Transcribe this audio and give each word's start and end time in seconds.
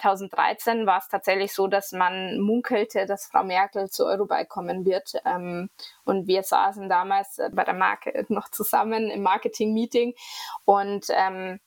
2013 0.00 0.86
war 0.86 0.98
es 0.98 1.08
tatsächlich 1.08 1.52
so, 1.52 1.66
dass 1.66 1.92
man 1.92 2.40
munkelte, 2.40 3.06
dass 3.06 3.26
Frau 3.26 3.44
Merkel 3.44 3.90
zu 3.90 4.06
Eurobike 4.06 4.46
kommen 4.46 4.84
wird. 4.84 5.12
Ähm, 5.24 5.70
und 6.04 6.26
wir 6.26 6.42
saßen 6.42 6.88
damals 6.88 7.40
bei 7.52 7.64
der 7.64 7.74
Marke 7.74 8.26
noch 8.28 8.48
zusammen 8.50 9.10
im 9.10 9.22
Marketing-Meeting 9.22 10.14
und 10.64 11.06
ähm, 11.10 11.60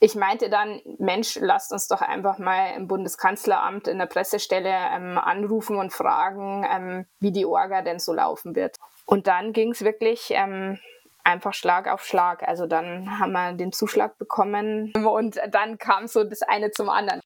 ich 0.00 0.14
meinte 0.14 0.48
dann, 0.48 0.80
Mensch, 0.98 1.36
lasst 1.40 1.72
uns 1.72 1.88
doch 1.88 2.02
einfach 2.02 2.38
mal 2.38 2.74
im 2.76 2.86
Bundeskanzleramt 2.86 3.88
in 3.88 3.98
der 3.98 4.06
Pressestelle 4.06 4.70
ähm, 4.70 5.18
anrufen 5.18 5.76
und 5.76 5.92
fragen, 5.92 6.64
ähm, 6.70 7.06
wie 7.18 7.32
die 7.32 7.46
Orga 7.46 7.82
denn 7.82 7.98
so 7.98 8.12
laufen 8.12 8.54
wird. 8.54 8.76
Und 9.06 9.26
dann 9.26 9.52
ging 9.52 9.72
es 9.72 9.82
wirklich 9.82 10.28
ähm, 10.30 10.78
einfach 11.24 11.52
Schlag 11.52 11.88
auf 11.88 12.04
Schlag. 12.04 12.46
Also 12.46 12.66
dann 12.66 13.18
haben 13.18 13.32
wir 13.32 13.52
den 13.54 13.72
Zuschlag 13.72 14.16
bekommen 14.18 14.92
und 15.04 15.40
dann 15.50 15.78
kam 15.78 16.06
so 16.06 16.22
das 16.22 16.42
eine 16.42 16.70
zum 16.70 16.88
anderen. 16.88 17.20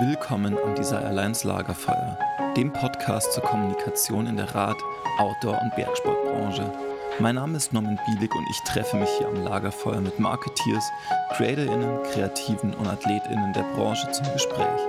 Willkommen 0.00 0.58
am 0.62 0.74
Desire 0.74 1.06
Alliance 1.06 1.48
Lagerfeuer, 1.48 2.18
dem 2.54 2.70
Podcast 2.70 3.32
zur 3.32 3.42
Kommunikation 3.42 4.26
in 4.26 4.36
der 4.36 4.54
Rad-, 4.54 4.82
Outdoor- 5.18 5.58
und 5.62 5.74
Bergsportbranche. 5.74 6.70
Mein 7.18 7.36
Name 7.36 7.56
ist 7.56 7.72
Norman 7.72 7.98
Bielig 8.04 8.34
und 8.34 8.46
ich 8.50 8.60
treffe 8.70 8.98
mich 8.98 9.08
hier 9.16 9.26
am 9.26 9.42
Lagerfeuer 9.42 10.02
mit 10.02 10.18
Marketeers, 10.18 10.84
CreatorInnen, 11.32 12.02
Kreativen 12.12 12.74
und 12.74 12.86
AthletInnen 12.86 13.54
der 13.54 13.62
Branche 13.74 14.10
zum 14.10 14.30
Gespräch. 14.34 14.80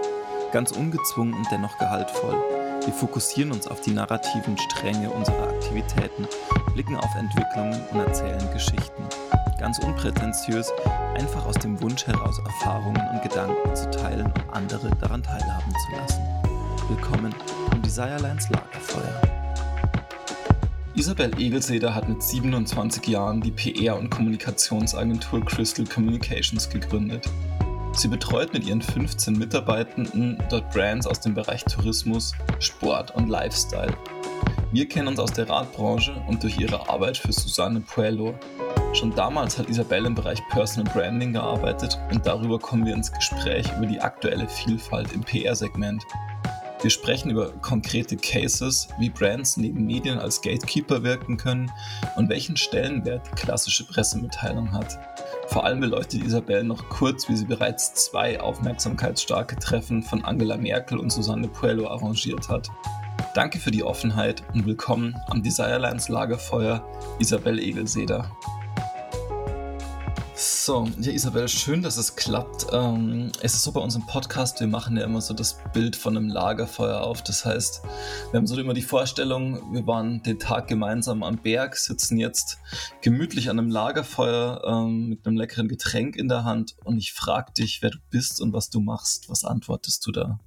Ganz 0.51 0.73
ungezwungen 0.73 1.35
und 1.35 1.47
dennoch 1.49 1.77
gehaltvoll. 1.77 2.35
Wir 2.83 2.93
fokussieren 2.93 3.53
uns 3.53 3.65
auf 3.65 3.79
die 3.79 3.93
narrativen 3.93 4.57
Stränge 4.57 5.09
unserer 5.09 5.47
Aktivitäten, 5.47 6.27
blicken 6.73 6.97
auf 6.97 7.15
Entwicklungen 7.15 7.81
und 7.93 7.99
erzählen 7.99 8.51
Geschichten. 8.51 9.03
Ganz 9.59 9.79
unprätentiös, 9.79 10.71
einfach 11.15 11.47
aus 11.47 11.55
dem 11.55 11.81
Wunsch 11.81 12.05
heraus 12.05 12.37
Erfahrungen 12.45 13.01
und 13.11 13.23
Gedanken 13.23 13.75
zu 13.75 13.89
teilen 13.89 14.27
und 14.27 14.49
andere 14.51 14.91
daran 15.01 15.23
teilhaben 15.23 15.71
zu 15.71 15.95
lassen. 15.95 16.21
Willkommen 16.87 17.33
am 17.71 17.81
Desirelines 17.81 18.49
Lagerfeuer. 18.51 19.21
Isabel 20.93 21.31
Egelseder 21.39 21.95
hat 21.95 22.07
mit 22.07 22.21
27 22.21 23.07
Jahren 23.07 23.41
die 23.41 23.51
PR- 23.51 23.97
und 23.97 24.11
Kommunikationsagentur 24.11 25.43
Crystal 25.43 25.85
Communications 25.85 26.69
gegründet. 26.69 27.27
Sie 27.97 28.07
betreut 28.07 28.53
mit 28.53 28.63
ihren 28.67 28.83
15 28.83 29.39
Mitarbeitenden 29.39 30.37
dort 30.51 30.69
Brands 30.69 31.07
aus 31.07 31.19
dem 31.19 31.33
Bereich 31.33 31.65
Tourismus, 31.65 32.31
Sport 32.59 33.15
und 33.15 33.27
Lifestyle. 33.27 33.91
Wir 34.71 34.87
kennen 34.87 35.07
uns 35.07 35.19
aus 35.19 35.33
der 35.33 35.49
Radbranche 35.49 36.13
und 36.27 36.43
durch 36.43 36.59
ihre 36.59 36.87
Arbeit 36.87 37.17
für 37.17 37.33
Susanne 37.33 37.79
Puello. 37.81 38.35
Schon 38.93 39.15
damals 39.15 39.57
hat 39.57 39.67
Isabel 39.67 40.05
im 40.05 40.13
Bereich 40.13 40.39
Personal 40.51 40.93
Branding 40.93 41.33
gearbeitet 41.33 41.97
und 42.11 42.23
darüber 42.23 42.59
kommen 42.59 42.85
wir 42.85 42.93
ins 42.93 43.11
Gespräch 43.11 43.65
über 43.75 43.87
die 43.87 43.99
aktuelle 43.99 44.47
Vielfalt 44.47 45.11
im 45.13 45.21
PR-Segment 45.21 46.03
wir 46.83 46.91
sprechen 46.91 47.31
über 47.31 47.53
konkrete 47.53 48.15
Cases, 48.15 48.87
wie 48.99 49.09
Brands 49.09 49.57
neben 49.57 49.87
Medien 49.87 50.19
als 50.19 50.41
Gatekeeper 50.41 51.01
wirken 51.01 51.35
können 51.35 51.71
und 52.15 52.29
welchen 52.29 52.55
Stellenwert 52.55 53.27
die 53.31 53.35
klassische 53.35 53.83
Pressemitteilung 53.87 54.71
hat. 54.71 54.99
Vor 55.49 55.63
allem 55.63 55.79
beleuchtet 55.79 56.23
Isabel 56.23 56.63
noch 56.63 56.89
kurz, 56.89 57.29
wie 57.29 57.35
sie 57.35 57.45
bereits 57.45 57.93
zwei 57.93 58.39
aufmerksamkeitsstarke 58.39 59.55
Treffen 59.55 60.03
von 60.03 60.25
Angela 60.25 60.57
Merkel 60.57 60.99
und 60.99 61.09
Susanne 61.09 61.47
Puello 61.47 61.87
arrangiert 61.87 62.49
hat. 62.49 62.69
Danke 63.33 63.57
für 63.59 63.71
die 63.71 63.83
Offenheit 63.83 64.43
und 64.53 64.65
willkommen 64.65 65.15
am 65.27 65.41
Desirelines 65.41 66.09
Lagerfeuer, 66.09 66.85
Isabel 67.19 67.59
Egelseder. 67.59 68.29
So, 70.39 70.87
ja, 70.99 71.11
Isabel, 71.11 71.47
schön, 71.47 71.81
dass 71.81 71.97
es 71.97 72.15
klappt. 72.15 72.67
Ähm, 72.71 73.31
es 73.41 73.55
ist 73.55 73.63
so 73.63 73.71
bei 73.71 73.79
unserem 73.79 74.05
Podcast, 74.05 74.59
wir 74.59 74.67
machen 74.67 74.95
ja 74.95 75.03
immer 75.03 75.19
so 75.19 75.33
das 75.33 75.57
Bild 75.73 75.95
von 75.95 76.15
einem 76.15 76.29
Lagerfeuer 76.29 77.01
auf. 77.01 77.23
Das 77.23 77.43
heißt, 77.43 77.81
wir 78.29 78.37
haben 78.37 78.45
so 78.45 78.55
immer 78.59 78.75
die 78.75 78.83
Vorstellung, 78.83 79.73
wir 79.73 79.87
waren 79.87 80.21
den 80.21 80.37
Tag 80.37 80.67
gemeinsam 80.67 81.23
am 81.23 81.37
Berg, 81.37 81.75
sitzen 81.75 82.19
jetzt 82.19 82.59
gemütlich 83.01 83.49
an 83.49 83.57
einem 83.57 83.71
Lagerfeuer 83.71 84.61
ähm, 84.63 85.09
mit 85.09 85.25
einem 85.25 85.37
leckeren 85.37 85.67
Getränk 85.67 86.15
in 86.15 86.27
der 86.27 86.43
Hand 86.43 86.75
und 86.83 86.99
ich 86.99 87.13
frage 87.13 87.53
dich, 87.53 87.81
wer 87.81 87.89
du 87.89 87.97
bist 88.11 88.39
und 88.39 88.53
was 88.53 88.69
du 88.69 88.79
machst. 88.79 89.31
Was 89.31 89.43
antwortest 89.43 90.05
du 90.05 90.11
da? 90.11 90.39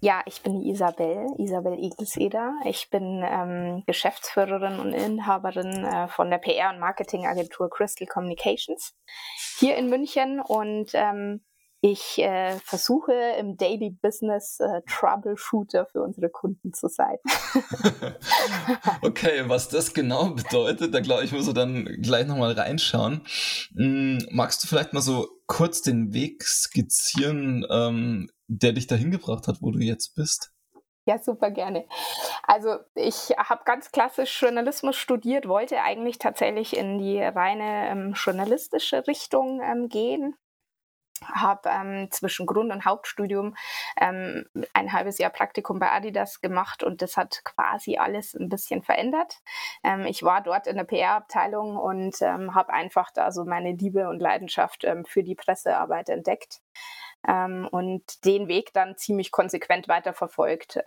Ja, 0.00 0.22
ich 0.26 0.42
bin 0.42 0.60
die 0.60 0.70
Isabel, 0.70 1.26
Isabel 1.38 1.78
Igelseder. 1.78 2.54
Ich 2.64 2.90
bin 2.90 3.22
ähm, 3.24 3.82
Geschäftsführerin 3.86 4.78
und 4.78 4.92
Inhaberin 4.92 5.84
äh, 5.84 6.08
von 6.08 6.30
der 6.30 6.38
PR- 6.38 6.72
und 6.72 6.78
Marketingagentur 6.78 7.68
Crystal 7.70 8.06
Communications 8.06 8.94
hier 9.58 9.76
in 9.76 9.90
München 9.90 10.40
und 10.40 10.90
ähm, 10.94 11.42
ich 11.82 12.18
äh, 12.18 12.58
versuche 12.62 13.12
im 13.38 13.56
Daily 13.56 13.90
Business 13.90 14.58
äh, 14.60 14.82
Troubleshooter 14.86 15.86
für 15.86 16.02
unsere 16.02 16.28
Kunden 16.28 16.74
zu 16.74 16.88
sein. 16.88 17.16
okay, 19.02 19.44
was 19.46 19.70
das 19.70 19.94
genau 19.94 20.30
bedeutet, 20.30 20.92
da 20.94 21.00
glaube 21.00 21.24
ich, 21.24 21.32
muss 21.32 21.48
er 21.48 21.54
dann 21.54 21.86
gleich 22.02 22.26
nochmal 22.26 22.52
reinschauen. 22.52 23.22
Hm, 23.74 24.18
magst 24.30 24.62
du 24.62 24.68
vielleicht 24.68 24.92
mal 24.92 25.00
so 25.00 25.26
kurz 25.46 25.80
den 25.80 26.12
Weg 26.12 26.44
skizzieren, 26.44 27.66
ähm, 27.70 28.30
der 28.50 28.72
dich 28.72 28.86
dahin 28.88 29.10
gebracht 29.10 29.46
hat, 29.46 29.62
wo 29.62 29.70
du 29.70 29.78
jetzt 29.78 30.16
bist? 30.16 30.52
Ja, 31.06 31.18
super 31.18 31.50
gerne. 31.50 31.86
Also 32.42 32.76
ich 32.94 33.30
habe 33.38 33.62
ganz 33.64 33.90
klassisch 33.90 34.42
Journalismus 34.42 34.96
studiert, 34.96 35.48
wollte 35.48 35.80
eigentlich 35.82 36.18
tatsächlich 36.18 36.76
in 36.76 36.98
die 36.98 37.20
reine 37.22 37.88
ähm, 37.88 38.12
journalistische 38.14 39.06
Richtung 39.06 39.60
ähm, 39.62 39.88
gehen, 39.88 40.34
habe 41.24 41.68
ähm, 41.68 42.08
zwischen 42.10 42.44
Grund- 42.44 42.72
und 42.72 42.84
Hauptstudium 42.84 43.56
ähm, 44.00 44.44
ein 44.72 44.92
halbes 44.92 45.18
Jahr 45.18 45.30
Praktikum 45.30 45.78
bei 45.78 45.90
Adidas 45.90 46.40
gemacht 46.40 46.82
und 46.82 47.02
das 47.02 47.16
hat 47.16 47.42
quasi 47.44 47.96
alles 47.96 48.34
ein 48.34 48.48
bisschen 48.48 48.82
verändert. 48.82 49.38
Ähm, 49.84 50.06
ich 50.06 50.22
war 50.22 50.42
dort 50.42 50.66
in 50.66 50.76
der 50.76 50.84
PR-Abteilung 50.84 51.76
und 51.76 52.20
ähm, 52.20 52.54
habe 52.54 52.72
einfach 52.72 53.10
da 53.12 53.32
so 53.32 53.44
meine 53.44 53.72
Liebe 53.72 54.08
und 54.08 54.20
Leidenschaft 54.20 54.84
ähm, 54.84 55.04
für 55.04 55.22
die 55.22 55.34
Pressearbeit 55.36 56.08
entdeckt. 56.08 56.60
Ähm, 57.26 57.68
und 57.70 58.24
den 58.24 58.48
Weg 58.48 58.72
dann 58.72 58.96
ziemlich 58.96 59.30
konsequent 59.30 59.88
weiterverfolgt. 59.88 60.80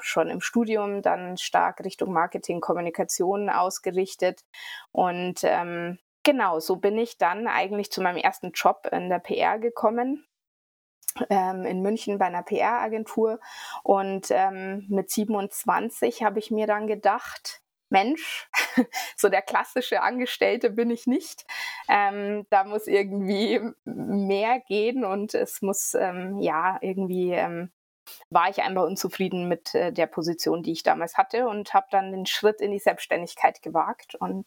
schon 0.00 0.28
im 0.28 0.40
Studium 0.40 1.02
dann 1.02 1.36
stark 1.36 1.84
Richtung 1.84 2.12
Marketing, 2.12 2.60
Kommunikation 2.60 3.50
ausgerichtet 3.50 4.44
und 4.92 5.44
genau, 6.28 6.60
so 6.60 6.76
bin 6.76 6.98
ich 6.98 7.16
dann 7.16 7.46
eigentlich 7.46 7.90
zu 7.90 8.02
meinem 8.02 8.18
ersten 8.18 8.52
Job 8.52 8.86
in 8.92 9.08
der 9.08 9.18
PR 9.18 9.58
gekommen. 9.58 10.26
Ähm, 11.30 11.64
in 11.64 11.80
München 11.80 12.18
bei 12.18 12.26
einer 12.26 12.42
PR-Agentur. 12.42 13.40
Und 13.82 14.28
ähm, 14.30 14.86
mit 14.88 15.10
27 15.10 16.22
habe 16.22 16.38
ich 16.38 16.50
mir 16.50 16.66
dann 16.66 16.86
gedacht, 16.86 17.62
Mensch, 17.90 18.48
so 19.16 19.28
der 19.28 19.42
klassische 19.42 20.02
Angestellte 20.02 20.70
bin 20.70 20.90
ich 20.90 21.06
nicht. 21.06 21.44
Ähm, 21.88 22.46
da 22.50 22.64
muss 22.64 22.86
irgendwie 22.86 23.60
mehr 23.84 24.60
gehen 24.60 25.04
und 25.04 25.34
es 25.34 25.62
muss, 25.62 25.94
ähm, 25.94 26.38
ja, 26.40 26.78
irgendwie 26.80 27.32
ähm, 27.32 27.70
war 28.30 28.48
ich 28.48 28.62
einfach 28.62 28.84
unzufrieden 28.84 29.48
mit 29.48 29.74
äh, 29.74 29.92
der 29.92 30.06
Position, 30.06 30.62
die 30.62 30.72
ich 30.72 30.82
damals 30.82 31.16
hatte 31.16 31.48
und 31.48 31.74
habe 31.74 31.86
dann 31.90 32.12
den 32.12 32.26
Schritt 32.26 32.60
in 32.60 32.72
die 32.72 32.78
Selbstständigkeit 32.78 33.62
gewagt 33.62 34.14
und 34.14 34.46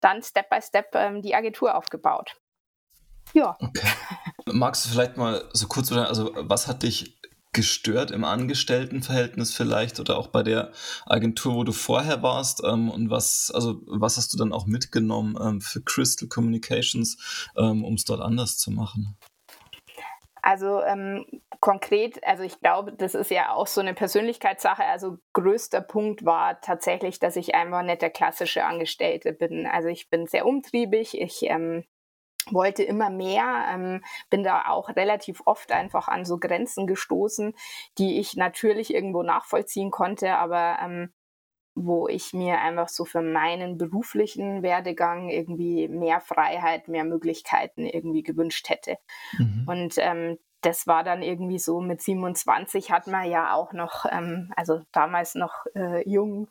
dann 0.00 0.22
Step 0.22 0.50
by 0.50 0.60
Step 0.60 0.94
ähm, 0.94 1.22
die 1.22 1.34
Agentur 1.34 1.74
aufgebaut. 1.74 2.36
Ja. 3.32 3.56
Okay. 3.58 3.88
Magst 4.46 4.84
du 4.84 4.90
vielleicht 4.90 5.16
mal 5.16 5.48
so 5.52 5.66
kurz, 5.66 5.90
also 5.90 6.32
was 6.36 6.68
hat 6.68 6.82
dich 6.82 7.18
gestört 7.54 8.10
im 8.10 8.24
Angestelltenverhältnis 8.24 9.54
vielleicht 9.54 10.00
oder 10.00 10.18
auch 10.18 10.26
bei 10.26 10.42
der 10.42 10.72
Agentur, 11.06 11.54
wo 11.54 11.64
du 11.64 11.72
vorher 11.72 12.22
warst? 12.22 12.62
Ähm, 12.64 12.90
und 12.90 13.08
was, 13.08 13.50
also 13.54 13.80
was 13.86 14.18
hast 14.18 14.34
du 14.34 14.36
dann 14.36 14.52
auch 14.52 14.66
mitgenommen 14.66 15.38
ähm, 15.40 15.60
für 15.60 15.80
Crystal 15.80 16.28
Communications, 16.28 17.48
ähm, 17.56 17.84
um 17.84 17.94
es 17.94 18.04
dort 18.04 18.20
anders 18.20 18.58
zu 18.58 18.70
machen? 18.70 19.16
Also 20.42 20.82
ähm, 20.82 21.24
konkret, 21.60 22.22
also 22.22 22.42
ich 22.42 22.60
glaube, 22.60 22.92
das 22.92 23.14
ist 23.14 23.30
ja 23.30 23.54
auch 23.54 23.66
so 23.66 23.80
eine 23.80 23.94
Persönlichkeitssache. 23.94 24.84
Also 24.84 25.16
größter 25.32 25.80
Punkt 25.80 26.26
war 26.26 26.60
tatsächlich, 26.60 27.18
dass 27.18 27.36
ich 27.36 27.54
einfach 27.54 27.82
nicht 27.82 28.02
der 28.02 28.10
klassische 28.10 28.66
Angestellte 28.66 29.32
bin. 29.32 29.66
Also 29.66 29.88
ich 29.88 30.10
bin 30.10 30.26
sehr 30.26 30.44
umtriebig, 30.44 31.18
ich 31.18 31.44
ähm, 31.44 31.84
wollte 32.50 32.82
immer 32.82 33.10
mehr, 33.10 33.66
ähm, 33.72 34.02
bin 34.30 34.42
da 34.44 34.66
auch 34.68 34.88
relativ 34.90 35.42
oft 35.46 35.72
einfach 35.72 36.08
an 36.08 36.24
so 36.24 36.38
Grenzen 36.38 36.86
gestoßen, 36.86 37.54
die 37.98 38.18
ich 38.18 38.36
natürlich 38.36 38.94
irgendwo 38.94 39.22
nachvollziehen 39.22 39.90
konnte, 39.90 40.36
aber 40.36 40.78
ähm, 40.82 41.12
wo 41.74 42.06
ich 42.08 42.32
mir 42.32 42.60
einfach 42.60 42.88
so 42.88 43.04
für 43.04 43.22
meinen 43.22 43.78
beruflichen 43.78 44.62
Werdegang 44.62 45.28
irgendwie 45.28 45.88
mehr 45.88 46.20
Freiheit, 46.20 46.88
mehr 46.88 47.04
Möglichkeiten 47.04 47.84
irgendwie 47.84 48.22
gewünscht 48.22 48.68
hätte. 48.68 48.96
Mhm. 49.38 49.64
Und 49.66 49.94
ähm, 49.98 50.38
das 50.64 50.86
war 50.86 51.04
dann 51.04 51.22
irgendwie 51.22 51.58
so, 51.58 51.80
mit 51.80 52.00
27 52.00 52.90
hat 52.90 53.06
man 53.06 53.28
ja 53.28 53.54
auch 53.54 53.72
noch, 53.72 54.06
ähm, 54.10 54.52
also 54.56 54.80
damals 54.92 55.34
noch 55.34 55.66
äh, 55.74 56.08
jung 56.08 56.48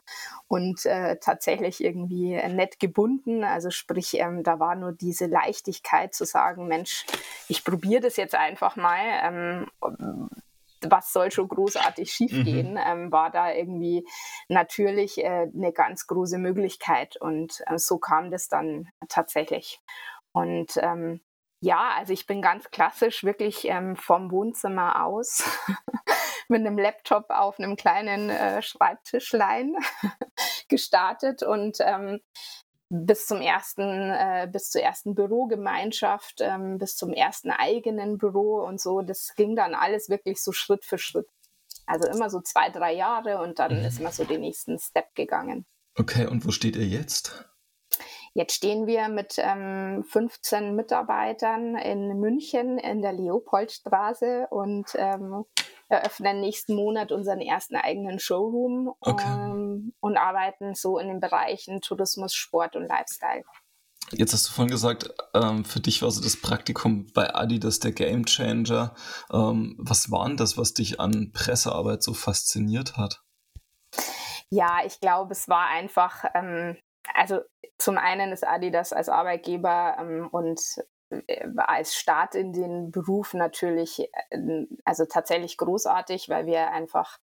und 0.48 0.86
äh, 0.86 1.18
tatsächlich 1.18 1.84
irgendwie 1.84 2.36
nett 2.36 2.80
gebunden. 2.80 3.44
Also 3.44 3.72
sprich, 3.72 4.20
ähm, 4.20 4.44
da 4.44 4.60
war 4.60 4.76
nur 4.76 4.92
diese 4.92 5.26
Leichtigkeit 5.26 6.14
zu 6.14 6.26
sagen, 6.26 6.68
Mensch, 6.68 7.06
ich 7.48 7.64
probiere 7.64 8.02
das 8.02 8.18
jetzt 8.18 8.36
einfach 8.36 8.76
mal. 8.76 9.00
Ähm, 9.24 9.68
was 10.86 11.14
soll 11.14 11.32
schon 11.32 11.48
großartig 11.48 12.12
schiefgehen, 12.12 12.72
mhm. 12.72 12.80
ähm, 12.86 13.12
war 13.12 13.32
da 13.32 13.52
irgendwie 13.54 14.06
natürlich 14.50 15.18
äh, 15.18 15.50
eine 15.54 15.72
ganz 15.72 16.08
große 16.08 16.38
Möglichkeit. 16.38 17.18
Und 17.18 17.64
äh, 17.68 17.78
so 17.78 17.98
kam 17.98 18.32
das 18.32 18.50
dann 18.50 18.90
tatsächlich. 19.08 19.80
Und 20.34 20.78
ähm, 20.78 21.22
ja, 21.64 21.94
also 21.98 22.12
ich 22.12 22.28
bin 22.28 22.42
ganz 22.42 22.70
klassisch 22.72 23.24
wirklich 23.24 23.66
ähm, 23.70 23.96
vom 23.96 24.32
Wohnzimmer 24.32 25.06
aus 25.06 25.44
mit 26.50 26.60
einem 26.60 26.78
Laptop 26.78 27.30
auf 27.30 27.58
einem 27.58 27.78
kleinen 27.78 28.30
äh, 28.30 28.62
Schreibtischlein 28.62 29.74
gestartet 30.68 31.42
und 31.42 31.78
ähm, 31.80 32.20
bis 32.90 33.28
zum 33.28 33.40
ersten, 33.40 33.82
äh, 33.82 34.50
bis 34.52 34.72
zur 34.72 34.82
ersten 34.82 35.16
Bürogemeinschaft, 35.16 36.42
ähm, 36.42 36.80
bis 36.80 36.98
zum 36.98 37.14
ersten 37.14 37.50
eigenen 37.50 38.18
Büro 38.18 38.62
und 38.62 38.82
so. 38.82 39.02
Das 39.02 39.34
ging 39.36 39.56
dann 39.56 39.74
alles 39.74 40.10
wirklich 40.10 40.44
so 40.44 40.52
Schritt 40.52 40.84
für 40.84 40.98
Schritt. 40.98 41.30
Also 41.86 42.10
immer 42.10 42.30
so 42.30 42.42
zwei, 42.42 42.72
drei 42.72 42.94
Jahre 42.94 43.42
und 43.42 43.60
dann 43.60 43.80
mhm. 43.80 43.86
ist 43.86 44.02
man 44.02 44.12
so 44.12 44.26
den 44.26 44.42
nächsten 44.42 44.80
Step 44.80 45.16
gegangen. 45.16 45.66
Okay, 45.98 46.28
und 46.28 46.46
wo 46.46 46.52
steht 46.52 46.76
ihr 46.76 46.86
jetzt? 46.86 47.53
Jetzt 48.36 48.56
stehen 48.56 48.88
wir 48.88 49.10
mit 49.10 49.36
ähm, 49.38 50.04
15 50.10 50.76
Mitarbeitern 50.76 51.76
in 51.76 52.20
München 52.20 52.80
in 52.80 53.04
der 53.04 53.14
Leopoldstraße 53.14 54.48
und 54.50 54.88
ähm, 54.96 55.46
eröffnen 55.88 56.42
nächsten 56.42 56.76
Monat 56.76 57.12
unseren 57.12 57.42
ersten 57.42 57.76
eigenen 57.76 58.18
Showroom 58.18 58.94
okay. 59.02 59.24
ähm, 59.28 59.94
und 60.00 60.18
arbeiten 60.18 60.74
so 60.74 60.98
in 60.98 61.10
den 61.10 61.20
Bereichen 61.20 61.82
Tourismus, 61.82 62.34
Sport 62.34 62.76
und 62.76 62.88
Lifestyle. 62.88 63.44
Jetzt 64.12 64.34
hast 64.34 64.48
du 64.48 64.52
vorhin 64.52 64.72
gesagt, 64.72 65.10
ähm, 65.36 65.64
für 65.64 65.80
dich 65.80 66.02
war 66.02 66.10
so 66.10 66.22
das 66.22 66.40
Praktikum 66.40 67.08
bei 67.14 67.34
Adidas 67.34 67.80
der 67.80 67.92
Game 67.92 68.26
Changer. 68.26 68.96
Ähm, 69.32 69.76
was 69.78 70.10
war 70.12 70.28
denn 70.28 70.38
das, 70.38 70.58
was 70.58 70.74
dich 70.74 71.00
an 71.00 71.32
Pressearbeit 71.34 72.02
so 72.02 72.14
fasziniert 72.14 72.98
hat? 72.98 73.22
Ja, 74.50 74.80
ich 74.86 75.00
glaube, 75.00 75.32
es 75.34 75.48
war 75.48 75.68
einfach 75.68 76.26
ähm, 76.36 76.78
also 77.14 77.42
zum 77.78 77.98
einen 77.98 78.32
ist 78.32 78.48
Adidas 78.48 78.94
als 78.94 79.10
Arbeitgeber 79.10 79.98
ähm, 80.00 80.28
und 80.32 80.60
äh, 81.28 81.48
als 81.58 81.96
Start 81.96 82.36
in 82.36 82.54
den 82.54 82.92
Beruf 82.92 83.34
natürlich, 83.34 84.08
äh, 84.30 84.66
also 84.86 85.06
tatsächlich 85.06 85.58
großartig, 85.58 86.30
weil 86.30 86.46
wir 86.46 86.72
einfach 86.72 87.20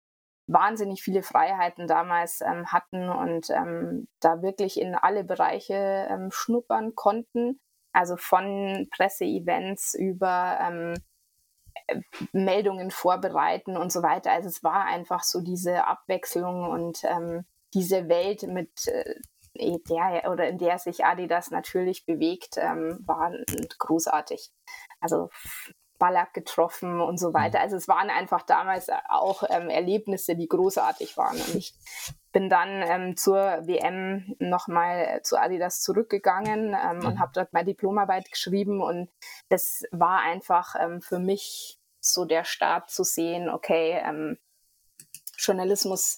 wahnsinnig 0.47 1.01
viele 1.01 1.23
Freiheiten 1.23 1.87
damals 1.87 2.41
ähm, 2.41 2.67
hatten 2.67 3.09
und 3.09 3.49
ähm, 3.49 4.07
da 4.19 4.41
wirklich 4.41 4.79
in 4.79 4.95
alle 4.95 5.23
Bereiche 5.23 6.07
ähm, 6.09 6.29
schnuppern 6.31 6.95
konnten. 6.95 7.59
Also 7.93 8.17
von 8.17 8.87
Presseevents 8.91 9.95
über 9.95 10.59
ähm, 10.61 10.93
äh, 11.87 12.01
Meldungen 12.33 12.91
vorbereiten 12.91 13.77
und 13.77 13.91
so 13.91 14.03
weiter. 14.03 14.31
Also 14.31 14.49
es 14.49 14.63
war 14.63 14.85
einfach 14.85 15.23
so 15.23 15.41
diese 15.41 15.87
Abwechslung 15.87 16.69
und 16.69 17.03
ähm, 17.05 17.45
diese 17.73 18.07
Welt 18.07 18.43
mit 18.43 18.87
äh, 18.87 19.15
der 19.57 20.29
oder 20.31 20.47
in 20.47 20.57
der 20.57 20.77
sich 20.79 21.05
Adidas 21.05 21.51
natürlich 21.51 22.05
bewegt, 22.05 22.57
ähm, 22.57 22.99
waren 23.05 23.43
großartig. 23.79 24.51
Also 24.99 25.29
Ballack 25.97 26.33
getroffen 26.33 26.99
und 26.99 27.17
so 27.17 27.33
weiter. 27.33 27.59
Also 27.61 27.77
es 27.77 27.87
waren 27.87 28.09
einfach 28.09 28.41
damals 28.41 28.89
auch 29.09 29.43
ähm, 29.49 29.69
Erlebnisse, 29.69 30.35
die 30.35 30.47
großartig 30.47 31.15
waren. 31.17 31.37
Und 31.37 31.55
ich 31.55 31.73
bin 32.31 32.49
dann 32.49 32.81
ähm, 32.81 33.17
zur 33.17 33.39
WM 33.65 34.35
nochmal 34.39 35.21
zu 35.23 35.37
Adidas 35.37 35.81
zurückgegangen 35.81 36.75
ähm, 36.75 37.05
und 37.05 37.19
habe 37.19 37.31
dort 37.33 37.53
meine 37.53 37.67
Diplomarbeit 37.67 38.29
geschrieben. 38.29 38.81
Und 38.81 39.09
das 39.49 39.83
war 39.91 40.19
einfach 40.19 40.75
ähm, 40.77 41.01
für 41.01 41.19
mich 41.19 41.79
so 42.01 42.25
der 42.25 42.43
Start 42.43 42.89
zu 42.89 43.03
sehen, 43.03 43.49
okay, 43.49 44.01
ähm, 44.03 44.37
Journalismus 45.37 46.17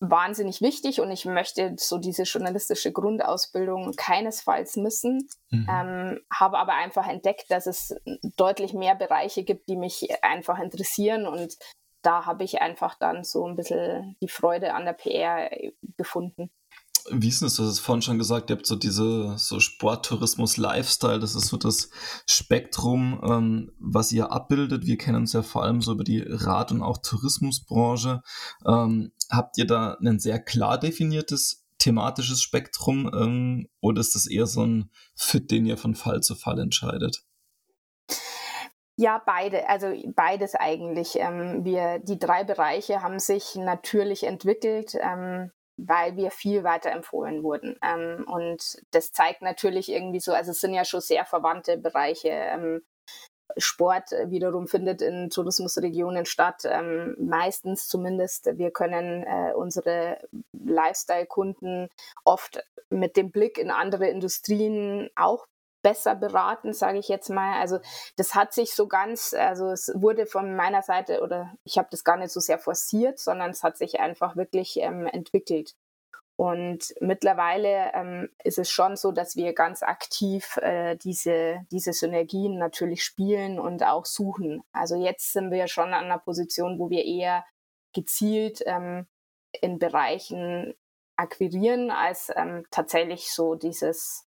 wahnsinnig 0.00 0.60
wichtig 0.60 1.00
und 1.00 1.10
ich 1.10 1.24
möchte 1.24 1.74
so 1.78 1.98
diese 1.98 2.24
journalistische 2.24 2.92
Grundausbildung 2.92 3.94
keinesfalls 3.96 4.76
missen. 4.76 5.28
Mhm. 5.50 5.66
Ähm, 5.70 6.20
habe 6.32 6.58
aber 6.58 6.74
einfach 6.74 7.06
entdeckt, 7.06 7.50
dass 7.50 7.66
es 7.66 7.94
deutlich 8.36 8.74
mehr 8.74 8.94
Bereiche 8.94 9.44
gibt, 9.44 9.68
die 9.68 9.76
mich 9.76 10.08
einfach 10.22 10.58
interessieren 10.58 11.26
und 11.26 11.56
da 12.02 12.26
habe 12.26 12.44
ich 12.44 12.62
einfach 12.62 12.96
dann 12.98 13.24
so 13.24 13.46
ein 13.46 13.56
bisschen 13.56 14.16
die 14.22 14.28
Freude 14.28 14.74
an 14.74 14.84
der 14.84 14.92
PR 14.92 15.50
gefunden 15.96 16.50
wie 17.10 17.28
ist 17.28 17.42
es, 17.42 17.56
du 17.56 17.62
hast 17.62 17.70
es 17.70 17.80
vorhin 17.80 18.02
schon 18.02 18.18
gesagt, 18.18 18.50
ihr 18.50 18.56
habt 18.56 18.66
so 18.66 18.76
diese 18.76 19.36
so 19.38 19.60
Sporttourismus, 19.60 20.56
Lifestyle, 20.56 21.18
das 21.18 21.34
ist 21.34 21.48
so 21.48 21.56
das 21.56 21.90
Spektrum, 22.26 23.20
ähm, 23.22 23.72
was 23.78 24.12
ihr 24.12 24.32
abbildet. 24.32 24.86
Wir 24.86 24.98
kennen 24.98 25.18
uns 25.18 25.32
ja 25.32 25.42
vor 25.42 25.64
allem 25.64 25.80
so 25.80 25.92
über 25.92 26.04
die 26.04 26.24
Rad- 26.26 26.72
und 26.72 26.82
auch 26.82 26.98
Tourismusbranche. 26.98 28.22
Ähm, 28.66 29.12
habt 29.30 29.58
ihr 29.58 29.66
da 29.66 29.96
ein 30.00 30.18
sehr 30.18 30.38
klar 30.38 30.78
definiertes 30.78 31.64
thematisches 31.78 32.42
Spektrum 32.42 33.10
ähm, 33.14 33.68
oder 33.80 34.00
ist 34.00 34.14
das 34.14 34.26
eher 34.26 34.46
so 34.46 34.64
ein 34.64 34.90
Fit, 35.14 35.50
den 35.50 35.66
ihr 35.66 35.78
von 35.78 35.94
Fall 35.94 36.22
zu 36.22 36.34
Fall 36.34 36.58
entscheidet? 36.58 37.22
Ja, 39.00 39.22
beide, 39.24 39.68
also 39.68 39.92
beides 40.16 40.56
eigentlich. 40.56 41.20
Ähm, 41.20 41.64
wir, 41.64 42.00
die 42.00 42.18
drei 42.18 42.42
Bereiche 42.42 43.00
haben 43.00 43.20
sich 43.20 43.54
natürlich 43.54 44.24
entwickelt. 44.24 44.96
Ähm, 45.00 45.52
weil 45.78 46.16
wir 46.16 46.30
viel 46.30 46.64
weiter 46.64 46.90
empfohlen 46.90 47.42
wurden. 47.42 47.76
Ähm, 47.82 48.26
und 48.28 48.82
das 48.90 49.12
zeigt 49.12 49.42
natürlich 49.42 49.90
irgendwie 49.90 50.20
so, 50.20 50.32
also 50.32 50.50
es 50.50 50.60
sind 50.60 50.74
ja 50.74 50.84
schon 50.84 51.00
sehr 51.00 51.24
verwandte 51.24 51.78
Bereiche. 51.78 52.28
Ähm, 52.28 52.82
Sport 53.56 54.10
wiederum 54.26 54.68
findet 54.68 55.00
in 55.00 55.30
Tourismusregionen 55.30 56.26
statt, 56.26 56.62
ähm, 56.64 57.16
meistens 57.18 57.88
zumindest. 57.88 58.46
Wir 58.58 58.70
können 58.70 59.22
äh, 59.22 59.54
unsere 59.54 60.18
Lifestyle-Kunden 60.52 61.88
oft 62.24 62.62
mit 62.90 63.16
dem 63.16 63.30
Blick 63.30 63.56
in 63.56 63.70
andere 63.70 64.08
Industrien 64.08 65.08
auch 65.16 65.46
besser 65.88 66.14
beraten, 66.14 66.74
sage 66.74 66.98
ich 66.98 67.08
jetzt 67.08 67.30
mal. 67.30 67.58
Also 67.58 67.80
das 68.16 68.34
hat 68.34 68.52
sich 68.52 68.74
so 68.74 68.86
ganz, 68.88 69.32
also 69.32 69.70
es 69.70 69.90
wurde 69.94 70.26
von 70.26 70.54
meiner 70.54 70.82
Seite 70.82 71.22
oder 71.22 71.54
ich 71.64 71.78
habe 71.78 71.88
das 71.90 72.04
gar 72.04 72.18
nicht 72.18 72.30
so 72.30 72.40
sehr 72.40 72.58
forciert, 72.58 73.18
sondern 73.18 73.52
es 73.52 73.62
hat 73.62 73.78
sich 73.78 73.98
einfach 73.98 74.36
wirklich 74.36 74.76
ähm, 74.76 75.06
entwickelt. 75.06 75.74
Und 76.36 76.94
mittlerweile 77.00 77.90
ähm, 77.94 78.28
ist 78.44 78.58
es 78.58 78.68
schon 78.70 78.96
so, 78.96 79.12
dass 79.12 79.34
wir 79.34 79.54
ganz 79.54 79.82
aktiv 79.82 80.58
äh, 80.58 80.96
diese, 80.96 81.66
diese 81.72 81.94
Synergien 81.94 82.58
natürlich 82.58 83.02
spielen 83.02 83.58
und 83.58 83.82
auch 83.82 84.04
suchen. 84.04 84.62
Also 84.72 84.94
jetzt 84.94 85.32
sind 85.32 85.50
wir 85.50 85.68
schon 85.68 85.94
an 85.94 86.04
einer 86.04 86.18
Position, 86.18 86.78
wo 86.78 86.90
wir 86.90 87.04
eher 87.06 87.46
gezielt 87.94 88.62
ähm, 88.66 89.06
in 89.58 89.78
Bereichen 89.78 90.74
akquirieren, 91.16 91.90
als 91.90 92.30
ähm, 92.36 92.66
tatsächlich 92.70 93.32
so 93.32 93.54
dieses 93.54 94.27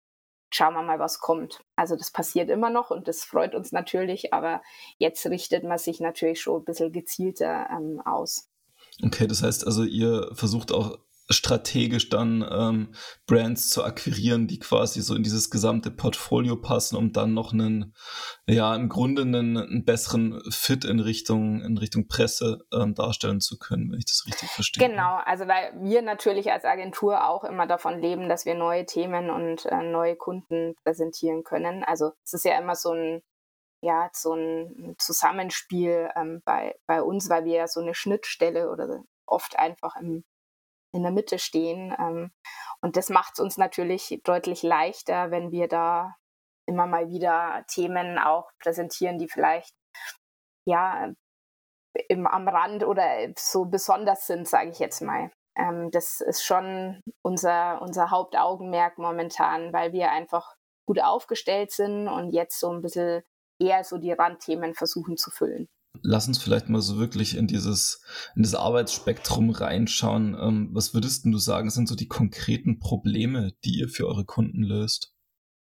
schauen 0.54 0.74
wir 0.74 0.82
mal, 0.82 0.98
was 0.98 1.18
kommt. 1.18 1.64
Also 1.76 1.96
das 1.96 2.10
passiert 2.10 2.48
immer 2.50 2.70
noch 2.70 2.90
und 2.90 3.08
das 3.08 3.24
freut 3.24 3.54
uns 3.54 3.72
natürlich, 3.72 4.32
aber 4.32 4.62
jetzt 4.98 5.26
richtet 5.26 5.64
man 5.64 5.78
sich 5.78 6.00
natürlich 6.00 6.40
schon 6.40 6.60
ein 6.62 6.64
bisschen 6.64 6.92
gezielter 6.92 7.68
ähm, 7.70 8.00
aus. 8.04 8.48
Okay, 9.02 9.26
das 9.26 9.42
heißt 9.42 9.66
also, 9.66 9.82
ihr 9.82 10.30
versucht 10.34 10.72
auch 10.72 10.98
strategisch 11.28 12.10
dann 12.10 12.46
ähm, 12.50 12.94
Brands 13.26 13.70
zu 13.70 13.82
akquirieren, 13.84 14.46
die 14.46 14.58
quasi 14.58 15.00
so 15.00 15.14
in 15.14 15.22
dieses 15.22 15.50
gesamte 15.50 15.90
Portfolio 15.90 16.56
passen, 16.56 16.96
um 16.96 17.12
dann 17.12 17.32
noch 17.32 17.52
einen, 17.52 17.94
ja, 18.46 18.74
im 18.74 18.88
Grunde 18.88 19.22
einen, 19.22 19.56
einen 19.56 19.84
besseren 19.84 20.40
Fit 20.50 20.84
in 20.84 21.00
Richtung, 21.00 21.62
in 21.62 21.78
Richtung 21.78 22.08
Presse 22.08 22.58
ähm, 22.72 22.94
darstellen 22.94 23.40
zu 23.40 23.58
können, 23.58 23.90
wenn 23.90 23.98
ich 23.98 24.06
das 24.06 24.24
richtig 24.26 24.50
verstehe. 24.50 24.88
Genau, 24.88 25.18
also 25.24 25.46
weil 25.48 25.72
wir 25.80 26.02
natürlich 26.02 26.52
als 26.52 26.64
Agentur 26.64 27.26
auch 27.26 27.44
immer 27.44 27.66
davon 27.66 28.00
leben, 28.00 28.28
dass 28.28 28.44
wir 28.44 28.54
neue 28.54 28.84
Themen 28.84 29.30
und 29.30 29.64
äh, 29.66 29.82
neue 29.82 30.16
Kunden 30.16 30.74
präsentieren 30.84 31.42
können. 31.42 31.84
Also 31.84 32.12
es 32.24 32.34
ist 32.34 32.44
ja 32.44 32.58
immer 32.58 32.74
so 32.74 32.92
ein 32.92 33.22
ja, 33.80 34.08
so 34.14 34.32
ein 34.32 34.96
Zusammenspiel 34.98 36.08
ähm, 36.16 36.40
bei, 36.46 36.74
bei 36.86 37.02
uns, 37.02 37.28
weil 37.28 37.44
wir 37.44 37.54
ja 37.54 37.68
so 37.68 37.80
eine 37.80 37.94
Schnittstelle 37.94 38.70
oder 38.70 39.02
oft 39.26 39.58
einfach 39.58 39.96
im 39.96 40.24
in 40.94 41.02
der 41.02 41.12
Mitte 41.12 41.38
stehen. 41.38 41.94
Ähm, 41.98 42.32
und 42.80 42.96
das 42.96 43.10
macht 43.10 43.34
es 43.34 43.40
uns 43.40 43.56
natürlich 43.56 44.20
deutlich 44.24 44.62
leichter, 44.62 45.30
wenn 45.30 45.50
wir 45.50 45.68
da 45.68 46.14
immer 46.66 46.86
mal 46.86 47.08
wieder 47.08 47.64
Themen 47.68 48.18
auch 48.18 48.50
präsentieren, 48.58 49.18
die 49.18 49.28
vielleicht 49.28 49.74
ja 50.66 51.12
im, 52.08 52.26
am 52.26 52.48
Rand 52.48 52.84
oder 52.84 53.04
so 53.36 53.66
besonders 53.66 54.26
sind, 54.26 54.48
sage 54.48 54.70
ich 54.70 54.78
jetzt 54.78 55.02
mal. 55.02 55.30
Ähm, 55.56 55.90
das 55.90 56.20
ist 56.20 56.44
schon 56.44 57.00
unser, 57.22 57.80
unser 57.82 58.10
Hauptaugenmerk 58.10 58.98
momentan, 58.98 59.72
weil 59.72 59.92
wir 59.92 60.10
einfach 60.10 60.54
gut 60.86 61.00
aufgestellt 61.00 61.70
sind 61.70 62.08
und 62.08 62.30
jetzt 62.32 62.58
so 62.58 62.70
ein 62.70 62.82
bisschen 62.82 63.22
eher 63.60 63.84
so 63.84 63.98
die 63.98 64.12
Randthemen 64.12 64.74
versuchen 64.74 65.16
zu 65.16 65.30
füllen. 65.30 65.68
Lass 66.02 66.28
uns 66.28 66.38
vielleicht 66.38 66.68
mal 66.68 66.82
so 66.82 66.98
wirklich 66.98 67.36
in 67.36 67.46
dieses, 67.46 68.02
in 68.36 68.42
das 68.42 68.54
Arbeitsspektrum 68.54 69.50
reinschauen. 69.50 70.36
Ähm, 70.38 70.68
was 70.72 70.92
würdest 70.92 71.24
du 71.24 71.38
sagen, 71.38 71.70
sind 71.70 71.88
so 71.88 71.94
die 71.94 72.08
konkreten 72.08 72.78
Probleme, 72.78 73.52
die 73.64 73.78
ihr 73.78 73.88
für 73.88 74.06
eure 74.06 74.24
Kunden 74.24 74.62
löst? 74.62 75.13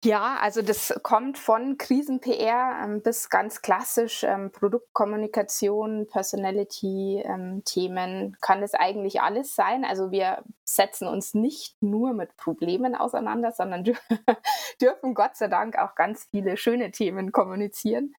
Ja, 0.04 0.38
also 0.40 0.62
das 0.62 0.94
kommt 1.02 1.40
von 1.40 1.80
Krisen-PR 1.80 2.82
ähm, 2.84 3.02
bis 3.02 3.30
ganz 3.30 3.64
klassisch 3.64 4.24
ähm, 4.24 4.52
Produktkommunikation, 4.52 6.06
Personality-Themen, 6.08 7.64
ähm, 7.66 8.36
kann 8.40 8.62
es 8.62 8.75
eigentlich 8.75 9.22
alles 9.22 9.56
sein. 9.56 9.84
Also 9.84 10.12
wir 10.12 10.44
setzen 10.64 11.08
uns 11.08 11.34
nicht 11.34 11.82
nur 11.82 12.14
mit 12.14 12.38
Problemen 12.38 12.94
auseinander, 12.94 13.52
sondern 13.52 13.84
dürfen 14.82 15.16
Gott 15.16 15.38
sei 15.38 15.48
Dank 15.48 15.75
auch 15.80 15.96
ganz 15.96 16.28
viele 16.30 16.56
schöne 16.58 16.92
Themen 16.92 17.32
kommunizieren. 17.32 18.14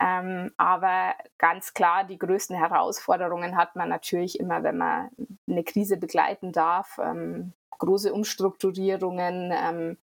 Ähm, 0.00 0.52
aber 0.58 1.14
ganz 1.38 1.74
klar, 1.74 2.04
die 2.04 2.18
größten 2.18 2.56
Herausforderungen 2.56 3.56
hat 3.56 3.74
man 3.74 3.88
natürlich 3.88 4.38
immer, 4.38 4.62
wenn 4.62 4.76
man 4.76 5.10
eine 5.48 5.64
Krise 5.64 5.96
begleiten 5.96 6.52
darf. 6.52 7.00
Ähm, 7.02 7.52
große 7.78 8.12
Umstrukturierungen, 8.12 9.52
ähm, 9.52 9.98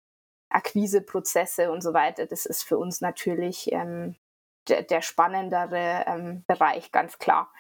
Akquiseprozesse 0.55 1.71
und 1.71 1.83
so 1.83 1.93
weiter, 1.95 2.27
das 2.27 2.47
ist 2.47 2.63
für 2.63 2.79
uns 2.79 3.01
natürlich 3.01 3.73
ähm, 3.73 4.17
der, 4.69 4.83
der, 4.83 5.03
spannendere 5.03 6.05
ähm, 6.07 6.45
Bereich, 6.47 6.93
ganz 6.93 7.19
klar. 7.19 7.53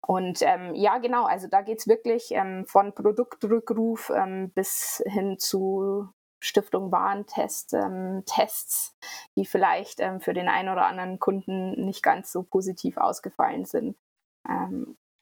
Und 0.00 0.42
ähm, 0.42 0.74
ja, 0.74 0.98
genau, 0.98 1.24
also 1.24 1.48
da 1.48 1.62
geht 1.62 1.80
es 1.80 1.88
wirklich 1.88 2.30
ähm, 2.30 2.66
von 2.66 2.94
Produktrückruf 2.94 4.10
ähm, 4.14 4.50
bis 4.50 5.02
hin 5.06 5.38
zu 5.38 6.08
Stiftung 6.40 6.92
Warentest, 6.92 7.74
ähm, 7.74 8.22
Tests, 8.24 8.96
die 9.36 9.44
vielleicht 9.44 10.00
für 10.20 10.34
den 10.34 10.48
einen 10.48 10.68
oder 10.68 10.86
anderen 10.86 11.18
Kunden 11.18 11.84
nicht 11.84 12.02
ganz 12.02 12.30
so 12.30 12.44
positiv 12.44 12.96
ausgefallen 12.96 13.64
sind 13.64 13.96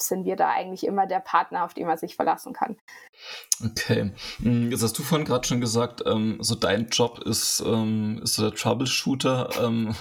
sind 0.01 0.25
wir 0.25 0.37
da 0.37 0.51
eigentlich 0.51 0.85
immer 0.85 1.07
der 1.07 1.21
Partner, 1.21 1.65
auf 1.65 1.75
den 1.75 1.87
man 1.87 1.99
sich 1.99 2.17
verlassen 2.17 2.53
kann. 2.53 2.77
Okay. 3.65 4.13
Hm, 4.41 4.71
jetzt 4.71 4.83
hast 4.83 4.99
du 4.99 5.03
vorhin 5.03 5.27
gerade 5.27 5.47
schon 5.47 5.61
gesagt, 5.61 6.03
ähm, 6.07 6.39
so 6.41 6.55
dein 6.55 6.89
Job 6.89 7.21
ist, 7.21 7.63
ähm, 7.67 8.21
ist 8.23 8.35
so 8.35 8.43
der 8.43 8.55
Troubleshooter. 8.55 9.51
Ähm, 9.63 9.95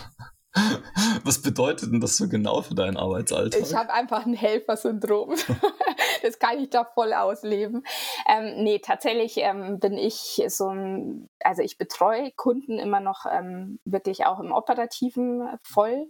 was 1.23 1.41
bedeutet 1.41 1.91
denn 1.91 1.99
das 1.99 2.17
so 2.17 2.29
genau 2.29 2.61
für 2.61 2.75
deinen 2.75 2.97
Arbeitsalltag? 2.97 3.61
Ich 3.61 3.75
habe 3.75 3.93
einfach 3.93 4.25
ein 4.25 4.33
Helfersyndrom. 4.33 5.35
das 6.23 6.39
kann 6.39 6.59
ich 6.59 6.69
da 6.69 6.85
voll 6.85 7.13
ausleben. 7.13 7.83
Ähm, 8.27 8.63
nee, 8.63 8.79
tatsächlich 8.79 9.37
ähm, 9.37 9.79
bin 9.79 9.97
ich 9.97 10.41
so 10.47 10.69
ein, 10.69 11.29
also 11.39 11.61
ich 11.61 11.77
betreue 11.77 12.31
Kunden 12.35 12.79
immer 12.79 12.99
noch 12.99 13.25
ähm, 13.29 13.79
wirklich 13.85 14.25
auch 14.25 14.39
im 14.39 14.51
Operativen 14.51 15.57
voll 15.63 16.07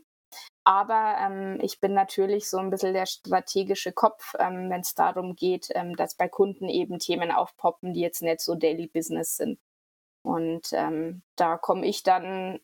aber 0.65 1.15
ähm, 1.21 1.59
ich 1.61 1.79
bin 1.79 1.93
natürlich 1.93 2.49
so 2.49 2.57
ein 2.57 2.71
bisschen 2.71 2.93
der 2.93 3.05
strategische 3.05 3.93
Kopf, 3.93 4.33
ähm, 4.39 4.69
wenn 4.71 4.81
es 4.81 4.95
darum 4.95 5.35
geht, 5.35 5.69
ähm, 5.75 5.95
dass 5.95 6.15
bei 6.15 6.27
Kunden 6.27 6.67
eben 6.69 6.97
Themen 6.97 7.31
aufpoppen, 7.31 7.93
die 7.93 8.01
jetzt 8.01 8.23
nicht 8.23 8.41
so 8.41 8.55
Daily 8.55 8.87
Business 8.87 9.37
sind. 9.37 9.59
Und 10.23 10.69
ähm, 10.73 11.21
da 11.35 11.57
komme 11.57 11.85
ich 11.85 12.01
dann 12.01 12.59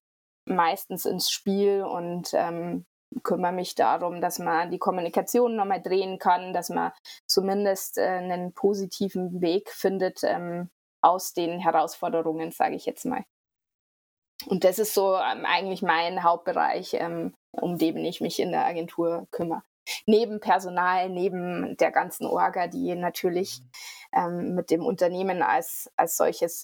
meistens 0.46 1.06
ins 1.06 1.30
Spiel 1.30 1.84
und 1.84 2.32
ähm, 2.34 2.86
kümmere 3.24 3.52
mich 3.52 3.76
darum, 3.76 4.20
dass 4.20 4.40
man 4.40 4.72
die 4.72 4.80
Kommunikation 4.80 5.56
nochmal 5.56 5.82
drehen 5.82 6.18
kann, 6.18 6.54
dass 6.54 6.70
man 6.70 6.92
zumindest 7.28 8.00
äh, 8.00 8.02
einen 8.02 8.54
positiven 8.54 9.42
Weg 9.42 9.70
findet 9.70 10.22
ähm, 10.24 10.72
aus 11.02 11.34
den 11.34 11.60
Herausforderungen, 11.60 12.52
sage 12.52 12.76
ich 12.76 12.88
jetzt 12.88 13.06
mal. 13.06 13.24
Und 14.46 14.64
das 14.64 14.80
ist 14.80 14.94
so 14.94 15.16
ähm, 15.16 15.46
eigentlich 15.46 15.82
mein 15.82 16.24
Hauptbereich, 16.24 16.96
ähm, 16.96 17.34
um 17.52 17.78
den 17.78 17.98
ich 17.98 18.22
mich 18.22 18.40
in 18.40 18.52
der 18.52 18.66
Agentur 18.66 19.28
kümmere. 19.32 19.64
Neben 20.06 20.40
Personal, 20.40 21.10
neben 21.10 21.76
der 21.78 21.92
ganzen 21.92 22.26
Orga, 22.26 22.68
die 22.68 22.96
natürlich 22.96 23.62
ähm, 24.14 24.56
mit 24.56 24.70
dem 24.70 24.86
Unternehmen 24.86 25.42
als, 25.42 25.92
als 25.96 26.18
solches 26.18 26.64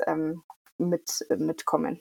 mit, 0.78 1.26
mitkommen. 1.38 2.00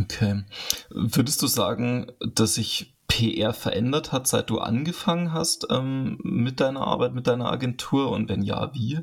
Okay. 0.00 0.44
Würdest 0.90 1.42
du 1.42 1.46
sagen, 1.46 2.12
dass 2.20 2.54
sich 2.54 2.94
PR 3.06 3.52
verändert 3.52 4.12
hat, 4.12 4.26
seit 4.26 4.50
du 4.50 4.58
angefangen 4.58 5.32
hast 5.32 5.66
ähm, 5.70 6.18
mit 6.22 6.60
deiner 6.60 6.80
Arbeit, 6.80 7.14
mit 7.14 7.26
deiner 7.26 7.50
Agentur? 7.50 8.10
Und 8.10 8.28
wenn 8.28 8.42
ja, 8.42 8.72
wie? 8.74 9.00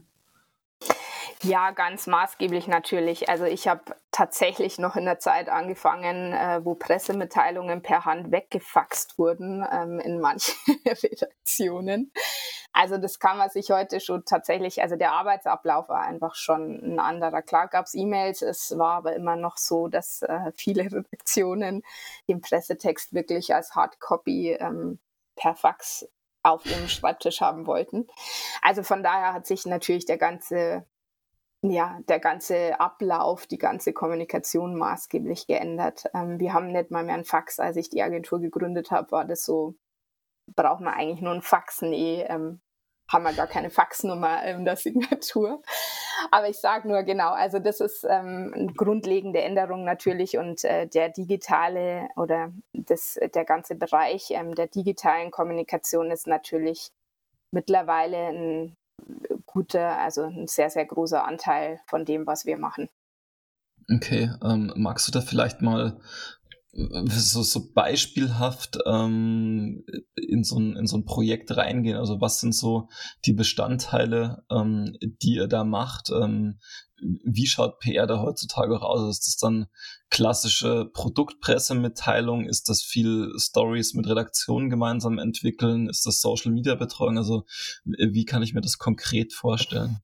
Ja, 1.44 1.72
ganz 1.72 2.06
maßgeblich 2.06 2.68
natürlich. 2.68 3.28
Also 3.28 3.46
ich 3.46 3.68
habe 3.68 3.82
tatsächlich 4.12 4.78
noch 4.78 4.96
in 4.96 5.06
der 5.06 5.18
Zeit 5.18 5.50
angefangen, 5.50 6.34
äh, 6.34 6.64
wo 6.64 6.76
Pressemitteilungen 6.76 7.82
per 7.82 8.06
Hand 8.06 8.32
weggefaxt 8.32 9.18
wurden 9.18 9.66
ähm, 9.72 10.00
in 10.00 10.20
manchen 10.20 10.54
Redaktionen. 10.86 12.12
Also 12.74 12.98
das 12.98 13.20
kann 13.20 13.38
man 13.38 13.50
sich 13.50 13.72
heute 13.72 14.00
schon 14.00 14.24
tatsächlich, 14.24 14.84
also 14.84 14.96
der 14.96 15.14
Arbeitsablauf 15.14 15.90
war 15.90 16.02
einfach 16.02 16.36
schon 16.36 16.80
ein 16.84 17.00
anderer. 17.00 17.42
Klar 17.42 17.68
gab 17.68 17.86
es 17.86 17.96
E-Mails, 17.96 18.44
es 18.44 18.78
war 18.78 18.98
aber 18.98 19.16
immer 19.16 19.36
noch 19.36 19.58
so, 19.58 19.88
dass 19.88 20.22
äh, 20.22 20.52
viele 20.56 20.84
Redaktionen 20.92 21.82
den 22.28 22.42
Pressetext 22.42 23.14
wirklich 23.14 23.56
als 23.56 23.74
Hardcopy 23.74 24.58
ähm, 24.60 25.00
per 25.36 25.56
Fax 25.56 26.08
auf 26.44 26.66
ihrem 26.66 26.88
Schreibtisch 26.88 27.42
haben 27.42 27.66
wollten. 27.66 28.08
Also 28.62 28.84
von 28.84 29.04
daher 29.04 29.34
hat 29.34 29.48
sich 29.48 29.66
natürlich 29.66 30.06
der 30.06 30.18
ganze 30.18 30.86
ja, 31.64 32.00
der 32.08 32.20
ganze 32.20 32.80
Ablauf, 32.80 33.46
die 33.46 33.60
ganze 33.60 33.94
Kommunikation 33.94 34.76
maßgeblich 34.76 35.46
geändert. 35.48 36.06
Ähm, 36.14 36.40
wir 36.40 36.54
haben 36.54 36.72
nicht 36.72 36.90
mal 36.92 37.04
mehr 37.04 37.16
ein 37.16 37.26
Fax. 37.26 37.60
Als 37.60 37.78
ich 37.78 37.90
die 37.90 38.02
Agentur 38.02 38.40
gegründet 38.40 38.90
habe, 38.92 39.12
war 39.12 39.26
das 39.26 39.46
so, 39.46 39.76
braucht 40.56 40.82
man 40.82 40.94
eigentlich 40.94 41.22
nur 41.22 41.34
ein 41.34 41.44
Fax? 41.44 41.82
Nee, 41.84 42.26
ähm, 42.28 42.62
haben 43.12 43.24
wir 43.24 43.34
gar 43.34 43.48
keine 43.48 43.70
Faxnummer 43.70 44.44
in 44.46 44.66
der 44.66 44.76
Signatur. 44.76 45.62
Aber 46.32 46.50
ich 46.50 46.58
sage 46.58 46.88
nur 46.88 47.04
genau, 47.04 47.32
also 47.32 47.60
das 47.60 47.80
ist 47.80 48.04
ähm, 48.06 48.54
eine 48.56 48.74
grundlegende 48.74 49.42
Änderung 49.42 49.86
natürlich 49.86 50.38
und 50.38 50.64
äh, 50.64 50.88
der 50.88 51.10
digitale 51.10 52.10
oder 52.16 52.54
das, 52.74 53.20
der 53.34 53.46
ganze 53.46 53.76
Bereich 53.76 54.32
ähm, 54.32 54.56
der 54.56 54.68
digitalen 54.68 55.32
Kommunikation 55.32 56.12
ist 56.12 56.28
natürlich 56.28 56.92
mittlerweile 57.52 58.28
ein 58.28 58.78
guter, 59.46 59.98
also 59.98 60.24
ein 60.24 60.48
sehr, 60.48 60.70
sehr 60.70 60.86
großer 60.86 61.26
Anteil 61.26 61.80
von 61.88 62.06
dem, 62.06 62.28
was 62.28 62.46
wir 62.46 62.58
machen. 62.58 62.90
Okay, 63.94 64.32
ähm, 64.44 64.72
magst 64.76 65.08
du 65.08 65.12
da 65.12 65.22
vielleicht 65.22 65.62
mal 65.62 66.00
so, 66.74 67.44
so 67.44 67.72
beispielhaft 67.74 68.78
ähm, 68.86 69.84
in, 70.16 70.44
so 70.44 70.58
ein, 70.58 70.78
in 70.78 70.88
so 70.88 70.98
ein 70.98 71.06
Projekt 71.06 71.56
reingehen? 71.56 71.98
Also 71.98 72.22
was 72.22 72.40
sind 72.40 72.56
so 72.56 72.88
die 73.26 73.34
Bestandteile, 73.34 74.44
ähm, 74.50 74.96
die 75.02 75.36
ihr 75.36 75.48
da 75.48 75.64
macht? 75.64 76.10
Ähm, 76.12 76.60
wie 77.02 77.48
schaut 77.48 77.80
PR 77.80 78.08
da 78.08 78.22
heutzutage 78.22 78.78
auch 78.78 78.84
aus? 78.84 79.10
Ist 79.10 79.28
das 79.28 79.38
dann 79.38 79.68
klassische 80.10 80.90
Produktpressemitteilung? 80.94 82.46
Ist 82.46 82.70
das 82.70 82.84
viel 82.84 83.32
Stories 83.38 83.94
mit 83.94 84.08
Redaktionen 84.08 84.70
gemeinsam 84.70 85.18
entwickeln? 85.18 85.90
Ist 85.90 86.06
das 86.06 86.22
Social 86.22 86.52
Media 86.52 86.76
Betreuung? 86.76 87.18
Also 87.18 87.46
wie 87.84 88.26
kann 88.26 88.44
ich 88.44 88.54
mir 88.54 88.62
das 88.62 88.78
konkret 88.78 89.34
vorstellen? 89.34 89.98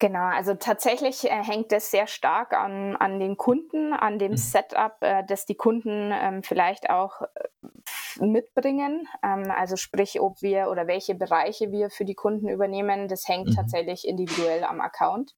Genau, 0.00 0.24
also 0.24 0.54
tatsächlich 0.54 1.24
äh, 1.24 1.44
hängt 1.44 1.72
es 1.72 1.90
sehr 1.90 2.06
stark 2.06 2.54
an, 2.54 2.96
an 2.96 3.20
den 3.20 3.36
Kunden, 3.36 3.92
an 3.92 4.18
dem 4.18 4.32
mhm. 4.32 4.36
Setup, 4.38 4.96
äh, 5.02 5.22
das 5.26 5.44
die 5.44 5.56
Kunden 5.56 6.10
ähm, 6.10 6.42
vielleicht 6.42 6.88
auch 6.88 7.20
äh, 7.20 8.24
mitbringen. 8.24 9.06
Ähm, 9.22 9.50
also 9.50 9.76
sprich, 9.76 10.18
ob 10.18 10.40
wir 10.40 10.70
oder 10.70 10.86
welche 10.86 11.14
Bereiche 11.14 11.70
wir 11.70 11.90
für 11.90 12.06
die 12.06 12.14
Kunden 12.14 12.48
übernehmen, 12.48 13.08
das 13.08 13.28
hängt 13.28 13.48
mhm. 13.48 13.54
tatsächlich 13.54 14.08
individuell 14.08 14.64
am 14.64 14.80
Account. 14.80 15.34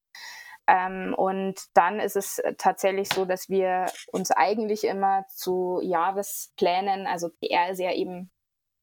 Ähm, 0.69 1.13
und 1.17 1.57
dann 1.75 1.99
ist 1.99 2.15
es 2.15 2.41
tatsächlich 2.57 3.09
so, 3.13 3.25
dass 3.25 3.49
wir 3.49 3.87
uns 4.13 4.31
eigentlich 4.31 4.85
immer 4.85 5.25
zu 5.27 5.81
Jahresplänen, 5.83 7.09
also 7.09 7.31
PR 7.31 7.71
ist 7.71 7.81
ja 7.81 7.93
eben 7.93 8.31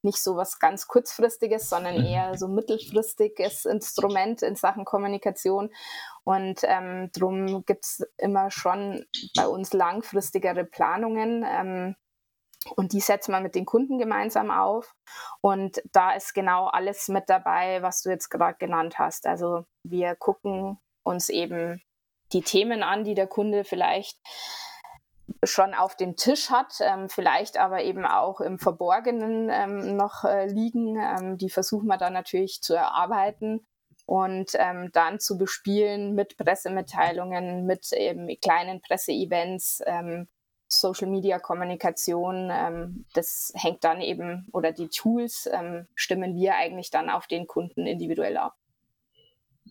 nicht 0.01 0.21
so 0.21 0.35
was 0.35 0.59
ganz 0.59 0.87
kurzfristiges, 0.87 1.69
sondern 1.69 1.97
mhm. 1.97 2.05
eher 2.05 2.37
so 2.37 2.47
mittelfristiges 2.47 3.65
Instrument 3.65 4.41
in 4.41 4.55
Sachen 4.55 4.85
Kommunikation. 4.85 5.71
Und 6.23 6.61
ähm, 6.63 7.09
darum 7.13 7.65
gibt 7.65 7.85
es 7.85 8.07
immer 8.17 8.51
schon 8.51 9.05
bei 9.35 9.47
uns 9.47 9.73
langfristigere 9.73 10.63
Planungen. 10.63 11.45
Ähm, 11.47 11.95
und 12.75 12.93
die 12.93 12.99
setzen 12.99 13.31
wir 13.31 13.39
mit 13.39 13.55
den 13.55 13.65
Kunden 13.65 13.97
gemeinsam 13.97 14.51
auf. 14.51 14.93
Und 15.41 15.81
da 15.91 16.11
ist 16.13 16.33
genau 16.33 16.67
alles 16.67 17.07
mit 17.07 17.29
dabei, 17.29 17.81
was 17.81 18.01
du 18.01 18.09
jetzt 18.09 18.29
gerade 18.29 18.57
genannt 18.57 18.99
hast. 18.99 19.25
Also 19.25 19.65
wir 19.83 20.15
gucken 20.15 20.77
uns 21.03 21.29
eben 21.29 21.81
die 22.33 22.41
Themen 22.41 22.83
an, 22.83 23.03
die 23.03 23.15
der 23.15 23.27
Kunde 23.27 23.63
vielleicht 23.63 24.17
schon 25.43 25.73
auf 25.73 25.95
dem 25.95 26.15
Tisch 26.15 26.49
hat, 26.49 26.79
ähm, 26.81 27.09
vielleicht 27.09 27.57
aber 27.57 27.83
eben 27.83 28.05
auch 28.05 28.41
im 28.41 28.59
Verborgenen 28.59 29.49
ähm, 29.51 29.95
noch 29.95 30.23
äh, 30.25 30.47
liegen. 30.47 30.97
Ähm, 30.97 31.37
die 31.37 31.49
versuchen 31.49 31.87
wir 31.87 31.97
dann 31.97 32.13
natürlich 32.13 32.61
zu 32.61 32.73
erarbeiten 32.73 33.65
und 34.05 34.51
ähm, 34.55 34.89
dann 34.91 35.19
zu 35.19 35.37
bespielen 35.37 36.13
mit 36.13 36.37
Pressemitteilungen, 36.37 37.65
mit 37.65 37.91
eben 37.93 38.27
kleinen 38.41 38.81
Presseevents, 38.81 39.81
ähm, 39.85 40.27
Social-Media-Kommunikation, 40.67 42.49
ähm, 42.51 43.05
das 43.13 43.51
hängt 43.55 43.83
dann 43.83 44.01
eben, 44.01 44.47
oder 44.51 44.71
die 44.71 44.89
Tools 44.89 45.49
stimmen 45.95 46.35
wir 46.35 46.55
eigentlich 46.55 46.91
dann 46.91 47.09
auf 47.09 47.25
den 47.25 47.47
Kunden 47.47 47.87
individuell 47.87 48.37
ab. 48.37 48.58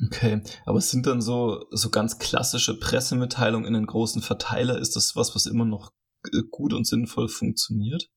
Okay, 0.06 0.42
aber 0.64 0.78
es 0.78 0.90
sind 0.90 1.06
dann 1.06 1.20
so, 1.20 1.64
so 1.70 1.90
ganz 1.90 2.18
klassische 2.18 2.78
Pressemitteilungen 2.78 3.66
in 3.66 3.74
einen 3.74 3.86
großen 3.86 4.22
Verteiler. 4.22 4.78
Ist 4.78 4.94
das 4.96 5.16
was, 5.16 5.34
was 5.34 5.46
immer 5.46 5.64
noch 5.64 5.92
äh, 6.26 6.42
gut 6.50 6.72
und 6.72 6.86
sinnvoll 6.86 7.28
funktioniert? 7.28 8.08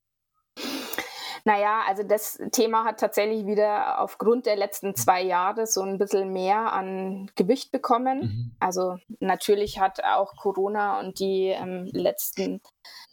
Naja, 1.43 1.81
also 1.87 2.03
das 2.03 2.39
Thema 2.51 2.83
hat 2.85 2.99
tatsächlich 2.99 3.45
wieder 3.45 3.99
aufgrund 3.99 4.45
der 4.45 4.55
letzten 4.55 4.95
zwei 4.95 5.23
Jahre 5.23 5.65
so 5.65 5.81
ein 5.81 5.97
bisschen 5.97 6.31
mehr 6.31 6.71
an 6.71 7.31
Gewicht 7.35 7.71
bekommen. 7.71 8.19
Mhm. 8.19 8.55
Also 8.59 8.97
natürlich 9.19 9.79
hat 9.79 10.03
auch 10.03 10.35
Corona 10.35 10.99
und 10.99 11.19
die 11.19 11.47
ähm, 11.47 11.89
letzten, 11.93 12.61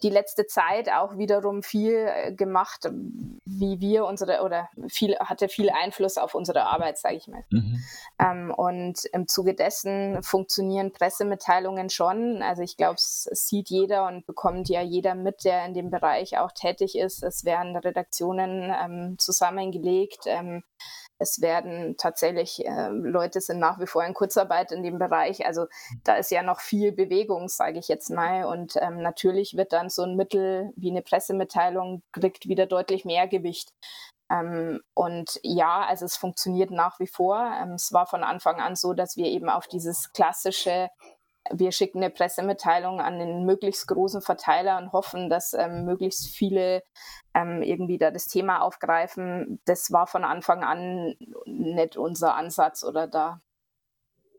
die 0.02 0.10
letzte 0.10 0.46
Zeit 0.46 0.90
auch 0.90 1.16
wiederum 1.16 1.62
viel 1.62 2.08
äh, 2.08 2.32
gemacht, 2.32 2.88
wie 3.44 3.80
wir 3.80 4.04
unsere 4.06 4.42
oder 4.42 4.68
viel 4.88 5.16
hatte 5.18 5.48
viel 5.48 5.70
Einfluss 5.70 6.18
auf 6.18 6.34
unsere 6.34 6.64
Arbeit, 6.64 6.98
sage 6.98 7.16
ich 7.16 7.28
mal. 7.28 7.44
Mhm. 7.50 7.82
Ähm, 8.18 8.54
und 8.54 9.04
im 9.12 9.28
Zuge 9.28 9.54
dessen 9.54 10.22
funktionieren 10.22 10.92
Pressemitteilungen 10.92 11.90
schon. 11.90 12.42
Also 12.42 12.62
ich 12.62 12.76
glaube, 12.76 12.96
es 12.96 13.28
sieht 13.32 13.70
jeder 13.70 14.06
und 14.06 14.26
bekommt 14.26 14.68
ja 14.68 14.82
jeder 14.82 15.14
mit, 15.14 15.44
der 15.44 15.64
in 15.66 15.74
dem 15.74 15.90
Bereich 15.90 16.38
auch 16.38 16.52
tätig 16.52 16.96
ist. 16.96 17.22
Es 17.22 17.44
werden 17.44 17.76
Redaktionen 17.76 18.08
Redaktionen 18.08 18.72
ähm, 18.82 19.18
zusammengelegt. 19.18 20.24
Ähm, 20.26 20.62
es 21.18 21.40
werden 21.40 21.96
tatsächlich, 21.96 22.64
äh, 22.64 22.88
Leute 22.88 23.40
sind 23.40 23.58
nach 23.58 23.80
wie 23.80 23.86
vor 23.86 24.04
in 24.04 24.14
Kurzarbeit 24.14 24.72
in 24.72 24.82
dem 24.82 24.98
Bereich. 24.98 25.44
Also 25.46 25.66
da 26.04 26.16
ist 26.16 26.30
ja 26.30 26.42
noch 26.42 26.60
viel 26.60 26.92
Bewegung, 26.92 27.48
sage 27.48 27.78
ich 27.78 27.88
jetzt 27.88 28.10
mal. 28.10 28.44
Und 28.44 28.76
ähm, 28.80 29.02
natürlich 29.02 29.56
wird 29.56 29.72
dann 29.72 29.90
so 29.90 30.02
ein 30.02 30.16
Mittel 30.16 30.72
wie 30.76 30.90
eine 30.90 31.02
Pressemitteilung 31.02 32.02
kriegt 32.12 32.48
wieder 32.48 32.66
deutlich 32.66 33.04
mehr 33.04 33.26
Gewicht. 33.26 33.72
Ähm, 34.30 34.80
und 34.94 35.40
ja, 35.42 35.84
also 35.86 36.04
es 36.04 36.16
funktioniert 36.16 36.70
nach 36.70 37.00
wie 37.00 37.06
vor. 37.06 37.50
Ähm, 37.60 37.72
es 37.72 37.92
war 37.92 38.06
von 38.06 38.22
Anfang 38.22 38.60
an 38.60 38.76
so, 38.76 38.92
dass 38.92 39.16
wir 39.16 39.26
eben 39.26 39.48
auf 39.48 39.66
dieses 39.66 40.12
klassische 40.12 40.88
wir 41.52 41.72
schicken 41.72 41.98
eine 41.98 42.10
Pressemitteilung 42.10 43.00
an 43.00 43.18
den 43.18 43.44
möglichst 43.44 43.86
großen 43.88 44.22
Verteiler 44.22 44.78
und 44.78 44.92
hoffen, 44.92 45.28
dass 45.30 45.54
ähm, 45.54 45.84
möglichst 45.84 46.28
viele 46.28 46.82
ähm, 47.34 47.62
irgendwie 47.62 47.98
da 47.98 48.10
das 48.10 48.26
Thema 48.26 48.60
aufgreifen. 48.60 49.60
Das 49.64 49.92
war 49.92 50.06
von 50.06 50.24
Anfang 50.24 50.64
an 50.64 51.14
nicht 51.46 51.96
unser 51.96 52.34
Ansatz 52.34 52.84
oder 52.84 53.06
da 53.06 53.40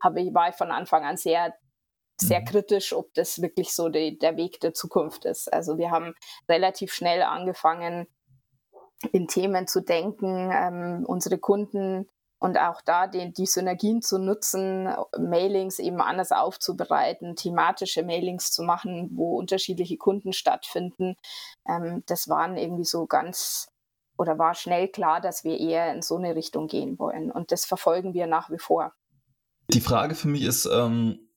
habe 0.02 0.20
ich, 0.20 0.34
war 0.34 0.48
ich 0.48 0.54
von 0.54 0.70
Anfang 0.70 1.04
an 1.04 1.16
sehr, 1.16 1.54
sehr 2.16 2.40
mhm. 2.40 2.44
kritisch, 2.46 2.92
ob 2.92 3.12
das 3.14 3.42
wirklich 3.42 3.74
so 3.74 3.88
die, 3.88 4.18
der 4.18 4.36
Weg 4.36 4.60
der 4.60 4.74
Zukunft 4.74 5.24
ist. 5.24 5.52
Also 5.52 5.78
wir 5.78 5.90
haben 5.90 6.14
relativ 6.48 6.92
schnell 6.92 7.22
angefangen, 7.22 8.06
in 9.12 9.28
Themen 9.28 9.66
zu 9.66 9.80
denken, 9.80 10.50
ähm, 10.52 11.04
unsere 11.06 11.38
Kunden 11.38 12.08
und 12.40 12.58
auch 12.58 12.80
da 12.80 13.06
den, 13.06 13.34
die 13.34 13.46
Synergien 13.46 14.00
zu 14.00 14.18
nutzen, 14.18 14.88
Mailings 15.18 15.78
eben 15.78 16.00
anders 16.00 16.32
aufzubereiten, 16.32 17.36
thematische 17.36 18.02
Mailings 18.02 18.50
zu 18.50 18.62
machen, 18.62 19.10
wo 19.12 19.38
unterschiedliche 19.38 19.98
Kunden 19.98 20.32
stattfinden. 20.32 21.16
Ähm, 21.68 22.02
das 22.06 22.28
waren 22.28 22.56
irgendwie 22.56 22.84
so 22.84 23.06
ganz 23.06 23.68
oder 24.16 24.38
war 24.38 24.54
schnell 24.54 24.88
klar, 24.88 25.20
dass 25.20 25.44
wir 25.44 25.58
eher 25.58 25.94
in 25.94 26.02
so 26.02 26.16
eine 26.16 26.34
Richtung 26.34 26.66
gehen 26.66 26.98
wollen. 26.98 27.30
Und 27.30 27.52
das 27.52 27.66
verfolgen 27.66 28.14
wir 28.14 28.26
nach 28.26 28.50
wie 28.50 28.58
vor. 28.58 28.92
Die 29.68 29.80
Frage 29.80 30.14
für 30.14 30.28
mich 30.28 30.42
ist, 30.42 30.66
ähm, 30.66 31.30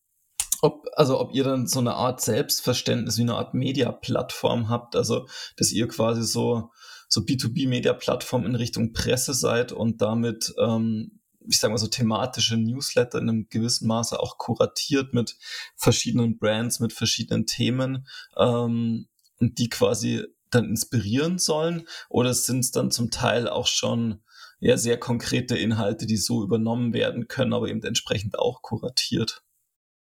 ob, 0.61 0.85
also 0.95 1.19
ob 1.19 1.33
ihr 1.33 1.43
dann 1.43 1.67
so 1.67 1.79
eine 1.79 1.95
Art 1.95 2.21
Selbstverständnis 2.21 3.17
wie 3.17 3.23
eine 3.23 3.35
Art 3.35 3.53
Media-Plattform 3.53 4.69
habt, 4.69 4.95
also 4.95 5.27
dass 5.57 5.71
ihr 5.73 5.89
quasi 5.89 6.23
so 6.23 6.71
so 7.13 7.21
B2B-Media-Plattform 7.21 8.45
in 8.47 8.55
Richtung 8.55 8.91
Presse 8.91 9.35
seid 9.35 9.71
und 9.71 10.01
damit, 10.01 10.51
ähm, 10.57 11.19
ich 11.47 11.59
sage 11.59 11.71
mal 11.71 11.77
so 11.77 11.87
thematische 11.87 12.57
Newsletter 12.57 13.19
in 13.19 13.29
einem 13.29 13.47
gewissen 13.49 13.87
Maße 13.87 14.19
auch 14.19 14.39
kuratiert 14.39 15.13
mit 15.13 15.37
verschiedenen 15.75 16.39
Brands, 16.39 16.79
mit 16.79 16.91
verschiedenen 16.91 17.45
Themen 17.45 18.07
ähm, 18.35 19.07
und 19.39 19.59
die 19.59 19.69
quasi 19.69 20.23
dann 20.49 20.65
inspirieren 20.65 21.37
sollen? 21.37 21.87
Oder 22.09 22.33
sind 22.33 22.59
es 22.59 22.71
dann 22.71 22.89
zum 22.89 23.11
Teil 23.11 23.47
auch 23.47 23.67
schon 23.67 24.23
ja, 24.59 24.77
sehr 24.77 24.99
konkrete 24.99 25.55
Inhalte, 25.55 26.07
die 26.07 26.17
so 26.17 26.43
übernommen 26.43 26.93
werden 26.93 27.27
können, 27.27 27.53
aber 27.53 27.67
eben 27.67 27.83
entsprechend 27.83 28.39
auch 28.39 28.63
kuratiert? 28.63 29.43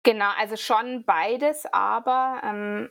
Genau, 0.04 0.30
also 0.38 0.56
schon 0.56 1.04
beides, 1.04 1.64
aber 1.70 2.40
ähm, 2.44 2.90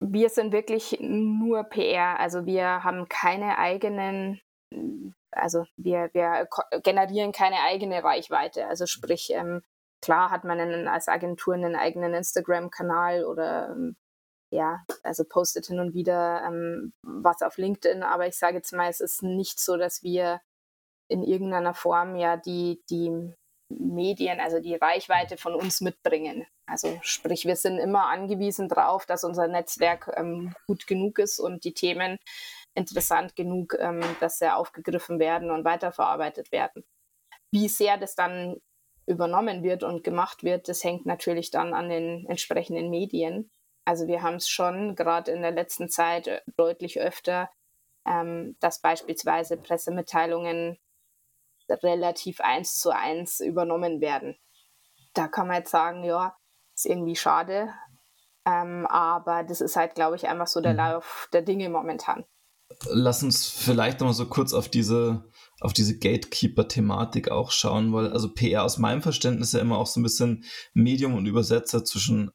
wir 0.00 0.28
sind 0.28 0.52
wirklich 0.52 0.98
nur 1.00 1.64
PR. 1.64 2.18
Also 2.20 2.46
wir 2.46 2.84
haben 2.84 3.08
keine 3.08 3.58
eigenen, 3.58 4.40
also 5.30 5.64
wir, 5.76 6.10
wir 6.12 6.48
generieren 6.82 7.32
keine 7.32 7.60
eigene 7.60 8.02
Reichweite. 8.02 8.66
Also 8.66 8.86
sprich, 8.86 9.30
ähm, 9.30 9.62
klar 10.02 10.30
hat 10.30 10.44
man 10.44 10.60
einen, 10.60 10.88
als 10.88 11.08
Agentur 11.08 11.54
einen 11.54 11.76
eigenen 11.76 12.14
Instagram-Kanal 12.14 13.24
oder 13.24 13.70
ähm, 13.70 13.96
ja, 14.50 14.84
also 15.02 15.24
postet 15.24 15.66
hin 15.66 15.80
und 15.80 15.94
wieder 15.94 16.42
ähm, 16.46 16.92
was 17.02 17.42
auf 17.42 17.56
LinkedIn, 17.56 18.02
aber 18.04 18.28
ich 18.28 18.38
sage 18.38 18.56
jetzt 18.56 18.72
mal, 18.72 18.88
es 18.88 19.00
ist 19.00 19.22
nicht 19.22 19.58
so, 19.58 19.76
dass 19.76 20.02
wir 20.04 20.40
in 21.08 21.22
irgendeiner 21.22 21.74
Form 21.74 22.14
ja 22.14 22.36
die, 22.36 22.82
die 22.88 23.34
Medien, 23.78 24.40
also 24.40 24.60
die 24.60 24.74
Reichweite 24.74 25.36
von 25.36 25.54
uns 25.54 25.80
mitbringen. 25.80 26.46
Also 26.66 26.98
sprich, 27.02 27.44
wir 27.44 27.56
sind 27.56 27.78
immer 27.78 28.06
angewiesen 28.06 28.68
darauf, 28.68 29.06
dass 29.06 29.24
unser 29.24 29.48
Netzwerk 29.48 30.12
ähm, 30.16 30.54
gut 30.66 30.86
genug 30.86 31.18
ist 31.18 31.38
und 31.38 31.64
die 31.64 31.74
Themen 31.74 32.18
interessant 32.74 33.36
genug, 33.36 33.76
ähm, 33.78 34.00
dass 34.20 34.38
sie 34.38 34.52
aufgegriffen 34.52 35.18
werden 35.18 35.50
und 35.50 35.64
weiterverarbeitet 35.64 36.52
werden. 36.52 36.84
Wie 37.50 37.68
sehr 37.68 37.96
das 37.98 38.14
dann 38.14 38.56
übernommen 39.06 39.62
wird 39.62 39.82
und 39.82 40.02
gemacht 40.02 40.42
wird, 40.42 40.68
das 40.68 40.82
hängt 40.82 41.06
natürlich 41.06 41.50
dann 41.50 41.74
an 41.74 41.88
den 41.88 42.26
entsprechenden 42.26 42.90
Medien. 42.90 43.50
Also 43.84 44.06
wir 44.06 44.22
haben 44.22 44.36
es 44.36 44.48
schon 44.48 44.96
gerade 44.96 45.30
in 45.30 45.42
der 45.42 45.52
letzten 45.52 45.88
Zeit 45.88 46.26
äh, 46.26 46.40
deutlich 46.56 47.00
öfter, 47.00 47.50
ähm, 48.06 48.56
dass 48.60 48.80
beispielsweise 48.80 49.56
Pressemitteilungen 49.56 50.78
relativ 51.68 52.40
eins 52.40 52.80
zu 52.80 52.90
eins 52.90 53.40
übernommen 53.40 54.00
werden. 54.00 54.36
Da 55.14 55.28
kann 55.28 55.46
man 55.46 55.56
jetzt 55.56 55.70
sagen, 55.70 56.04
ja, 56.04 56.36
ist 56.74 56.86
irgendwie 56.86 57.16
schade, 57.16 57.72
ähm, 58.46 58.86
aber 58.86 59.42
das 59.42 59.60
ist 59.60 59.76
halt, 59.76 59.94
glaube 59.94 60.16
ich, 60.16 60.28
einfach 60.28 60.46
so 60.46 60.60
der 60.60 60.72
mhm. 60.72 60.78
Lauf 60.78 61.28
der 61.32 61.42
Dinge 61.42 61.68
momentan. 61.68 62.24
Lass 62.86 63.22
uns 63.22 63.48
vielleicht 63.48 64.00
nochmal 64.00 64.14
so 64.14 64.26
kurz 64.26 64.52
auf 64.52 64.68
diese, 64.68 65.30
auf 65.60 65.72
diese 65.72 65.98
Gatekeeper-Thematik 65.98 67.30
auch 67.30 67.50
schauen, 67.50 67.92
weil 67.92 68.12
also 68.12 68.32
PR 68.32 68.64
aus 68.64 68.78
meinem 68.78 69.02
Verständnis 69.02 69.52
ja 69.52 69.60
immer 69.60 69.78
auch 69.78 69.86
so 69.86 70.00
ein 70.00 70.02
bisschen 70.02 70.44
Medium 70.72 71.14
und 71.14 71.26
Übersetzer 71.26 71.84
zwischen 71.84 72.32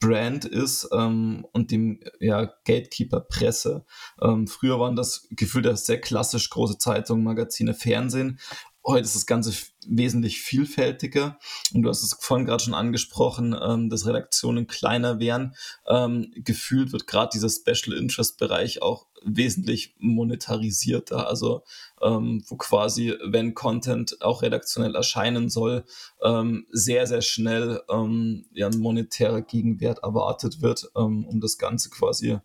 Brand 0.00 0.44
ist 0.44 0.88
ähm, 0.92 1.46
und 1.52 1.70
dem 1.70 2.00
ja, 2.20 2.44
Gatekeeper 2.64 3.20
Presse. 3.20 3.84
Ähm, 4.20 4.46
früher 4.46 4.78
waren 4.80 4.96
das 4.96 5.28
gefühlt 5.30 5.66
sehr 5.78 6.00
klassisch 6.00 6.50
große 6.50 6.78
Zeitungen, 6.78 7.24
Magazine, 7.24 7.74
Fernsehen. 7.74 8.38
Heute 8.86 9.04
ist 9.04 9.14
das 9.14 9.24
Ganze 9.24 9.54
wesentlich 9.86 10.42
vielfältiger. 10.42 11.38
Und 11.72 11.82
du 11.82 11.88
hast 11.88 12.02
es 12.02 12.18
vorhin 12.20 12.44
gerade 12.44 12.62
schon 12.62 12.74
angesprochen, 12.74 13.56
ähm, 13.58 13.88
dass 13.88 14.06
Redaktionen 14.06 14.66
kleiner 14.66 15.18
wären. 15.18 15.54
Ähm, 15.86 16.30
gefühlt 16.34 16.92
wird 16.92 17.06
gerade 17.06 17.30
dieser 17.32 17.48
Special 17.48 17.96
Interest 17.96 18.36
Bereich 18.36 18.82
auch 18.82 19.06
wesentlich 19.22 19.94
monetarisierter. 19.98 21.26
Also 21.26 21.62
ähm, 22.02 22.44
wo 22.46 22.56
quasi, 22.56 23.14
wenn 23.24 23.54
Content 23.54 24.20
auch 24.20 24.42
redaktionell 24.42 24.94
erscheinen 24.94 25.48
soll, 25.48 25.86
ähm, 26.22 26.66
sehr, 26.70 27.06
sehr 27.06 27.22
schnell 27.22 27.80
ähm, 27.88 28.44
ja, 28.52 28.66
ein 28.66 28.78
monetärer 28.78 29.40
Gegenwert 29.40 30.00
erwartet 30.02 30.60
wird, 30.60 30.90
ähm, 30.94 31.24
um 31.24 31.40
das 31.40 31.56
Ganze 31.56 31.88
quasi 31.88 32.38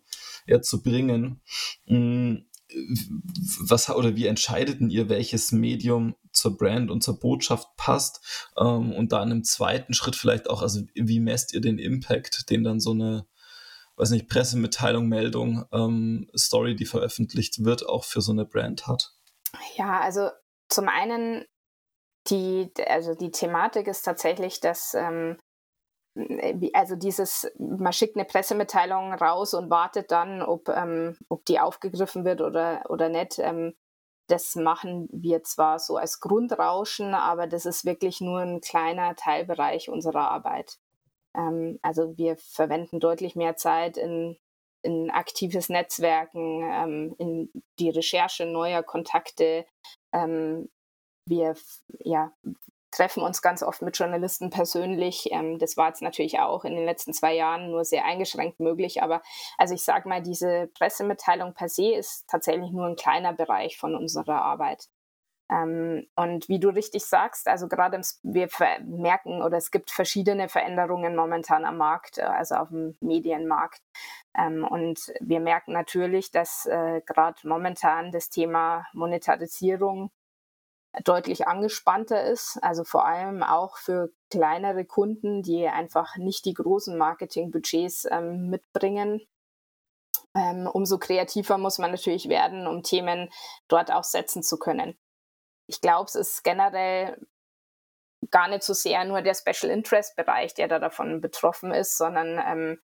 ja, 0.48 0.62
zu 0.62 0.82
bringen. 0.82 1.42
Mhm 1.86 2.46
was 3.60 3.90
oder 3.90 4.16
wie 4.16 4.28
entscheidet 4.28 4.80
denn 4.80 4.90
ihr, 4.90 5.10
welches 5.10 5.52
Medium 5.52 6.16
zur 6.40 6.58
Brand 6.58 6.90
und 6.90 7.04
zur 7.04 7.20
Botschaft 7.20 7.68
passt? 7.78 8.50
Ähm, 8.58 8.94
und 8.94 9.12
da 9.12 9.24
in 9.24 9.32
einem 9.32 9.44
zweiten 9.44 9.94
Schritt 9.94 10.16
vielleicht 10.16 10.50
auch, 10.50 10.62
also 10.62 10.82
wie 10.96 11.20
messt 11.20 11.54
ihr 11.54 11.62
den 11.62 11.78
Impact, 11.78 12.50
den 12.50 12.64
dann 12.64 12.80
so 12.80 12.92
eine, 12.92 13.28
weiß 13.98 14.12
nicht, 14.12 14.30
Pressemitteilung, 14.30 15.08
Meldung, 15.08 15.66
ähm, 15.72 16.30
Story, 16.38 16.76
die 16.76 16.86
veröffentlicht 16.86 17.64
wird, 17.64 17.88
auch 17.88 18.04
für 18.04 18.22
so 18.22 18.32
eine 18.32 18.46
Brand 18.46 18.88
hat? 18.88 19.14
Ja, 19.76 20.00
also 20.00 20.30
zum 20.70 20.88
einen 20.88 21.46
die, 22.28 22.72
also 22.88 23.16
die 23.16 23.32
Thematik 23.32 23.88
ist 23.88 24.04
tatsächlich, 24.04 24.60
dass 24.60 24.94
ähm, 24.94 25.38
also 26.74 26.96
dieses, 26.96 27.50
man 27.58 27.94
schickt 27.94 28.16
eine 28.16 28.26
Pressemitteilung 28.26 29.14
raus 29.14 29.54
und 29.54 29.70
wartet 29.70 30.12
dann, 30.12 30.42
ob, 30.42 30.68
ähm, 30.70 31.18
ob 31.30 31.46
die 31.46 31.60
aufgegriffen 31.60 32.26
wird 32.26 32.42
oder, 32.42 32.84
oder 32.90 33.10
nicht. 33.10 33.40
Ähm, 33.40 33.74
das 34.30 34.56
machen 34.56 35.10
wir 35.12 35.44
zwar 35.44 35.80
so 35.80 35.98
als 35.98 36.20
Grundrauschen, 36.20 37.14
aber 37.14 37.48
das 37.48 37.66
ist 37.66 37.86
wirklich 37.86 38.22
nur 38.22 38.40
ein 38.40 38.62
kleiner 38.62 39.16
Teilbereich 39.16 39.90
unserer 39.90 40.32
Arbeit. 40.32 40.78
Ähm, 41.36 41.80
also 41.82 42.18
wir 42.18 42.38
verwenden 42.38 43.00
deutlich 43.00 43.36
mehr 43.36 43.56
Zeit 43.58 43.98
in 43.98 44.38
in 44.82 45.10
aktives 45.10 45.70
Netzwerken, 45.70 46.62
ähm, 46.64 47.16
in 47.18 47.52
die 47.80 47.90
Recherche 47.90 48.46
neuer 48.46 48.84
Kontakte. 48.84 49.66
Ähm, 50.14 50.70
wir 51.26 51.56
ja, 52.00 52.32
treffen 52.92 53.24
uns 53.24 53.42
ganz 53.42 53.64
oft 53.64 53.82
mit 53.82 53.98
Journalisten 53.98 54.50
persönlich. 54.50 55.30
Ähm, 55.32 55.60
das 55.60 55.78
war 55.78 55.88
jetzt 55.88 56.02
natürlich 56.02 56.40
auch 56.40 56.66
in 56.66 56.76
den 56.76 56.86
letzten 56.86 57.14
zwei 57.14 57.36
Jahren 57.36 57.72
nur 57.72 57.86
sehr 57.86 58.06
eingeschränkt 58.06 58.60
möglich. 58.60 59.02
Aber 59.04 59.22
also 59.58 59.74
ich 59.74 59.84
sage 59.84 60.10
mal, 60.10 60.22
diese 60.22 60.70
Pressemitteilung 60.78 61.54
per 61.54 61.70
se 61.70 61.94
ist 61.94 62.28
tatsächlich 62.28 62.72
nur 62.72 62.88
ein 62.88 62.96
kleiner 62.96 63.34
Bereich 63.34 63.78
von 63.78 63.96
unserer 63.96 64.42
Arbeit. 64.42 64.88
Ähm, 65.52 66.06
und 66.16 66.48
wie 66.48 66.60
du 66.60 66.70
richtig 66.70 67.06
sagst, 67.06 67.48
also 67.48 67.68
gerade 67.68 68.00
wir 68.22 68.50
merken 68.86 69.42
oder 69.42 69.58
es 69.58 69.72
gibt 69.72 69.90
verschiedene 69.90 70.48
Veränderungen 70.48 71.16
momentan 71.16 71.66
am 71.66 71.78
Markt, 71.78 72.20
äh, 72.20 72.22
also 72.22 72.56
auf 72.56 72.70
dem 72.70 72.96
Medienmarkt. 73.02 73.82
Ähm, 74.38 74.64
und 74.64 75.12
wir 75.20 75.40
merken 75.40 75.74
natürlich, 75.74 76.30
dass 76.32 76.68
äh, 76.68 77.02
gerade 77.06 77.48
momentan 77.48 78.12
das 78.12 78.30
Thema 78.30 78.86
Monetarisierung 78.94 80.12
deutlich 81.04 81.48
angespannter 81.48 82.24
ist, 82.24 82.58
also 82.62 82.84
vor 82.84 83.06
allem 83.06 83.44
auch 83.44 83.78
für 83.78 84.12
kleinere 84.30 84.86
Kunden, 84.86 85.44
die 85.44 85.68
einfach 85.68 86.16
nicht 86.18 86.46
die 86.46 86.54
großen 86.54 86.98
Marketingbudgets 86.98 88.08
ähm, 88.10 88.50
mitbringen. 88.50 89.22
Ähm, 90.36 90.68
umso 90.68 90.98
kreativer 90.98 91.58
muss 91.58 91.78
man 91.78 91.92
natürlich 91.92 92.30
werden, 92.30 92.68
um 92.68 92.84
Themen 92.84 93.30
dort 93.68 93.92
auch 93.92 94.04
setzen 94.04 94.44
zu 94.44 94.58
können. 94.58 94.98
Ich 95.68 95.82
glaube, 95.82 96.06
es 96.06 96.16
ist 96.16 96.44
generell 96.44 97.18
gar 98.32 98.48
nicht 98.48 98.64
so 98.64 98.74
sehr 98.74 99.06
nur 99.06 99.22
der 99.22 99.36
Special 99.36 99.72
Interest 99.72 100.16
Bereich, 100.16 100.54
der 100.54 100.68
da 100.68 100.80
davon 100.80 101.22
betroffen 101.22 101.72
ist, 101.72 101.98
sondern 101.98 102.40
ähm, 102.46 102.82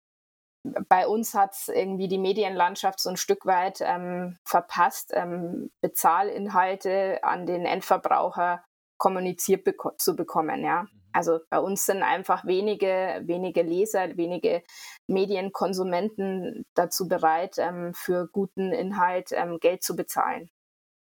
bei 0.62 1.06
uns 1.06 1.34
hat 1.34 1.54
es 1.54 1.68
irgendwie 1.68 2.08
die 2.08 2.18
Medienlandschaft 2.18 3.00
so 3.00 3.10
ein 3.10 3.16
Stück 3.16 3.46
weit 3.46 3.80
ähm, 3.80 4.38
verpasst, 4.44 5.10
ähm, 5.14 5.70
Bezahlinhalte 5.80 7.22
an 7.22 7.46
den 7.46 7.64
Endverbraucher 7.64 8.62
kommuniziert 8.98 9.64
beko 9.64 9.92
zu 9.96 10.14
bekommen. 10.14 10.62
Ja? 10.62 10.82
Mhm. 10.82 11.00
Also 11.12 11.40
bei 11.48 11.58
uns 11.58 11.86
sind 11.86 12.02
einfach 12.02 12.44
wenige, 12.44 13.22
wenige 13.24 13.62
Leser, 13.62 14.16
wenige 14.16 14.62
Medienkonsumenten 15.08 16.64
dazu 16.74 17.08
bereit, 17.08 17.56
ähm, 17.58 17.94
für 17.94 18.28
guten 18.28 18.72
Inhalt 18.72 19.30
ähm, 19.32 19.58
Geld 19.58 19.82
zu 19.82 19.96
bezahlen. 19.96 20.50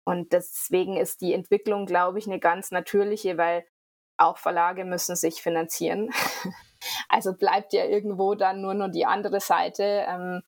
Und 0.06 0.32
deswegen 0.32 0.98
ist 0.98 1.22
die 1.22 1.34
Entwicklung, 1.34 1.86
glaube 1.86 2.20
ich, 2.20 2.28
eine 2.28 2.40
ganz 2.40 2.72
natürliche, 2.72 3.38
weil 3.38 3.66
auch 4.20 4.38
Verlage 4.38 4.86
müssen 4.86 5.16
sich 5.16 5.42
finanzieren. 5.42 6.10
Also 7.10 7.34
bleibt 7.34 7.74
ja 7.74 7.84
irgendwo 7.84 8.36
dann 8.36 8.62
nur 8.62 8.74
noch 8.74 8.88
die 8.88 9.06
andere 9.06 9.42
Seite, 9.42 10.06
ähm, 10.08 10.42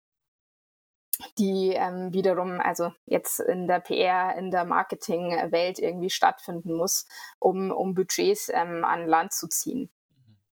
die 1.37 1.73
ähm, 1.75 2.13
wiederum, 2.13 2.61
also 2.61 2.93
jetzt 3.05 3.41
in 3.41 3.67
der 3.67 3.81
PR, 3.81 4.37
in 4.37 4.49
der 4.49 4.63
Marketingwelt 4.63 5.77
irgendwie 5.77 6.09
stattfinden 6.09 6.73
muss, 6.73 7.05
um, 7.37 7.69
um 7.69 7.95
Budgets 7.95 8.47
ähm, 8.47 8.85
an 8.85 9.07
Land 9.07 9.33
zu 9.33 9.49
ziehen. 9.49 9.89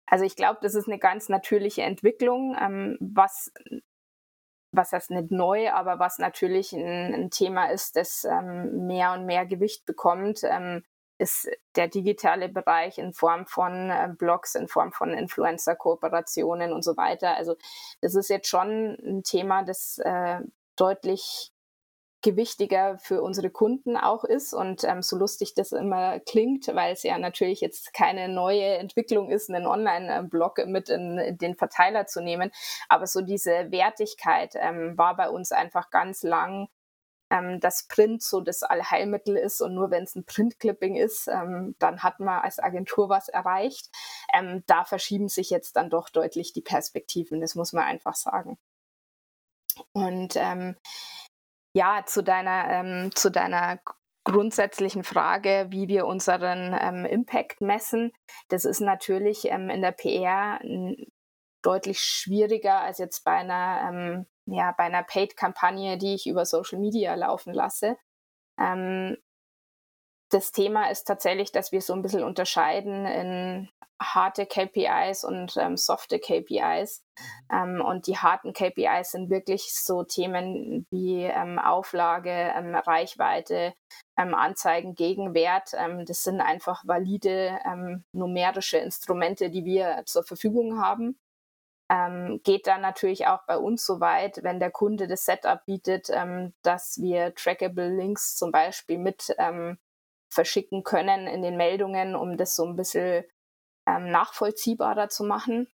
Also 0.05 0.25
ich 0.25 0.35
glaube, 0.35 0.59
das 0.61 0.75
ist 0.75 0.87
eine 0.87 0.99
ganz 0.99 1.29
natürliche 1.29 1.83
Entwicklung, 1.83 2.57
ähm, 2.59 2.97
was 2.99 3.53
was 4.71 4.91
heißt 4.91 5.11
nicht 5.11 5.31
neu, 5.31 5.71
aber 5.71 5.99
was 5.99 6.19
natürlich 6.19 6.73
ein, 6.73 7.13
ein 7.13 7.31
Thema 7.31 7.71
ist, 7.71 7.95
das 7.95 8.23
ähm, 8.23 8.85
mehr 8.87 9.13
und 9.13 9.25
mehr 9.25 9.45
Gewicht 9.45 9.85
bekommt, 9.85 10.41
ähm, 10.43 10.83
ist 11.19 11.49
der 11.75 11.87
digitale 11.87 12.49
Bereich 12.49 12.97
in 12.97 13.13
Form 13.13 13.45
von 13.45 13.91
äh, 13.91 14.09
Blogs, 14.17 14.55
in 14.55 14.67
Form 14.67 14.91
von 14.91 15.11
Influencer-Kooperationen 15.11 16.73
und 16.73 16.83
so 16.83 16.97
weiter. 16.97 17.35
Also 17.35 17.55
das 18.01 18.15
ist 18.15 18.29
jetzt 18.29 18.47
schon 18.47 18.97
ein 19.05 19.23
Thema, 19.23 19.63
das 19.63 19.99
äh, 19.99 20.39
deutlich 20.75 21.51
gewichtiger 22.21 22.97
für 22.97 23.21
unsere 23.21 23.49
Kunden 23.49 23.95
auch 23.95 24.23
ist 24.23 24.53
und 24.53 24.83
ähm, 24.83 25.01
so 25.01 25.17
lustig 25.17 25.53
das 25.53 25.71
immer 25.71 26.19
klingt, 26.19 26.67
weil 26.67 26.91
es 26.91 27.03
ja 27.03 27.17
natürlich 27.17 27.61
jetzt 27.61 27.93
keine 27.93 28.27
neue 28.27 28.77
Entwicklung 28.77 29.29
ist, 29.29 29.49
einen 29.49 29.65
Online-Blog 29.65 30.65
mit 30.67 30.89
in, 30.89 31.37
den 31.37 31.55
Verteiler 31.55 32.07
zu 32.07 32.21
nehmen, 32.21 32.51
aber 32.89 33.07
so 33.07 33.21
diese 33.21 33.71
Wertigkeit 33.71 34.53
ähm, 34.55 34.97
war 34.97 35.15
bei 35.15 35.29
uns 35.29 35.53
einfach 35.53 35.91
ganz 35.91 36.23
lang 36.23 36.67
ähm, 37.29 37.59
dass 37.59 37.87
Print 37.87 38.21
so 38.23 38.41
das 38.41 38.63
Allheilmittel 38.63 39.35
ist 39.37 39.61
und 39.61 39.73
nur 39.75 39.91
wenn 39.91 40.03
es 40.03 40.15
ein 40.15 40.25
Printclipping 40.25 40.95
ist, 40.95 41.27
ähm, 41.27 41.75
dann 41.79 42.03
hat 42.03 42.19
man 42.19 42.41
als 42.41 42.59
Agentur 42.59 43.09
was 43.09 43.29
erreicht. 43.29 43.89
Ähm, 44.33 44.63
da 44.67 44.83
verschieben 44.85 45.29
sich 45.29 45.49
jetzt 45.49 45.75
dann 45.75 45.89
doch 45.89 46.09
deutlich 46.09 46.53
die 46.53 46.61
Perspektiven, 46.61 47.41
das 47.41 47.55
muss 47.55 47.73
man 47.73 47.83
einfach 47.85 48.15
sagen. 48.15 48.57
Und 49.93 50.35
ähm, 50.35 50.75
ja, 51.73 52.03
zu 52.05 52.23
deiner, 52.23 52.69
ähm, 52.69 53.15
zu 53.15 53.29
deiner 53.29 53.79
grundsätzlichen 54.23 55.03
Frage, 55.03 55.67
wie 55.69 55.87
wir 55.87 56.05
unseren 56.05 56.77
ähm, 56.79 57.05
Impact 57.05 57.61
messen. 57.61 58.11
Das 58.49 58.65
ist 58.65 58.79
natürlich 58.79 59.45
in 59.47 59.81
der 59.81 59.91
PR 59.91 60.59
deutlich 61.61 61.99
schwieriger 61.99 62.81
als 62.81 62.99
jetzt 62.99 63.23
bei 63.23 63.31
einer 63.33 64.25
ja, 64.51 64.73
bei 64.77 64.85
einer 64.85 65.03
Paid-Kampagne, 65.03 65.97
die 65.97 66.15
ich 66.15 66.27
über 66.27 66.45
Social 66.45 66.79
Media 66.79 67.15
laufen 67.15 67.53
lasse. 67.53 67.97
Ähm, 68.59 69.17
das 70.31 70.51
Thema 70.51 70.89
ist 70.91 71.05
tatsächlich, 71.05 71.51
dass 71.51 71.71
wir 71.71 71.81
so 71.81 71.93
ein 71.93 72.01
bisschen 72.01 72.23
unterscheiden 72.23 73.05
in 73.05 73.69
harte 74.01 74.45
KPIs 74.45 75.23
und 75.25 75.57
ähm, 75.57 75.75
softe 75.75 76.19
KPIs. 76.19 77.03
Ähm, 77.51 77.81
und 77.81 78.07
die 78.07 78.17
harten 78.17 78.53
KPIs 78.53 79.11
sind 79.11 79.29
wirklich 79.29 79.73
so 79.73 80.03
Themen 80.03 80.85
wie 80.89 81.23
ähm, 81.23 81.59
Auflage, 81.59 82.29
ähm, 82.29 82.75
Reichweite, 82.75 83.73
ähm, 84.17 84.33
Anzeigen, 84.35 84.95
Gegenwert. 84.95 85.71
Ähm, 85.73 86.05
das 86.05 86.23
sind 86.23 86.41
einfach 86.41 86.83
valide 86.85 87.59
numerische 88.13 88.77
Instrumente, 88.77 89.49
die 89.49 89.65
wir 89.65 90.03
zur 90.05 90.23
Verfügung 90.23 90.79
haben 90.79 91.19
ähm, 91.89 92.41
geht 92.43 92.67
dann 92.67 92.81
natürlich 92.81 93.27
auch 93.27 93.43
bei 93.47 93.57
uns 93.57 93.85
so 93.85 93.99
weit, 93.99 94.43
wenn 94.43 94.59
der 94.59 94.71
Kunde 94.71 95.07
das 95.07 95.25
Setup 95.25 95.65
bietet, 95.65 96.09
ähm, 96.09 96.53
dass 96.61 96.99
wir 97.01 97.33
trackable 97.33 97.89
Links 97.89 98.35
zum 98.35 98.51
Beispiel 98.51 98.99
mit 98.99 99.33
ähm, 99.39 99.79
verschicken 100.31 100.83
können 100.83 101.25
in 101.25 101.41
den 101.41 101.57
Meldungen, 101.57 102.15
um 102.15 102.37
das 102.37 102.55
so 102.55 102.65
ein 102.65 102.75
bisschen 102.75 103.25
ähm, 103.87 104.11
nachvollziehbarer 104.11 105.09
zu 105.09 105.23
machen. 105.23 105.67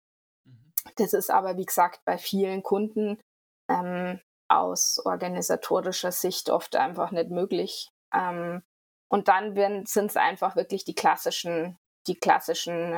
Mhm. 0.45 0.73
Das 0.95 1.13
ist 1.13 1.30
aber, 1.30 1.58
wie 1.58 1.65
gesagt, 1.65 1.99
bei 2.06 2.17
vielen 2.17 2.63
Kunden 2.63 3.19
ähm, 3.67 4.21
aus 4.47 5.01
organisatorischer 5.04 6.13
Sicht 6.13 6.49
oft 6.49 6.78
einfach 6.78 7.12
nicht 7.12 7.30
möglich. 7.30 7.89
Ähm, 8.13 8.63
und 9.10 9.28
dann 9.28 9.54
sind 9.86 10.12
es 10.12 10.17
einfach 10.17 10.56
wirklich 10.56 10.86
die 10.86 10.95
klassischen, 10.95 11.78
die 12.08 12.15
klassischen 12.15 12.93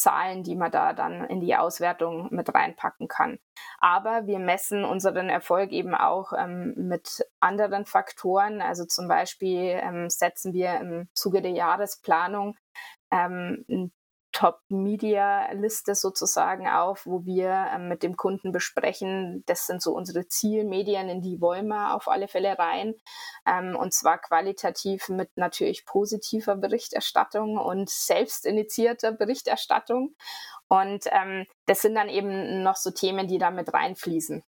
Zahlen, 0.00 0.42
die 0.42 0.56
man 0.56 0.70
da 0.70 0.92
dann 0.92 1.24
in 1.24 1.40
die 1.40 1.54
Auswertung 1.54 2.28
mit 2.30 2.52
reinpacken 2.54 3.08
kann. 3.08 3.38
Aber 3.78 4.26
wir 4.26 4.38
messen 4.38 4.84
unseren 4.84 5.28
Erfolg 5.28 5.70
eben 5.72 5.94
auch 5.94 6.32
ähm, 6.36 6.74
mit 6.76 7.24
anderen 7.40 7.84
Faktoren. 7.84 8.60
Also 8.60 8.84
zum 8.84 9.08
Beispiel 9.08 9.78
ähm, 9.82 10.10
setzen 10.10 10.52
wir 10.52 10.80
im 10.80 11.08
Zuge 11.14 11.42
der 11.42 11.52
Jahresplanung 11.52 12.56
ähm, 13.10 13.64
ein 13.68 13.92
Top-Media-Liste 14.32 15.94
sozusagen 15.94 16.68
auf, 16.68 17.06
wo 17.06 17.24
wir 17.24 17.68
ähm, 17.74 17.88
mit 17.88 18.02
dem 18.02 18.16
Kunden 18.16 18.52
besprechen, 18.52 19.42
das 19.46 19.66
sind 19.66 19.82
so 19.82 19.92
unsere 19.92 20.28
Zielmedien, 20.28 21.08
in 21.08 21.20
die 21.20 21.40
wollen 21.40 21.68
wir 21.68 21.94
auf 21.94 22.08
alle 22.08 22.28
Fälle 22.28 22.58
rein. 22.58 22.94
Ähm, 23.46 23.76
und 23.76 23.92
zwar 23.92 24.18
qualitativ 24.18 25.08
mit 25.08 25.36
natürlich 25.36 25.84
positiver 25.84 26.56
Berichterstattung 26.56 27.58
und 27.58 27.90
selbstinitiierter 27.90 29.12
Berichterstattung. 29.12 30.14
Und 30.68 31.06
ähm, 31.10 31.46
das 31.66 31.82
sind 31.82 31.94
dann 31.96 32.08
eben 32.08 32.62
noch 32.62 32.76
so 32.76 32.90
Themen, 32.90 33.26
die 33.26 33.38
da 33.38 33.50
mit 33.50 33.72
reinfließen. 33.72 34.44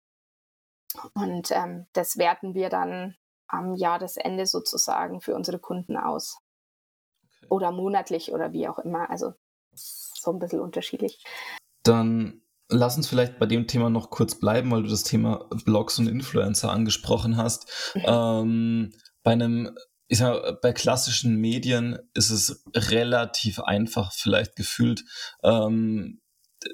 Und 1.14 1.50
ähm, 1.50 1.86
das 1.92 2.18
werten 2.18 2.54
wir 2.54 2.68
dann 2.68 3.16
am 3.48 3.74
Jahresende 3.74 4.46
sozusagen 4.46 5.20
für 5.20 5.34
unsere 5.34 5.58
Kunden 5.58 5.96
aus. 5.96 6.38
Oder 7.48 7.72
monatlich 7.72 8.32
oder 8.32 8.52
wie 8.52 8.68
auch 8.68 8.78
immer. 8.78 9.10
Also 9.10 9.34
so 10.22 10.32
ein 10.32 10.38
bisschen 10.38 10.60
unterschiedlich. 10.60 11.22
Dann 11.82 12.42
lass 12.68 12.96
uns 12.96 13.08
vielleicht 13.08 13.38
bei 13.38 13.46
dem 13.46 13.66
Thema 13.66 13.90
noch 13.90 14.10
kurz 14.10 14.38
bleiben, 14.38 14.70
weil 14.70 14.82
du 14.82 14.88
das 14.88 15.04
Thema 15.04 15.48
Blogs 15.64 15.98
und 15.98 16.08
Influencer 16.08 16.70
angesprochen 16.70 17.36
hast. 17.36 17.66
Mhm. 17.94 18.02
Ähm, 18.06 18.92
bei 19.22 19.32
einem, 19.32 19.76
ich 20.08 20.18
sag, 20.18 20.60
bei 20.60 20.72
klassischen 20.72 21.36
Medien 21.36 21.98
ist 22.14 22.30
es 22.30 22.64
relativ 22.74 23.60
einfach, 23.60 24.12
vielleicht 24.12 24.56
gefühlt, 24.56 25.04
ähm, 25.42 26.22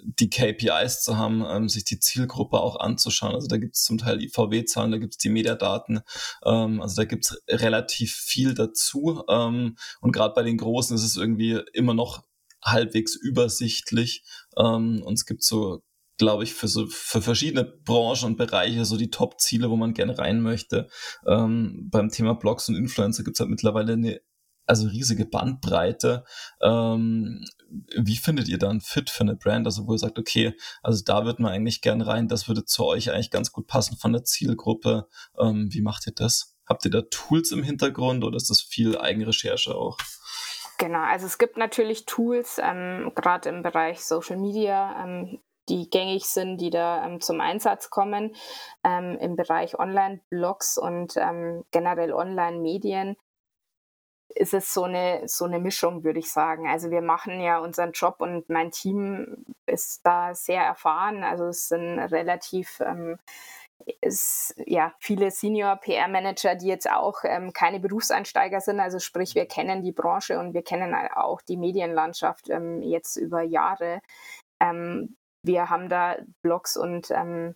die 0.03 0.29
KPIs 0.29 1.03
zu 1.03 1.17
haben, 1.17 1.45
ähm, 1.49 1.69
sich 1.69 1.85
die 1.85 1.99
Zielgruppe 1.99 2.61
auch 2.61 2.79
anzuschauen. 2.79 3.35
Also 3.35 3.49
da 3.49 3.57
gibt 3.57 3.77
es 3.77 3.83
zum 3.83 3.99
Teil 3.99 4.19
die 4.19 4.29
VW-Zahlen, 4.29 4.93
da 4.93 4.99
gibt 4.99 5.15
es 5.15 5.19
die 5.19 5.31
Mediadaten, 5.31 6.01
ähm, 6.45 6.83
also 6.83 6.97
da 6.97 7.05
gibt 7.05 7.25
es 7.25 7.43
relativ 7.49 8.15
viel 8.15 8.55
dazu. 8.55 9.25
Ähm, 9.29 9.77
und 10.01 10.13
gerade 10.13 10.35
bei 10.35 10.43
den 10.43 10.59
Großen 10.59 10.95
ist 10.95 11.05
es 11.05 11.17
irgendwie 11.17 11.63
immer 11.73 11.95
noch 11.95 12.23
halbwegs 12.63 13.15
übersichtlich 13.15 14.25
ähm, 14.57 15.03
und 15.03 15.15
es 15.15 15.27
gibt 15.27 15.43
so 15.43 15.83
glaube 16.19 16.43
ich, 16.43 16.53
für 16.53 16.67
so 16.67 16.87
für 16.89 17.23
verschiedene 17.23 17.65
Branchen 17.65 18.27
und 18.27 18.37
Bereiche 18.37 18.85
so 18.85 18.97
die 18.97 19.09
Top-Ziele, 19.11 19.71
wo 19.71 19.77
man 19.77 19.95
gerne 19.95 20.19
rein 20.19 20.41
möchte. 20.41 20.89
Ähm, 21.27 21.89
beim 21.91 22.11
Thema 22.11 22.35
Blogs 22.35 22.69
und 22.69 22.75
Influencer 22.75 23.23
gibt 23.23 23.37
es 23.37 23.41
halt 23.41 23.51
mittlerweile 23.51 23.93
eine 23.93 24.21
also 24.69 24.87
riesige 24.87 25.25
Bandbreite. 25.25 26.25
Ähm, 26.61 27.45
wie 27.97 28.17
findet 28.17 28.49
ihr 28.49 28.59
dann 28.59 28.81
Fit 28.81 29.09
für 29.09 29.23
eine 29.23 29.35
Brand? 29.35 29.67
Also 29.67 29.87
wo 29.87 29.93
ihr 29.95 29.99
sagt, 29.99 30.19
okay, 30.19 30.55
also 30.83 31.03
da 31.05 31.25
wird 31.25 31.41
man 31.41 31.53
eigentlich 31.53 31.81
gern 31.81 32.03
rein, 32.03 32.29
das 32.29 32.49
würde 32.49 32.65
zu 32.65 32.85
euch 32.85 33.11
eigentlich 33.11 33.31
ganz 33.31 33.51
gut 33.51 33.67
passen 33.67 33.97
von 33.97 34.13
der 34.13 34.25
Zielgruppe. 34.25 35.09
Ähm, 35.39 35.69
wie 35.73 35.81
macht 35.81 36.07
ihr 36.07 36.13
das? 36.15 36.57
Habt 36.67 36.85
ihr 36.85 36.91
da 36.91 37.01
Tools 37.03 37.51
im 37.51 37.63
Hintergrund 37.63 38.25
oder 38.25 38.37
ist 38.37 38.51
das 38.51 38.61
viel 38.61 38.99
Eigenrecherche 38.99 39.75
auch? 39.75 39.97
Genau, 40.79 41.01
also 41.01 41.27
es 41.27 41.39
gibt 41.39 41.57
natürlich 41.57 42.07
Tools, 42.07 42.61
ähm, 42.63 43.11
gerade 43.17 43.49
im 43.49 43.63
Bereich 43.63 44.05
Social 44.05 44.37
Media, 44.37 45.05
ähm, 45.05 45.41
die 45.69 45.91
gängig 45.91 46.27
sind, 46.27 46.59
die 46.59 46.71
da 46.71 47.05
ähm, 47.05 47.21
zum 47.21 47.41
Einsatz 47.41 47.91
kommen. 47.91 48.35
Ähm, 48.85 49.19
Im 49.21 49.35
Bereich 49.37 49.79
Online-Blogs 49.79 50.79
und 50.79 51.17
ähm, 51.17 51.65
generell 51.73 52.13
Online-Medien 52.13 53.17
ist 54.35 54.55
es 54.55 54.73
so 54.73 54.85
eine, 54.85 55.23
so 55.27 55.47
eine 55.47 55.59
Mischung, 55.59 56.05
würde 56.05 56.21
ich 56.21 56.31
sagen. 56.31 56.69
Also 56.69 56.91
wir 56.91 57.03
machen 57.03 57.41
ja 57.41 57.59
unseren 57.59 57.93
Job 57.93 58.17
und 58.21 58.49
mein 58.49 58.71
Team 58.71 59.45
ist 59.67 60.07
da 60.07 60.35
sehr 60.35 60.63
erfahren. 60.63 61.25
Also 61.25 61.47
es 61.47 61.69
sind 61.69 61.99
relativ 61.99 62.81
ist, 64.01 64.55
ja, 64.67 64.93
viele 64.99 65.31
Senior-PR-Manager, 65.31 66.55
die 66.57 66.67
jetzt 66.67 66.91
auch 66.91 67.21
ähm, 67.25 67.53
keine 67.53 67.81
Berufseinsteiger 67.81 68.61
sind. 68.61 68.81
Also 68.81 68.99
sprich, 68.99 69.35
wir 69.35 69.47
kennen 69.47 69.83
die 69.83 69.93
Branche 69.93 70.39
und 70.39 70.55
wir 70.55 70.63
kennen 70.63 70.95
auch 71.15 71.41
die 71.43 71.57
Medienlandschaft 71.57 72.49
ähm, 72.51 72.83
jetzt 72.83 73.17
über 73.17 73.43
Jahre. 73.43 74.01
Ähm, 74.61 75.17
wir 75.43 75.71
haben 75.71 75.89
da 75.89 76.17
Blogs 76.43 76.77
und 76.77 77.11
ähm, 77.11 77.55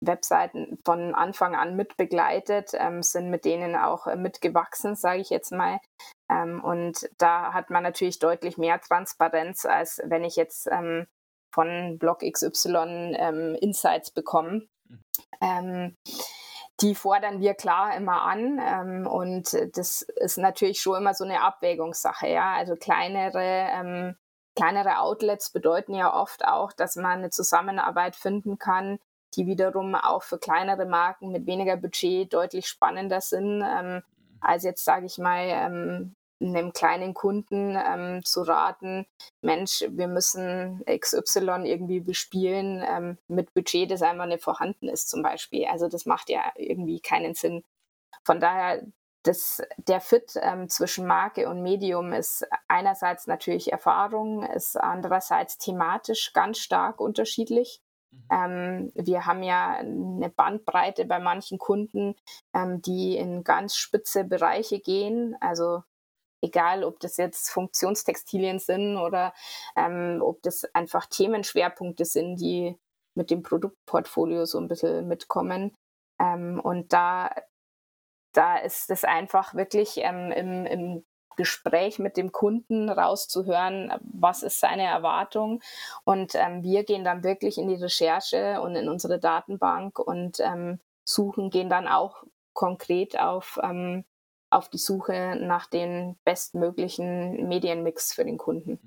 Webseiten 0.00 0.78
von 0.84 1.14
Anfang 1.14 1.54
an 1.54 1.76
mit 1.76 1.96
begleitet, 1.96 2.72
ähm, 2.74 3.02
sind 3.02 3.30
mit 3.30 3.44
denen 3.44 3.76
auch 3.76 4.06
äh, 4.06 4.16
mitgewachsen, 4.16 4.94
sage 4.94 5.20
ich 5.20 5.30
jetzt 5.30 5.52
mal. 5.52 5.80
Ähm, 6.30 6.62
und 6.62 7.08
da 7.18 7.52
hat 7.52 7.70
man 7.70 7.82
natürlich 7.82 8.18
deutlich 8.18 8.58
mehr 8.58 8.80
Transparenz, 8.80 9.64
als 9.64 10.00
wenn 10.04 10.24
ich 10.24 10.36
jetzt 10.36 10.68
ähm, 10.70 11.06
von 11.52 11.98
Blog 11.98 12.20
XY 12.20 13.14
ähm, 13.18 13.56
Insights 13.60 14.10
bekomme. 14.10 14.68
Mhm. 14.88 15.04
Ähm, 15.40 15.96
die 16.80 16.94
fordern 16.94 17.40
wir 17.40 17.54
klar 17.54 17.96
immer 17.96 18.22
an 18.22 18.60
ähm, 18.62 19.06
und 19.06 19.56
das 19.76 20.02
ist 20.02 20.36
natürlich 20.36 20.80
schon 20.80 20.98
immer 20.98 21.14
so 21.14 21.24
eine 21.24 21.40
Abwägungssache. 21.42 22.28
Ja? 22.28 22.54
Also 22.54 22.76
kleinere 22.76 24.14
kleinere 24.56 24.98
Outlets 24.98 25.50
bedeuten 25.50 25.94
ja 25.94 26.12
oft 26.12 26.44
auch, 26.44 26.72
dass 26.72 26.96
man 26.96 27.18
eine 27.18 27.30
Zusammenarbeit 27.30 28.16
finden 28.16 28.58
kann, 28.58 28.98
die 29.34 29.46
wiederum 29.46 29.94
auch 29.94 30.22
für 30.22 30.38
kleinere 30.38 30.86
Marken 30.86 31.30
mit 31.30 31.46
weniger 31.46 31.76
Budget 31.76 32.32
deutlich 32.32 32.66
spannender 32.66 33.20
sind, 33.20 33.62
ähm, 33.62 34.02
als 34.40 34.64
jetzt, 34.64 34.84
sage 34.84 35.06
ich 35.06 35.18
mal, 35.18 35.44
ähm, 35.46 36.16
einem 36.40 36.72
kleinen 36.72 37.14
Kunden 37.14 37.76
ähm, 37.76 38.24
zu 38.24 38.42
raten, 38.42 39.06
Mensch, 39.40 39.84
wir 39.88 40.08
müssen 40.08 40.82
XY 40.86 41.62
irgendwie 41.64 42.00
bespielen 42.00 42.84
ähm, 42.86 43.18
mit 43.28 43.54
Budget, 43.54 43.90
das 43.90 44.02
einfach 44.02 44.26
nicht 44.26 44.42
vorhanden 44.42 44.88
ist 44.88 45.08
zum 45.08 45.22
Beispiel. 45.22 45.66
Also 45.66 45.88
das 45.88 46.06
macht 46.06 46.28
ja 46.30 46.42
irgendwie 46.56 47.00
keinen 47.00 47.34
Sinn. 47.34 47.62
Von 48.24 48.40
daher, 48.40 48.82
das, 49.22 49.62
der 49.76 50.00
Fit 50.00 50.34
ähm, 50.40 50.68
zwischen 50.68 51.06
Marke 51.06 51.48
und 51.48 51.62
Medium 51.62 52.12
ist 52.12 52.46
einerseits 52.68 53.26
natürlich 53.26 53.72
Erfahrung, 53.72 54.44
ist 54.44 54.76
andererseits 54.76 55.58
thematisch 55.58 56.32
ganz 56.32 56.58
stark 56.58 57.00
unterschiedlich. 57.00 57.80
Ähm, 58.30 58.92
wir 58.94 59.26
haben 59.26 59.42
ja 59.42 59.76
eine 59.78 60.30
Bandbreite 60.30 61.04
bei 61.04 61.18
manchen 61.18 61.58
Kunden, 61.58 62.14
ähm, 62.54 62.82
die 62.82 63.16
in 63.16 63.44
ganz 63.44 63.76
spitze 63.76 64.24
Bereiche 64.24 64.80
gehen. 64.80 65.36
Also 65.40 65.82
egal, 66.46 66.84
ob 66.84 67.00
das 67.00 67.16
jetzt 67.16 67.50
Funktionstextilien 67.50 68.58
sind 68.58 68.96
oder 68.96 69.32
ähm, 69.76 70.20
ob 70.22 70.42
das 70.42 70.64
einfach 70.74 71.06
Themenschwerpunkte 71.06 72.04
sind, 72.04 72.36
die 72.36 72.76
mit 73.14 73.30
dem 73.30 73.42
Produktportfolio 73.42 74.44
so 74.44 74.58
ein 74.58 74.68
bisschen 74.68 75.08
mitkommen. 75.08 75.74
Ähm, 76.20 76.60
und 76.60 76.92
da, 76.92 77.30
da 78.32 78.58
ist 78.58 78.90
es 78.90 79.04
einfach 79.04 79.54
wirklich 79.54 79.98
ähm, 79.98 80.32
im, 80.32 80.66
im 80.66 81.04
Gespräch 81.36 81.98
mit 81.98 82.16
dem 82.16 82.32
Kunden 82.32 82.88
rauszuhören, 82.88 83.92
was 84.00 84.42
ist 84.42 84.58
seine 84.58 84.84
Erwartung. 84.84 85.62
Und 86.04 86.34
ähm, 86.34 86.62
wir 86.62 86.84
gehen 86.84 87.04
dann 87.04 87.22
wirklich 87.22 87.58
in 87.58 87.68
die 87.68 87.74
Recherche 87.82 88.60
und 88.60 88.74
in 88.74 88.88
unsere 88.88 89.18
Datenbank 89.18 89.98
und 89.98 90.40
ähm, 90.40 90.80
suchen, 91.04 91.50
gehen 91.50 91.68
dann 91.68 91.86
auch 91.86 92.24
konkret 92.54 93.18
auf, 93.18 93.60
ähm, 93.62 94.04
auf 94.50 94.68
die 94.68 94.78
Suche 94.78 95.36
nach 95.40 95.66
den 95.66 96.16
bestmöglichen 96.24 97.48
Medienmix 97.48 98.12
für 98.12 98.24
den 98.24 98.38
Kunden. 98.38 98.78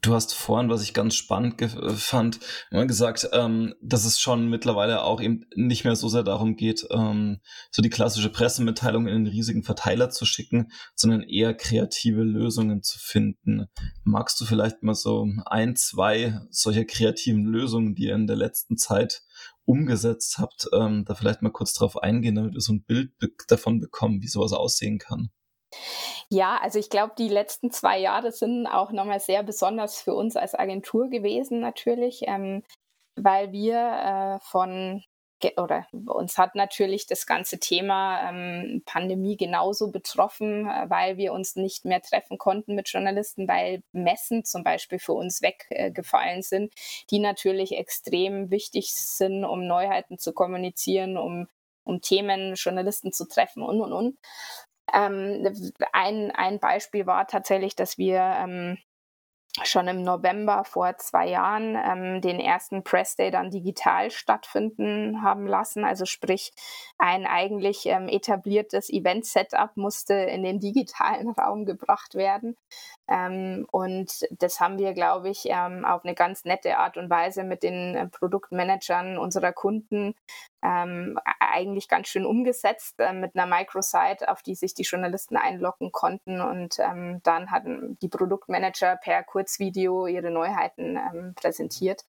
Du 0.00 0.14
hast 0.14 0.34
vorhin, 0.34 0.68
was 0.68 0.82
ich 0.82 0.94
ganz 0.94 1.14
spannend 1.14 1.60
fand, 1.96 2.40
immer 2.70 2.86
gesagt, 2.86 3.28
ähm, 3.32 3.74
dass 3.80 4.04
es 4.04 4.20
schon 4.20 4.48
mittlerweile 4.48 5.02
auch 5.02 5.20
eben 5.20 5.46
nicht 5.54 5.84
mehr 5.84 5.96
so 5.96 6.08
sehr 6.08 6.22
darum 6.22 6.56
geht, 6.56 6.86
ähm, 6.90 7.40
so 7.70 7.82
die 7.82 7.90
klassische 7.90 8.30
Pressemitteilung 8.30 9.06
in 9.06 9.24
den 9.24 9.32
riesigen 9.32 9.62
Verteiler 9.62 10.10
zu 10.10 10.24
schicken, 10.24 10.72
sondern 10.94 11.22
eher 11.22 11.54
kreative 11.54 12.22
Lösungen 12.22 12.82
zu 12.82 12.98
finden. 12.98 13.66
Magst 14.02 14.40
du 14.40 14.44
vielleicht 14.44 14.82
mal 14.82 14.94
so 14.94 15.26
ein, 15.46 15.76
zwei 15.76 16.40
solcher 16.50 16.84
kreativen 16.84 17.44
Lösungen, 17.44 17.94
die 17.94 18.04
ihr 18.04 18.14
in 18.14 18.26
der 18.26 18.36
letzten 18.36 18.76
Zeit 18.76 19.22
umgesetzt 19.64 20.38
habt, 20.38 20.68
ähm, 20.72 21.04
da 21.06 21.14
vielleicht 21.14 21.42
mal 21.42 21.50
kurz 21.50 21.72
drauf 21.72 21.96
eingehen, 21.96 22.34
damit 22.34 22.54
wir 22.54 22.60
so 22.60 22.72
ein 22.72 22.84
Bild 22.84 23.12
davon 23.48 23.80
bekommen, 23.80 24.22
wie 24.22 24.28
sowas 24.28 24.52
aussehen 24.52 24.98
kann? 24.98 25.30
Ja, 26.28 26.58
also 26.62 26.78
ich 26.78 26.90
glaube, 26.90 27.14
die 27.18 27.28
letzten 27.28 27.70
zwei 27.70 27.98
Jahre 27.98 28.32
sind 28.32 28.66
auch 28.66 28.90
nochmal 28.92 29.20
sehr 29.20 29.42
besonders 29.42 30.00
für 30.00 30.14
uns 30.14 30.36
als 30.36 30.54
Agentur 30.54 31.08
gewesen 31.08 31.60
natürlich, 31.60 32.22
ähm, 32.26 32.62
weil 33.16 33.52
wir 33.52 34.38
äh, 34.38 34.44
von 34.44 35.04
oder 35.58 35.86
uns 36.06 36.38
hat 36.38 36.54
natürlich 36.54 37.06
das 37.06 37.26
ganze 37.26 37.58
Thema 37.58 38.30
ähm, 38.30 38.82
Pandemie 38.86 39.36
genauso 39.36 39.90
betroffen, 39.90 40.66
äh, 40.66 40.88
weil 40.88 41.18
wir 41.18 41.32
uns 41.34 41.56
nicht 41.56 41.84
mehr 41.84 42.00
treffen 42.00 42.38
konnten 42.38 42.74
mit 42.74 42.88
Journalisten, 42.88 43.46
weil 43.46 43.82
Messen 43.92 44.44
zum 44.44 44.64
Beispiel 44.64 44.98
für 44.98 45.12
uns 45.12 45.42
weggefallen 45.42 46.38
äh, 46.38 46.42
sind, 46.42 46.72
die 47.10 47.18
natürlich 47.18 47.72
extrem 47.72 48.50
wichtig 48.50 48.94
sind, 48.94 49.44
um 49.44 49.66
Neuheiten 49.66 50.18
zu 50.18 50.32
kommunizieren, 50.32 51.18
um 51.18 51.46
um 51.84 52.00
Themen 52.00 52.54
Journalisten 52.54 53.12
zu 53.12 53.28
treffen 53.28 53.62
und 53.62 53.80
und 53.80 53.92
und. 53.92 54.18
Ähm, 54.94 55.52
ein, 55.92 56.30
ein 56.30 56.60
Beispiel 56.60 57.06
war 57.06 57.26
tatsächlich, 57.26 57.76
dass 57.76 57.98
wir 57.98 58.20
ähm, 58.20 58.78
schon 59.62 59.86
im 59.86 60.02
November 60.02 60.64
vor 60.64 60.96
zwei 60.98 61.28
Jahren 61.28 61.76
ähm, 61.76 62.20
den 62.20 62.40
ersten 62.40 62.82
Press 62.82 63.14
Day 63.14 63.30
dann 63.30 63.50
digital 63.50 64.10
stattfinden 64.10 65.22
haben 65.22 65.46
lassen. 65.46 65.84
Also 65.84 66.06
sprich, 66.06 66.52
ein 66.98 67.24
eigentlich 67.24 67.86
ähm, 67.86 68.08
etabliertes 68.08 68.90
Event-Setup 68.90 69.76
musste 69.76 70.14
in 70.14 70.42
den 70.42 70.58
digitalen 70.58 71.30
Raum 71.38 71.66
gebracht 71.66 72.14
werden. 72.14 72.56
Ähm, 73.08 73.66
und 73.70 74.26
das 74.30 74.60
haben 74.60 74.78
wir, 74.78 74.94
glaube 74.94 75.28
ich, 75.28 75.44
ähm, 75.46 75.84
auf 75.84 76.04
eine 76.04 76.14
ganz 76.14 76.44
nette 76.44 76.78
Art 76.78 76.96
und 76.96 77.10
Weise 77.10 77.44
mit 77.44 77.62
den 77.62 77.94
äh, 77.94 78.08
Produktmanagern 78.08 79.18
unserer 79.18 79.52
Kunden 79.52 80.14
ähm, 80.62 81.18
eigentlich 81.38 81.88
ganz 81.88 82.08
schön 82.08 82.24
umgesetzt 82.24 82.94
äh, 82.98 83.12
mit 83.12 83.36
einer 83.36 83.46
Microsite, 83.46 84.28
auf 84.28 84.42
die 84.42 84.54
sich 84.54 84.74
die 84.74 84.84
Journalisten 84.84 85.36
einloggen 85.36 85.92
konnten. 85.92 86.40
Und 86.40 86.78
ähm, 86.78 87.20
dann 87.22 87.50
hatten 87.50 87.98
die 88.00 88.08
Produktmanager 88.08 88.96
per 88.96 89.22
Kurzvideo 89.22 90.06
ihre 90.06 90.30
Neuheiten 90.30 90.96
ähm, 90.96 91.34
präsentiert 91.34 92.04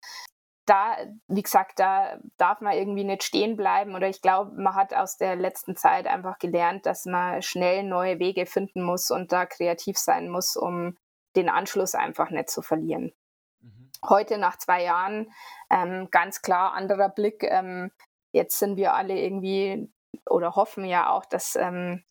da, 0.65 0.97
wie 1.28 1.43
gesagt, 1.43 1.80
da 1.80 2.19
darf 2.38 2.62
man 2.62 2.73
irgendwie 2.73 3.04
nicht 3.04 3.23
stehen 3.23 3.56
bleiben 3.56 3.95
oder 3.95 4.08
ich 4.08 4.21
glaube, 4.21 4.51
man 4.60 4.75
hat 4.75 4.93
aus 4.93 5.17
der 5.17 5.36
letzten 5.36 5.75
Zeit 5.75 6.08
einfach 6.08 6.39
gelernt, 6.39 6.86
dass 6.86 7.06
man 7.06 7.41
schnell 7.41 7.84
neue 7.84 8.19
Wege 8.19 8.45
finden 8.45 8.84
muss 8.84 9.12
und 9.12 9.32
da 9.32 9.45
kreativ 9.45 9.97
sein 9.97 10.30
muss, 10.30 10.56
um 10.56 10.97
den 11.36 11.49
Anschluss 11.49 11.95
einfach 11.95 12.30
nicht 12.30 12.49
zu 12.49 12.62
verlieren. 12.62 13.13
Mhm. 13.62 13.91
Heute 14.08 14.38
nach 14.38 14.58
zwei 14.58 14.84
Jahren 14.84 15.32
ähm, 15.69 16.10
ganz 16.12 16.41
klar 16.41 16.73
anderer 16.73 17.10
Blick. 17.10 17.43
Ähm, 17.43 17.91
jetzt 18.32 18.58
sind 18.58 18.78
wir 18.78 18.93
alle 18.93 19.19
irgendwie 19.19 19.91
oder 20.28 20.56
hoffen 20.56 20.86
ja 20.86 21.10
auch, 21.10 21.25
dass 21.25 21.56
ähm, 21.56 22.04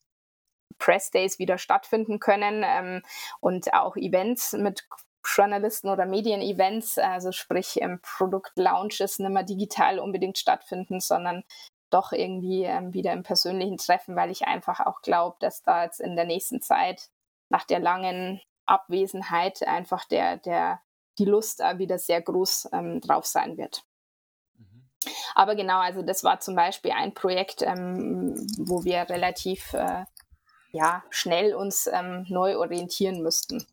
Press 0.78 1.10
Days 1.10 1.38
wieder 1.38 1.58
stattfinden 1.58 2.20
können 2.20 2.64
ähm, 2.64 3.02
und 3.40 3.74
auch 3.74 3.96
Events 3.96 4.52
mit 4.52 4.86
Journalisten 5.24 5.88
oder 5.88 6.06
Medienevents, 6.06 6.98
also 6.98 7.32
sprich 7.32 7.80
ähm, 7.80 8.00
Produktlaunches 8.02 9.18
nicht 9.18 9.30
mehr 9.30 9.42
digital 9.42 9.98
unbedingt 9.98 10.38
stattfinden, 10.38 11.00
sondern 11.00 11.44
doch 11.90 12.12
irgendwie 12.12 12.64
ähm, 12.64 12.92
wieder 12.92 13.12
im 13.12 13.22
persönlichen 13.22 13.78
Treffen, 13.78 14.16
weil 14.16 14.30
ich 14.30 14.46
einfach 14.46 14.80
auch 14.80 15.00
glaube, 15.02 15.36
dass 15.40 15.62
da 15.62 15.84
jetzt 15.84 16.00
in 16.00 16.16
der 16.16 16.24
nächsten 16.24 16.60
Zeit 16.60 17.08
nach 17.48 17.64
der 17.64 17.78
langen 17.78 18.40
Abwesenheit 18.66 19.62
einfach 19.66 20.04
der, 20.06 20.38
der 20.38 20.80
die 21.18 21.24
Lust 21.24 21.60
wieder 21.60 21.98
sehr 21.98 22.20
groß 22.20 22.70
ähm, 22.72 23.00
drauf 23.00 23.26
sein 23.26 23.56
wird. 23.56 23.84
Mhm. 24.58 24.88
Aber 25.34 25.54
genau, 25.54 25.78
also 25.78 26.02
das 26.02 26.24
war 26.24 26.40
zum 26.40 26.56
Beispiel 26.56 26.90
ein 26.90 27.14
Projekt, 27.14 27.62
ähm, 27.62 28.34
wo 28.58 28.84
wir 28.84 29.08
relativ 29.08 29.72
äh, 29.74 30.04
ja, 30.72 31.04
schnell 31.10 31.54
uns 31.54 31.86
ähm, 31.86 32.26
neu 32.28 32.58
orientieren 32.58 33.22
müssten. 33.22 33.64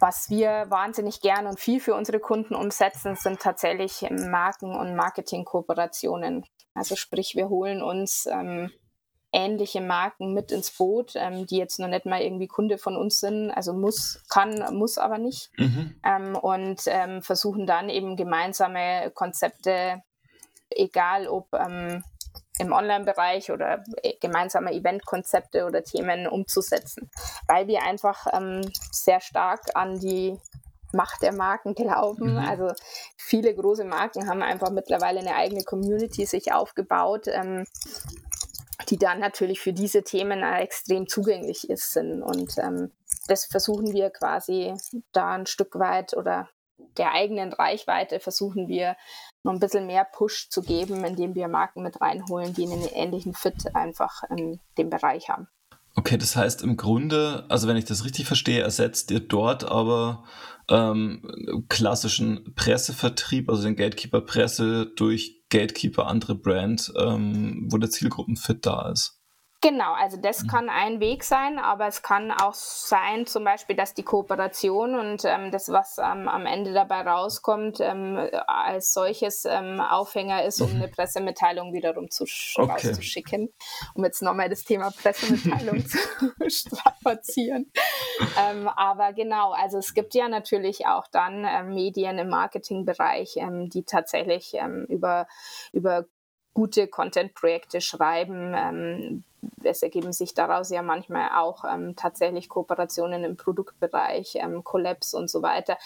Was 0.00 0.30
wir 0.30 0.66
wahnsinnig 0.70 1.20
gern 1.20 1.46
und 1.46 1.60
viel 1.60 1.78
für 1.78 1.94
unsere 1.94 2.20
Kunden 2.20 2.54
umsetzen, 2.54 3.16
sind 3.16 3.40
tatsächlich 3.40 4.06
Marken- 4.10 4.74
und 4.74 4.96
Marketingkooperationen. 4.96 6.46
Also 6.74 6.96
sprich, 6.96 7.34
wir 7.36 7.50
holen 7.50 7.82
uns 7.82 8.26
ähm, 8.26 8.70
ähnliche 9.30 9.82
Marken 9.82 10.32
mit 10.32 10.52
ins 10.52 10.70
Boot, 10.70 11.12
ähm, 11.16 11.46
die 11.46 11.58
jetzt 11.58 11.78
noch 11.78 11.88
nicht 11.88 12.06
mal 12.06 12.22
irgendwie 12.22 12.48
Kunde 12.48 12.78
von 12.78 12.96
uns 12.96 13.20
sind. 13.20 13.50
Also 13.50 13.74
muss, 13.74 14.22
kann, 14.30 14.74
muss 14.74 14.96
aber 14.96 15.18
nicht. 15.18 15.50
Mhm. 15.58 15.94
Ähm, 16.02 16.34
und 16.34 16.80
ähm, 16.86 17.20
versuchen 17.20 17.66
dann 17.66 17.90
eben 17.90 18.16
gemeinsame 18.16 19.10
Konzepte, 19.14 20.02
egal 20.70 21.28
ob 21.28 21.52
ähm, 21.52 22.02
im 22.60 22.72
Online-Bereich 22.72 23.50
oder 23.50 23.82
äh, 24.02 24.14
gemeinsame 24.20 24.72
Eventkonzepte 24.72 25.64
oder 25.64 25.82
Themen 25.82 26.26
umzusetzen, 26.26 27.10
weil 27.46 27.66
wir 27.66 27.82
einfach 27.82 28.26
ähm, 28.32 28.70
sehr 28.92 29.20
stark 29.20 29.60
an 29.74 29.98
die 29.98 30.38
Macht 30.92 31.22
der 31.22 31.32
Marken 31.32 31.74
glauben. 31.74 32.32
Mhm. 32.32 32.38
Also 32.38 32.72
viele 33.16 33.54
große 33.54 33.84
Marken 33.84 34.28
haben 34.28 34.42
einfach 34.42 34.70
mittlerweile 34.70 35.20
eine 35.20 35.36
eigene 35.36 35.62
Community 35.64 36.26
sich 36.26 36.52
aufgebaut, 36.52 37.26
ähm, 37.28 37.64
die 38.88 38.98
dann 38.98 39.20
natürlich 39.20 39.60
für 39.60 39.72
diese 39.72 40.02
Themen 40.02 40.42
extrem 40.42 41.06
zugänglich 41.06 41.70
ist 41.70 41.92
sind. 41.92 42.22
Und 42.22 42.58
ähm, 42.58 42.90
das 43.28 43.46
versuchen 43.46 43.92
wir 43.92 44.10
quasi 44.10 44.74
da 45.12 45.34
ein 45.34 45.46
Stück 45.46 45.78
weit 45.78 46.16
oder 46.16 46.48
der 46.96 47.12
eigenen 47.12 47.52
Reichweite 47.52 48.20
versuchen 48.20 48.68
wir 48.68 48.96
noch 49.42 49.52
ein 49.52 49.60
bisschen 49.60 49.86
mehr 49.86 50.04
Push 50.04 50.48
zu 50.50 50.62
geben, 50.62 51.04
indem 51.04 51.34
wir 51.34 51.48
Marken 51.48 51.82
mit 51.82 52.00
reinholen, 52.00 52.54
die 52.54 52.64
einen 52.64 52.86
ähnlichen 52.92 53.34
Fit 53.34 53.74
einfach 53.74 54.22
in 54.30 54.60
dem 54.76 54.90
Bereich 54.90 55.28
haben. 55.28 55.48
Okay, 55.96 56.16
das 56.16 56.36
heißt 56.36 56.62
im 56.62 56.76
Grunde, 56.76 57.44
also 57.48 57.66
wenn 57.66 57.76
ich 57.76 57.84
das 57.84 58.04
richtig 58.04 58.26
verstehe, 58.26 58.62
ersetzt 58.62 59.10
ihr 59.10 59.20
dort 59.20 59.64
aber 59.64 60.24
ähm, 60.68 61.64
klassischen 61.68 62.54
Pressevertrieb, 62.54 63.50
also 63.50 63.64
den 63.64 63.76
Gatekeeper 63.76 64.20
Presse 64.20 64.86
durch 64.96 65.42
Gatekeeper 65.50 66.06
andere 66.06 66.36
Brand, 66.36 66.92
ähm, 66.96 67.66
wo 67.70 67.76
der 67.78 67.90
Zielgruppenfit 67.90 68.64
da 68.64 68.88
ist. 68.90 69.19
Genau, 69.62 69.92
also 69.92 70.16
das 70.16 70.42
mhm. 70.42 70.46
kann 70.48 70.68
ein 70.70 71.00
Weg 71.00 71.22
sein, 71.22 71.58
aber 71.58 71.86
es 71.86 72.00
kann 72.00 72.30
auch 72.30 72.54
sein, 72.54 73.26
zum 73.26 73.44
Beispiel, 73.44 73.76
dass 73.76 73.92
die 73.92 74.02
Kooperation 74.02 74.94
und 74.94 75.22
ähm, 75.26 75.50
das, 75.50 75.68
was 75.68 75.98
ähm, 75.98 76.28
am 76.28 76.46
Ende 76.46 76.72
dabei 76.72 77.02
rauskommt, 77.02 77.78
ähm, 77.80 78.16
als 78.46 78.94
solches 78.94 79.44
ähm, 79.44 79.80
Aufhänger 79.80 80.44
ist, 80.44 80.62
um 80.62 80.70
mhm. 80.70 80.76
eine 80.76 80.88
Pressemitteilung 80.88 81.74
wiederum 81.74 82.10
zu 82.10 82.24
okay. 82.56 82.72
rauszuschicken, 82.72 83.52
um 83.94 84.04
jetzt 84.04 84.22
nochmal 84.22 84.48
das 84.48 84.64
Thema 84.64 84.90
Pressemitteilung 84.92 85.84
zu 85.86 85.98
strapazieren. 86.48 87.70
Ähm, 88.38 88.66
aber 88.66 89.12
genau, 89.12 89.52
also 89.52 89.76
es 89.76 89.92
gibt 89.92 90.14
ja 90.14 90.28
natürlich 90.28 90.86
auch 90.86 91.06
dann 91.08 91.44
ähm, 91.44 91.74
Medien 91.74 92.16
im 92.16 92.30
Marketingbereich, 92.30 93.38
die 93.72 93.84
tatsächlich 93.84 94.54
über, 94.88 95.26
über 95.72 96.06
gute 96.54 96.88
Content-Projekte 96.88 97.80
schreiben. 97.80 98.54
Ähm, 98.56 99.24
es 99.62 99.82
ergeben 99.82 100.12
sich 100.12 100.34
daraus 100.34 100.70
ja 100.70 100.82
manchmal 100.82 101.30
auch 101.34 101.64
ähm, 101.64 101.94
tatsächlich 101.96 102.48
Kooperationen 102.48 103.24
im 103.24 103.36
Produktbereich, 103.36 104.36
ähm, 104.36 104.64
Collabs 104.64 105.14
und 105.14 105.30
so 105.30 105.42
weiter. 105.42 105.78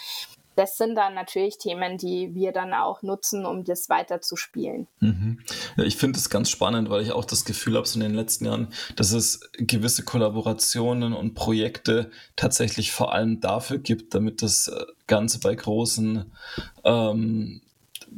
Das 0.55 0.77
sind 0.77 0.95
dann 0.95 1.13
natürlich 1.13 1.57
Themen, 1.57 1.97
die 1.97 2.33
wir 2.33 2.53
dann 2.53 2.73
auch 2.73 3.01
nutzen, 3.01 3.45
um 3.45 3.65
das 3.65 3.89
weiterzuspielen. 3.89 4.87
Mhm. 5.01 5.39
Ja, 5.75 5.83
ich 5.83 5.97
finde 5.97 6.17
es 6.17 6.29
ganz 6.29 6.49
spannend, 6.49 6.89
weil 6.89 7.01
ich 7.01 7.11
auch 7.11 7.25
das 7.25 7.43
Gefühl 7.43 7.75
habe, 7.75 7.85
so 7.85 7.99
in 7.99 8.05
den 8.05 8.15
letzten 8.15 8.45
Jahren, 8.45 8.69
dass 8.95 9.11
es 9.11 9.49
gewisse 9.57 10.03
Kollaborationen 10.03 11.11
und 11.11 11.33
Projekte 11.33 12.09
tatsächlich 12.37 12.93
vor 12.93 13.11
allem 13.11 13.41
dafür 13.41 13.79
gibt, 13.79 14.15
damit 14.15 14.41
das 14.41 14.69
äh, 14.69 14.85
Ganze 15.07 15.41
bei 15.41 15.53
großen 15.53 16.31
ähm, 16.85 17.61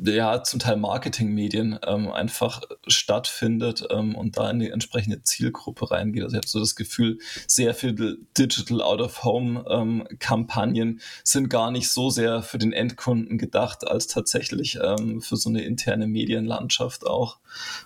ja 0.04 0.44
zum 0.44 0.60
Teil 0.60 0.76
Marketingmedien 0.78 1.80
ähm, 1.86 2.10
einfach 2.12 2.62
stattfindet 2.88 3.86
ähm, 3.90 4.16
und 4.16 4.38
da 4.38 4.50
in 4.50 4.60
die 4.60 4.70
entsprechende 4.70 5.24
Zielgruppe 5.24 5.92
reingeht. 5.92 6.24
Also 6.24 6.36
ich 6.36 6.38
habe 6.38 6.48
so 6.48 6.60
das 6.60 6.76
Gefühl, 6.76 7.20
sehr 7.48 7.74
viele 7.74 8.18
Digital 8.38 8.82
Out-of-Home-Kampagnen 8.82 10.90
ähm, 10.90 11.00
sind 11.24 11.50
gar 11.50 11.72
nicht 11.72 11.90
so 11.90 12.10
sehr 12.10 12.42
für 12.42 12.58
den 12.58 12.74
Endkunden 12.74 13.38
gedacht, 13.38 13.88
als 13.88 14.08
tatsächlich 14.08 14.78
ähm, 14.82 15.22
für 15.22 15.38
so 15.38 15.50
eine 15.50 15.64
interne 15.64 16.08
Medienlandschaft 16.08 17.06
auch. 17.06 17.38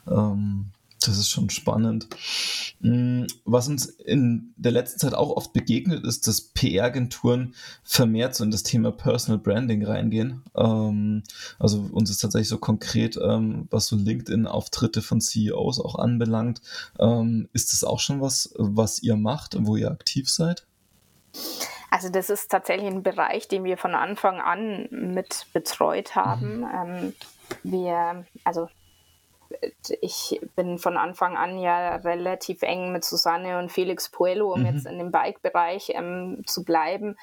Ähm, 0.07 0.71
das 1.07 1.17
ist 1.17 1.29
schon 1.29 1.49
spannend. 1.49 2.07
Mm, 2.79 3.23
was 3.45 3.67
uns 3.67 3.85
in 3.85 4.53
der 4.55 4.71
letzten 4.71 4.99
Zeit 4.99 5.13
auch 5.13 5.35
oft 5.35 5.53
begegnet, 5.53 6.05
ist, 6.05 6.27
dass 6.27 6.41
PR-Agenturen 6.41 7.55
vermehrt 7.83 8.35
so 8.35 8.43
in 8.43 8.51
das 8.51 8.63
Thema 8.63 8.91
Personal 8.91 9.39
Branding 9.39 9.85
reingehen. 9.85 10.43
Ähm, 10.55 11.23
also 11.59 11.79
uns 11.91 12.09
ist 12.09 12.19
tatsächlich 12.19 12.49
so 12.49 12.57
konkret, 12.57 13.17
ähm, 13.21 13.67
was 13.69 13.87
so 13.87 13.95
LinkedIn-Auftritte 13.95 15.01
von 15.01 15.21
CEOs 15.21 15.79
auch 15.79 15.95
anbelangt. 15.95 16.61
Ähm, 16.99 17.49
ist 17.53 17.73
das 17.73 17.83
auch 17.83 17.99
schon 17.99 18.21
was, 18.21 18.53
was 18.57 19.01
ihr 19.01 19.15
macht 19.15 19.55
und 19.55 19.67
wo 19.67 19.75
ihr 19.75 19.91
aktiv 19.91 20.29
seid? 20.29 20.65
Also 21.89 22.09
das 22.09 22.29
ist 22.29 22.49
tatsächlich 22.49 22.87
ein 22.87 23.03
Bereich, 23.03 23.47
den 23.47 23.63
wir 23.63 23.77
von 23.77 23.95
Anfang 23.95 24.39
an 24.39 24.87
mit 24.91 25.47
betreut 25.53 26.15
haben. 26.15 26.61
Mhm. 26.61 27.13
wir, 27.63 28.25
also 28.45 28.69
ich 30.01 30.41
bin 30.55 30.77
von 30.77 30.97
Anfang 30.97 31.37
an 31.37 31.57
ja 31.57 31.95
relativ 31.97 32.63
eng 32.63 32.91
mit 32.91 33.03
Susanne 33.03 33.59
und 33.59 33.71
Felix 33.71 34.09
Puello, 34.09 34.53
um 34.53 34.61
mhm. 34.61 34.65
jetzt 34.65 34.85
in 34.85 34.97
dem 34.97 35.11
Bike-Bereich 35.11 35.91
ähm, 35.93 36.41
zu 36.45 36.63
bleiben. 36.63 37.15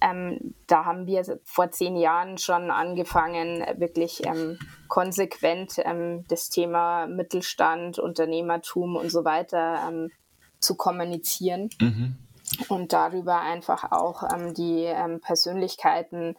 Ähm, 0.00 0.54
da 0.66 0.84
haben 0.84 1.06
wir 1.06 1.24
vor 1.44 1.70
zehn 1.70 1.96
Jahren 1.96 2.38
schon 2.38 2.70
angefangen, 2.70 3.64
wirklich 3.78 4.26
ähm, 4.26 4.58
konsequent 4.88 5.74
ähm, 5.78 6.24
das 6.28 6.48
Thema 6.48 7.06
Mittelstand, 7.06 7.98
Unternehmertum 7.98 8.96
und 8.96 9.10
so 9.10 9.24
weiter 9.24 9.88
ähm, 9.88 10.10
zu 10.60 10.76
kommunizieren. 10.76 11.70
Mhm. 11.80 12.16
Und 12.68 12.92
darüber 12.92 13.40
einfach 13.40 13.90
auch 13.90 14.22
ähm, 14.32 14.54
die 14.54 14.92
Persönlichkeiten 15.20 16.36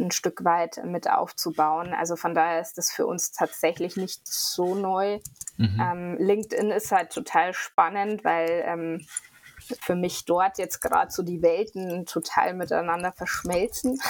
ein 0.00 0.10
Stück 0.10 0.44
weit 0.44 0.80
mit 0.84 1.08
aufzubauen. 1.08 1.94
Also 1.94 2.16
von 2.16 2.34
daher 2.34 2.60
ist 2.60 2.78
das 2.78 2.90
für 2.90 3.06
uns 3.06 3.32
tatsächlich 3.32 3.96
nicht 3.96 4.26
so 4.26 4.74
neu. 4.74 5.20
Mhm. 5.56 5.80
Ähm, 5.80 6.16
LinkedIn 6.18 6.70
ist 6.70 6.90
halt 6.90 7.12
total 7.12 7.52
spannend, 7.52 8.24
weil 8.24 8.62
ähm, 8.66 9.06
für 9.80 9.94
mich 9.94 10.24
dort 10.24 10.58
jetzt 10.58 10.80
gerade 10.80 11.10
so 11.10 11.22
die 11.22 11.42
Welten 11.42 12.06
total 12.06 12.54
miteinander 12.54 13.12
verschmelzen. 13.12 14.00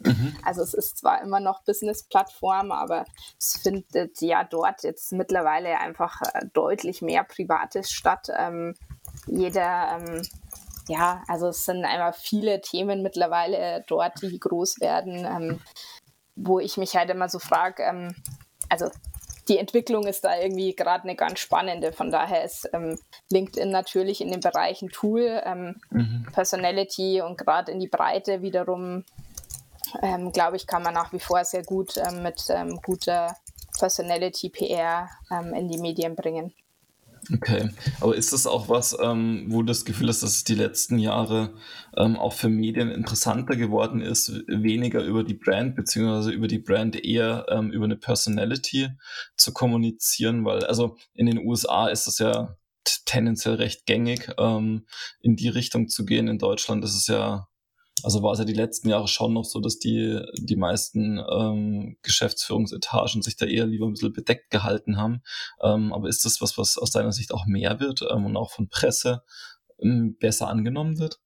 Mhm. 0.00 0.36
Also 0.44 0.62
es 0.62 0.72
ist 0.72 0.98
zwar 0.98 1.20
immer 1.22 1.40
noch 1.40 1.62
Business-Plattform, 1.64 2.72
aber 2.72 3.04
es 3.38 3.58
findet 3.58 4.20
ja 4.20 4.44
dort 4.44 4.82
jetzt 4.82 5.12
mittlerweile 5.12 5.78
einfach 5.78 6.22
äh, 6.22 6.46
deutlich 6.52 7.02
mehr 7.02 7.24
Privates 7.24 7.90
statt. 7.90 8.28
Ähm, 8.34 8.74
jeder 9.26 9.98
ähm, 9.98 10.22
ja, 10.88 11.22
also 11.28 11.48
es 11.48 11.64
sind 11.64 11.84
einfach 11.84 12.18
viele 12.18 12.60
Themen 12.60 13.02
mittlerweile 13.02 13.84
dort, 13.86 14.20
die 14.22 14.40
groß 14.40 14.80
werden, 14.80 15.24
ähm, 15.24 15.60
wo 16.34 16.58
ich 16.58 16.76
mich 16.76 16.96
halt 16.96 17.10
immer 17.10 17.28
so 17.28 17.38
frage, 17.38 17.82
ähm, 17.82 18.14
also 18.68 18.90
die 19.48 19.58
Entwicklung 19.58 20.06
ist 20.06 20.24
da 20.24 20.38
irgendwie 20.38 20.74
gerade 20.74 21.04
eine 21.04 21.16
ganz 21.16 21.38
spannende. 21.38 21.92
Von 21.92 22.10
daher 22.10 22.44
ist 22.44 22.68
ähm, 22.72 22.98
LinkedIn 23.30 23.70
natürlich 23.70 24.20
in 24.20 24.30
den 24.30 24.40
Bereichen 24.40 24.90
Tool, 24.90 25.42
ähm, 25.44 25.80
mhm. 25.90 26.26
Personality 26.32 27.22
und 27.22 27.38
gerade 27.38 27.72
in 27.72 27.80
die 27.80 27.88
Breite 27.88 28.42
wiederum, 28.42 29.04
ähm, 30.02 30.32
glaube 30.32 30.56
ich, 30.56 30.66
kann 30.66 30.82
man 30.82 30.94
nach 30.94 31.12
wie 31.12 31.20
vor 31.20 31.44
sehr 31.44 31.62
gut 31.62 31.96
ähm, 31.96 32.22
mit 32.22 32.44
ähm, 32.50 32.78
guter 32.84 33.36
Personality 33.78 34.50
PR 34.50 35.08
ähm, 35.30 35.54
in 35.54 35.68
die 35.68 35.78
Medien 35.78 36.14
bringen. 36.14 36.52
Okay, 37.32 37.70
aber 38.00 38.16
ist 38.16 38.32
das 38.32 38.46
auch 38.46 38.68
was, 38.68 38.96
ähm, 39.00 39.46
wo 39.48 39.60
du 39.60 39.66
das 39.66 39.84
Gefühl 39.84 40.08
hast, 40.08 40.22
dass 40.22 40.36
es 40.36 40.44
die 40.44 40.54
letzten 40.54 40.98
Jahre 40.98 41.54
ähm, 41.96 42.16
auch 42.16 42.32
für 42.32 42.48
Medien 42.48 42.90
interessanter 42.90 43.56
geworden 43.56 44.00
ist, 44.00 44.44
weniger 44.46 45.02
über 45.02 45.24
die 45.24 45.34
Brand 45.34 45.76
beziehungsweise 45.76 46.30
über 46.30 46.48
die 46.48 46.58
Brand 46.58 47.04
eher 47.04 47.46
ähm, 47.50 47.70
über 47.70 47.84
eine 47.84 47.96
Personality 47.96 48.88
zu 49.36 49.52
kommunizieren? 49.52 50.44
Weil 50.44 50.64
also 50.64 50.96
in 51.14 51.26
den 51.26 51.38
USA 51.38 51.88
ist 51.88 52.06
das 52.06 52.18
ja 52.18 52.56
tendenziell 53.04 53.54
recht 53.54 53.86
gängig, 53.86 54.30
ähm, 54.38 54.86
in 55.20 55.36
die 55.36 55.48
Richtung 55.48 55.88
zu 55.88 56.04
gehen. 56.04 56.28
In 56.28 56.38
Deutschland 56.38 56.84
ist 56.84 56.94
es 56.94 57.06
ja 57.06 57.48
also 58.04 58.22
war 58.22 58.32
es 58.32 58.38
ja 58.38 58.44
die 58.44 58.54
letzten 58.54 58.88
Jahre 58.88 59.08
schon 59.08 59.32
noch 59.32 59.44
so, 59.44 59.60
dass 59.60 59.78
die, 59.78 60.20
die 60.38 60.56
meisten 60.56 61.18
ähm, 61.18 61.96
Geschäftsführungsetagen 62.02 63.22
sich 63.22 63.36
da 63.36 63.46
eher 63.46 63.66
lieber 63.66 63.86
ein 63.86 63.92
bisschen 63.92 64.12
bedeckt 64.12 64.50
gehalten 64.50 64.96
haben. 64.96 65.22
Ähm, 65.62 65.92
aber 65.92 66.08
ist 66.08 66.24
das 66.24 66.40
was, 66.40 66.58
was 66.58 66.78
aus 66.78 66.90
deiner 66.90 67.12
Sicht 67.12 67.32
auch 67.32 67.46
mehr 67.46 67.80
wird 67.80 68.02
ähm, 68.10 68.26
und 68.26 68.36
auch 68.36 68.50
von 68.50 68.68
Presse 68.68 69.22
ähm, 69.80 70.16
besser 70.18 70.48
angenommen 70.48 70.98
wird? 70.98 71.20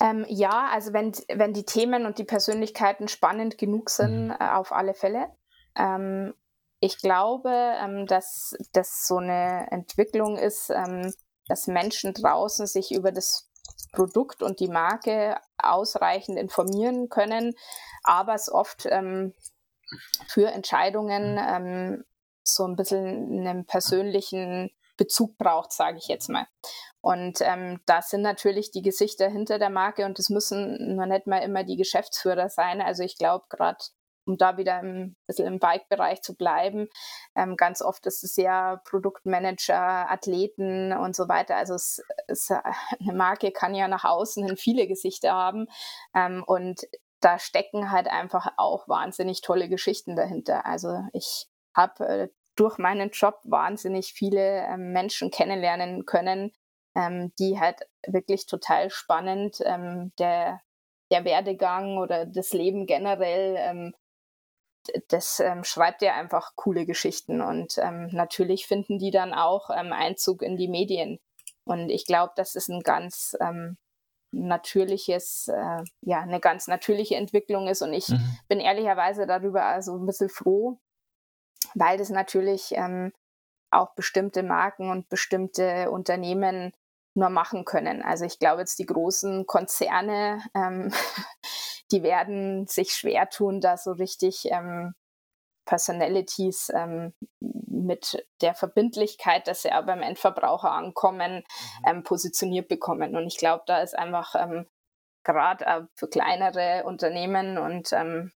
Ähm, 0.00 0.24
ja, 0.28 0.68
also 0.72 0.92
wenn, 0.92 1.12
wenn 1.32 1.52
die 1.52 1.64
Themen 1.64 2.06
und 2.06 2.18
die 2.18 2.24
Persönlichkeiten 2.24 3.08
spannend 3.08 3.58
genug 3.58 3.90
sind, 3.90 4.26
mhm. 4.26 4.34
äh, 4.38 4.50
auf 4.50 4.72
alle 4.72 4.94
Fälle. 4.94 5.28
Ähm, 5.76 6.34
ich 6.80 6.98
glaube, 6.98 7.50
ähm, 7.50 8.06
dass 8.06 8.54
das 8.72 9.06
so 9.06 9.16
eine 9.16 9.70
Entwicklung 9.70 10.36
ist, 10.36 10.70
ähm, 10.70 11.12
dass 11.48 11.66
Menschen 11.66 12.14
draußen 12.14 12.66
sich 12.66 12.92
über 12.92 13.10
das 13.10 13.47
Produkt 13.92 14.42
und 14.42 14.60
die 14.60 14.68
Marke 14.68 15.36
ausreichend 15.56 16.38
informieren 16.38 17.08
können, 17.08 17.54
aber 18.02 18.34
es 18.34 18.50
oft 18.50 18.86
ähm, 18.86 19.34
für 20.28 20.50
Entscheidungen 20.50 21.38
ähm, 21.40 22.04
so 22.42 22.64
ein 22.64 22.76
bisschen 22.76 23.46
einen 23.46 23.66
persönlichen 23.66 24.70
Bezug 24.96 25.38
braucht, 25.38 25.72
sage 25.72 25.98
ich 25.98 26.08
jetzt 26.08 26.28
mal. 26.28 26.46
Und 27.00 27.40
ähm, 27.40 27.80
da 27.86 28.02
sind 28.02 28.22
natürlich 28.22 28.70
die 28.70 28.82
Gesichter 28.82 29.28
hinter 29.30 29.58
der 29.58 29.70
Marke 29.70 30.04
und 30.04 30.18
es 30.18 30.28
müssen 30.28 30.96
noch 30.96 31.06
nicht 31.06 31.26
mal 31.26 31.38
immer 31.38 31.62
die 31.64 31.76
Geschäftsführer 31.76 32.48
sein. 32.48 32.80
Also 32.80 33.04
ich 33.04 33.16
glaube 33.16 33.46
gerade 33.48 33.78
um 34.28 34.36
da 34.36 34.56
wieder 34.56 34.76
ein 34.76 35.16
bisschen 35.26 35.46
im 35.46 35.58
Bike-Bereich 35.58 36.22
zu 36.22 36.36
bleiben. 36.36 36.88
Ähm, 37.34 37.56
ganz 37.56 37.82
oft 37.82 38.06
ist 38.06 38.22
es 38.22 38.36
ja 38.36 38.80
Produktmanager, 38.84 40.10
Athleten 40.10 40.92
und 40.92 41.16
so 41.16 41.28
weiter. 41.28 41.56
Also 41.56 41.74
es, 41.74 42.02
es, 42.28 42.50
eine 42.50 43.12
Marke 43.14 43.50
kann 43.50 43.74
ja 43.74 43.88
nach 43.88 44.04
außen 44.04 44.46
hin 44.46 44.56
viele 44.56 44.86
Gesichter 44.86 45.32
haben 45.32 45.66
ähm, 46.14 46.44
und 46.46 46.82
da 47.20 47.38
stecken 47.38 47.90
halt 47.90 48.08
einfach 48.08 48.52
auch 48.56 48.88
wahnsinnig 48.88 49.40
tolle 49.40 49.68
Geschichten 49.68 50.14
dahinter. 50.14 50.66
Also 50.66 51.02
ich 51.12 51.46
habe 51.74 52.06
äh, 52.06 52.28
durch 52.54 52.78
meinen 52.78 53.10
Job 53.10 53.40
wahnsinnig 53.44 54.12
viele 54.12 54.62
ähm, 54.66 54.92
Menschen 54.92 55.30
kennenlernen 55.30 56.06
können, 56.06 56.52
ähm, 56.94 57.32
die 57.38 57.58
halt 57.58 57.80
wirklich 58.06 58.46
total 58.46 58.90
spannend 58.90 59.58
ähm, 59.64 60.12
der, 60.18 60.60
der 61.10 61.24
Werdegang 61.24 61.98
oder 61.98 62.26
das 62.26 62.52
Leben 62.52 62.86
generell, 62.86 63.56
ähm, 63.58 63.94
das 65.08 65.40
ähm, 65.40 65.64
schreibt 65.64 66.02
ja 66.02 66.14
einfach 66.14 66.52
coole 66.56 66.86
Geschichten 66.86 67.40
und 67.40 67.78
ähm, 67.78 68.08
natürlich 68.12 68.66
finden 68.66 68.98
die 68.98 69.10
dann 69.10 69.32
auch 69.34 69.70
Einzug 69.92 70.42
in 70.42 70.56
die 70.56 70.68
Medien. 70.68 71.18
Und 71.64 71.90
ich 71.90 72.06
glaube, 72.06 72.32
das 72.36 72.54
ist 72.54 72.68
ein 72.68 72.80
ganz 72.80 73.36
natürliches, 74.30 75.48
äh, 75.48 75.82
ja, 76.02 76.20
eine 76.20 76.40
ganz 76.40 76.66
natürliche 76.66 77.16
Entwicklung 77.16 77.68
ist. 77.68 77.82
Und 77.82 77.92
ich 77.92 78.08
mhm. 78.08 78.38
bin 78.48 78.60
ehrlicherweise 78.60 79.26
darüber 79.26 79.64
also 79.64 79.96
ein 79.96 80.06
bisschen 80.06 80.28
froh, 80.28 80.78
weil 81.74 81.98
das 81.98 82.10
natürlich 82.10 82.72
ähm, 82.72 83.12
auch 83.70 83.94
bestimmte 83.94 84.42
Marken 84.42 84.90
und 84.90 85.08
bestimmte 85.08 85.90
Unternehmen 85.90 86.72
nur 87.14 87.30
machen 87.30 87.64
können. 87.64 88.02
Also 88.02 88.24
ich 88.24 88.38
glaube 88.38 88.60
jetzt 88.60 88.78
die 88.78 88.86
großen 88.86 89.46
Konzerne, 89.46 90.42
ähm, 90.54 90.92
die 91.90 92.02
werden 92.02 92.66
sich 92.66 92.92
schwer 92.92 93.28
tun, 93.30 93.60
da 93.60 93.76
so 93.76 93.92
richtig 93.92 94.46
ähm, 94.50 94.94
Personalities 95.64 96.70
ähm, 96.74 97.12
mit 97.40 98.26
der 98.40 98.54
Verbindlichkeit, 98.54 99.46
dass 99.46 99.62
sie 99.62 99.72
auch 99.72 99.84
beim 99.84 100.00
Endverbraucher 100.00 100.72
ankommen, 100.72 101.36
mhm. 101.36 101.84
ähm, 101.86 102.02
positioniert 102.02 102.68
bekommen. 102.68 103.16
Und 103.16 103.26
ich 103.26 103.36
glaube, 103.36 103.64
da 103.66 103.82
ist 103.82 103.96
einfach 103.96 104.34
ähm, 104.34 104.66
gerade 105.24 105.88
für 105.94 106.08
kleinere 106.08 106.84
Unternehmen 106.84 107.58
und 107.58 107.92
ähm, 107.92 108.32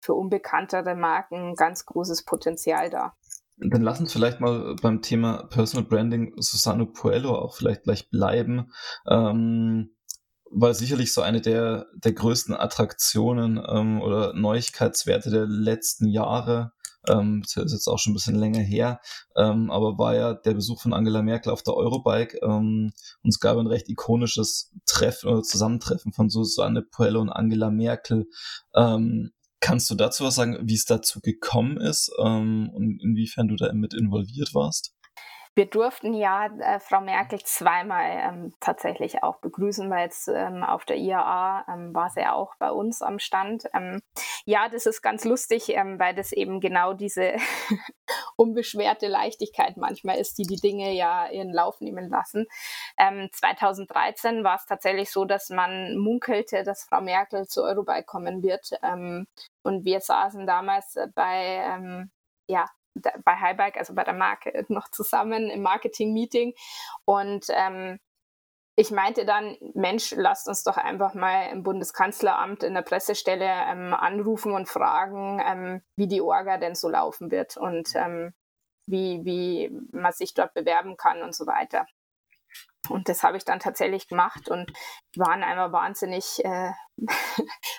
für 0.00 0.14
unbekanntere 0.14 0.94
Marken 0.94 1.54
ganz 1.54 1.86
großes 1.86 2.24
Potenzial 2.24 2.90
da. 2.90 3.14
Dann 3.56 3.82
lass 3.82 3.98
uns 3.98 4.12
vielleicht 4.12 4.38
mal 4.38 4.76
beim 4.80 5.02
Thema 5.02 5.48
Personal 5.50 5.88
Branding 5.88 6.34
Susano 6.36 6.86
Puello 6.86 7.34
auch 7.34 7.56
vielleicht 7.56 7.82
gleich 7.82 8.08
bleiben. 8.08 8.72
Ähm, 9.08 9.96
weil 10.50 10.74
sicherlich 10.74 11.12
so 11.12 11.22
eine 11.22 11.40
der, 11.40 11.86
der 11.94 12.12
größten 12.12 12.54
Attraktionen 12.54 13.60
ähm, 13.66 14.00
oder 14.00 14.32
Neuigkeitswerte 14.34 15.30
der 15.30 15.46
letzten 15.46 16.08
Jahre. 16.08 16.72
Ähm, 17.06 17.42
das 17.42 17.56
ist 17.64 17.72
jetzt 17.72 17.88
auch 17.88 17.98
schon 17.98 18.12
ein 18.12 18.14
bisschen 18.14 18.36
länger 18.36 18.60
her, 18.60 19.00
ähm, 19.36 19.70
aber 19.70 19.98
war 19.98 20.14
ja 20.14 20.34
der 20.34 20.54
Besuch 20.54 20.82
von 20.82 20.92
Angela 20.92 21.22
Merkel 21.22 21.52
auf 21.52 21.62
der 21.62 21.74
Eurobike. 21.74 22.38
Ähm, 22.42 22.92
und 23.22 23.28
es 23.28 23.40
gab 23.40 23.56
ein 23.56 23.66
recht 23.66 23.88
ikonisches 23.88 24.72
Treffen 24.86 25.30
oder 25.30 25.42
Zusammentreffen 25.42 26.12
von 26.12 26.28
Susanne 26.28 26.82
Puello 26.82 27.20
und 27.20 27.30
Angela 27.30 27.70
Merkel. 27.70 28.26
Ähm, 28.74 29.32
Kannst 29.60 29.90
du 29.90 29.96
dazu 29.96 30.24
was 30.24 30.36
sagen, 30.36 30.56
wie 30.62 30.74
es 30.74 30.84
dazu 30.84 31.20
gekommen 31.20 31.78
ist 31.78 32.12
ähm, 32.24 32.70
und 32.72 33.02
inwiefern 33.02 33.48
du 33.48 33.56
da 33.56 33.72
mit 33.72 33.92
involviert 33.92 34.54
warst? 34.54 34.94
Wir 35.58 35.66
durften 35.66 36.14
ja 36.14 36.46
äh, 36.46 36.78
Frau 36.78 37.00
Merkel 37.00 37.40
zweimal 37.42 38.04
ähm, 38.08 38.54
tatsächlich 38.60 39.24
auch 39.24 39.38
begrüßen, 39.38 39.90
weil 39.90 40.04
jetzt 40.04 40.28
ähm, 40.28 40.62
auf 40.62 40.84
der 40.84 40.98
IAA 40.98 41.64
ähm, 41.66 41.92
war 41.92 42.10
sie 42.10 42.20
ja 42.20 42.34
auch 42.34 42.54
bei 42.60 42.70
uns 42.70 43.02
am 43.02 43.18
Stand. 43.18 43.64
Ähm, 43.74 44.00
ja, 44.44 44.68
das 44.68 44.86
ist 44.86 45.02
ganz 45.02 45.24
lustig, 45.24 45.70
ähm, 45.70 45.98
weil 45.98 46.14
das 46.14 46.30
eben 46.30 46.60
genau 46.60 46.92
diese 46.92 47.34
unbeschwerte 48.36 49.08
Leichtigkeit 49.08 49.76
manchmal 49.76 50.18
ist, 50.18 50.38
die 50.38 50.44
die 50.44 50.60
Dinge 50.60 50.92
ja 50.92 51.28
ihren 51.28 51.52
Lauf 51.52 51.80
nehmen 51.80 52.08
lassen. 52.08 52.46
2013 52.96 54.44
war 54.44 54.56
es 54.56 54.66
tatsächlich 54.66 55.10
so, 55.10 55.24
dass 55.24 55.50
man 55.50 55.96
munkelte, 55.96 56.62
dass 56.62 56.84
Frau 56.84 57.00
Merkel 57.00 57.48
zu 57.48 57.64
Eurobike 57.64 58.04
kommen 58.04 58.44
wird. 58.44 58.70
Ähm, 58.84 59.26
und 59.64 59.84
wir 59.84 60.00
saßen 60.00 60.46
damals 60.46 60.96
bei 61.16 62.08
ja, 62.46 62.64
bei 62.94 63.36
Highbike, 63.36 63.76
also 63.76 63.94
bei 63.94 64.04
der 64.04 64.14
Marke, 64.14 64.64
noch 64.68 64.88
zusammen 64.90 65.50
im 65.50 65.62
Marketing-Meeting. 65.62 66.54
Und 67.04 67.46
ähm, 67.50 67.98
ich 68.76 68.92
meinte 68.92 69.24
dann, 69.24 69.56
Mensch, 69.74 70.12
lasst 70.16 70.48
uns 70.48 70.62
doch 70.62 70.76
einfach 70.76 71.14
mal 71.14 71.48
im 71.50 71.64
Bundeskanzleramt 71.64 72.62
in 72.62 72.74
der 72.74 72.82
Pressestelle 72.82 73.44
ähm, 73.44 73.92
anrufen 73.92 74.52
und 74.52 74.68
fragen, 74.68 75.42
ähm, 75.44 75.82
wie 75.96 76.06
die 76.06 76.20
Orga 76.20 76.58
denn 76.58 76.76
so 76.76 76.88
laufen 76.88 77.32
wird 77.32 77.56
und 77.56 77.88
ähm, 77.96 78.32
wie, 78.86 79.24
wie 79.24 79.70
man 79.90 80.12
sich 80.12 80.32
dort 80.32 80.54
bewerben 80.54 80.96
kann 80.96 81.22
und 81.22 81.34
so 81.34 81.46
weiter. 81.46 81.86
Und 82.90 83.08
das 83.08 83.22
habe 83.22 83.36
ich 83.36 83.44
dann 83.44 83.60
tatsächlich 83.60 84.08
gemacht 84.08 84.48
und 84.48 84.72
waren 85.16 85.42
einmal 85.42 85.72
wahnsinnig, 85.72 86.44
äh, 86.44 86.70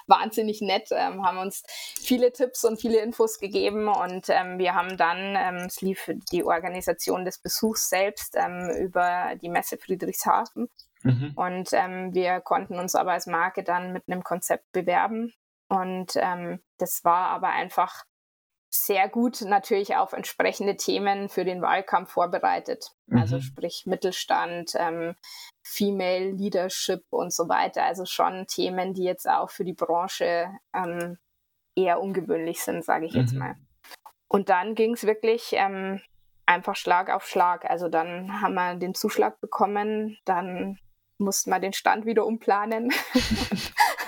wahnsinnig 0.08 0.62
nett, 0.62 0.90
ähm, 0.92 1.26
haben 1.26 1.38
uns 1.38 1.64
viele 2.00 2.32
Tipps 2.32 2.64
und 2.64 2.80
viele 2.80 3.00
Infos 3.00 3.40
gegeben 3.40 3.88
und 3.88 4.30
ähm, 4.30 4.58
wir 4.58 4.74
haben 4.74 4.98
dann, 4.98 5.36
ähm, 5.36 5.66
es 5.68 5.82
lief 5.82 6.10
die 6.32 6.44
Organisation 6.44 7.26
des 7.26 7.40
Besuchs 7.40 7.90
selbst 7.90 8.36
ähm, 8.36 8.70
über 8.80 9.36
die 9.42 9.50
Messe 9.50 9.78
Friedrichshafen 9.78 10.70
mhm. 11.04 11.34
und 11.36 11.70
ähm, 11.74 12.14
wir 12.14 12.40
konnten 12.40 12.80
uns 12.80 12.96
aber 12.96 13.12
als 13.14 13.28
Marke 13.28 13.64
dann 13.64 13.94
mit 13.94 14.04
einem 14.08 14.24
Konzept 14.24 14.72
bewerben 14.72 15.34
und 15.68 16.14
ähm, 16.16 16.62
das 16.78 17.04
war 17.04 17.30
aber 17.30 17.50
einfach 17.50 18.04
sehr 18.70 19.10
gut 19.10 19.42
natürlich 19.42 19.96
auf 19.96 20.14
entsprechende 20.14 20.78
Themen 20.78 21.28
für 21.28 21.44
den 21.44 21.62
Wahlkampf 21.62 22.12
vorbereitet. 22.12 22.92
Also 23.10 23.16
mhm. 23.16 23.20
Also 23.20 23.40
sprich 23.42 23.84
Mittelstand, 23.86 24.74
ähm, 24.76 25.16
Female 25.64 26.32
Leadership 26.32 27.04
und 27.10 27.34
so 27.34 27.50
weiter. 27.50 27.84
Also 27.84 28.06
schon 28.06 28.46
Themen, 28.48 28.94
die 28.94 29.04
jetzt 29.04 29.28
auch 29.28 29.50
für 29.50 29.64
die 29.64 29.74
Branche 29.74 30.50
ähm, 30.74 31.18
eher 31.76 32.00
ungewöhnlich 32.02 32.62
sind, 32.62 32.86
sage 32.86 33.06
ich 33.06 33.14
mhm. 33.14 33.20
jetzt 33.20 33.34
mal. 33.34 33.56
Und 34.28 34.50
dann 34.50 34.76
ging 34.76 34.94
es 34.94 35.06
wirklich 35.06 35.50
ähm, 35.54 36.02
einfach 36.46 36.76
Schlag 36.76 37.10
auf 37.10 37.28
Schlag. 37.28 37.66
Also 37.66 37.90
dann 37.90 38.42
haben 38.42 38.54
wir 38.54 38.76
den 38.76 38.94
Zuschlag 38.94 39.42
bekommen, 39.42 40.18
dann 40.26 40.78
mussten 41.18 41.50
wir 41.50 41.60
den 41.60 41.74
Stand 41.74 42.06
wieder 42.06 42.26
umplanen. 42.26 42.92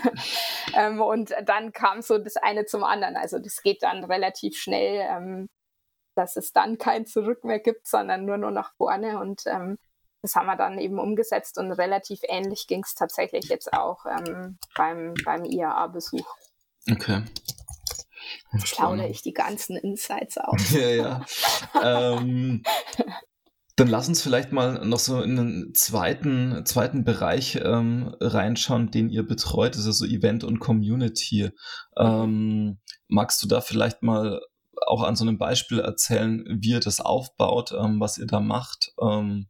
ähm, 0.76 1.01
und 1.01 1.34
dann 1.45 1.72
kam 1.72 2.01
so 2.01 2.17
das 2.17 2.38
eine 2.38 2.65
zum 2.65 2.84
anderen. 2.84 3.15
Also 3.15 3.39
das 3.39 3.61
geht 3.61 3.84
dann 3.84 4.03
relativ 4.03 4.57
schnell, 4.57 5.05
ähm, 5.09 5.49
dass 6.15 6.36
es 6.36 6.51
dann 6.51 6.78
kein 6.78 7.05
Zurück 7.05 7.43
mehr 7.43 7.59
gibt, 7.59 7.88
sondern 7.88 8.26
nur 8.26 8.38
noch 8.38 8.51
nach 8.51 8.74
vorne. 8.76 9.19
Und 9.19 9.43
ähm, 9.45 9.78
das 10.22 10.36
haben 10.36 10.45
wir 10.45 10.55
dann 10.55 10.78
eben 10.78 10.99
umgesetzt 10.99 11.57
und 11.57 11.72
relativ 11.72 12.22
ähnlich 12.24 12.67
ging 12.67 12.84
es 12.84 12.93
tatsächlich 12.93 13.45
jetzt 13.45 13.74
auch 13.74 14.05
ähm, 14.05 14.59
beim, 14.76 15.13
beim 15.26 15.45
IAA-Besuch. 15.45 16.28
Okay. 16.91 17.24
Plaudere 18.72 19.07
ich 19.07 19.22
die 19.22 19.34
ganzen 19.34 19.78
Insights 19.78 20.38
aus. 20.38 20.72
ja, 20.72 20.89
ja. 20.89 21.26
ähm, 21.84 22.63
dann 23.82 23.88
lass 23.88 24.07
uns 24.07 24.21
vielleicht 24.21 24.51
mal 24.51 24.86
noch 24.86 24.99
so 24.99 25.23
in 25.23 25.39
einen 25.39 25.73
zweiten, 25.73 26.63
zweiten 26.67 27.03
Bereich 27.03 27.59
ähm, 27.63 28.15
reinschauen, 28.21 28.91
den 28.91 29.09
ihr 29.09 29.23
betreut. 29.23 29.75
Das 29.75 29.88
ist 29.88 29.97
so 29.97 30.05
Event 30.05 30.43
und 30.43 30.59
Community. 30.59 31.49
Ähm, 31.97 32.77
magst 33.07 33.41
du 33.41 33.47
da 33.47 33.59
vielleicht 33.59 34.03
mal 34.03 34.39
auch 34.86 35.01
an 35.01 35.15
so 35.15 35.25
einem 35.25 35.39
Beispiel 35.39 35.79
erzählen, 35.79 36.45
wie 36.47 36.73
ihr 36.73 36.79
das 36.79 37.01
aufbaut, 37.01 37.71
ähm, 37.71 37.99
was 37.99 38.19
ihr 38.19 38.27
da 38.27 38.39
macht, 38.39 38.93
ähm, 39.01 39.47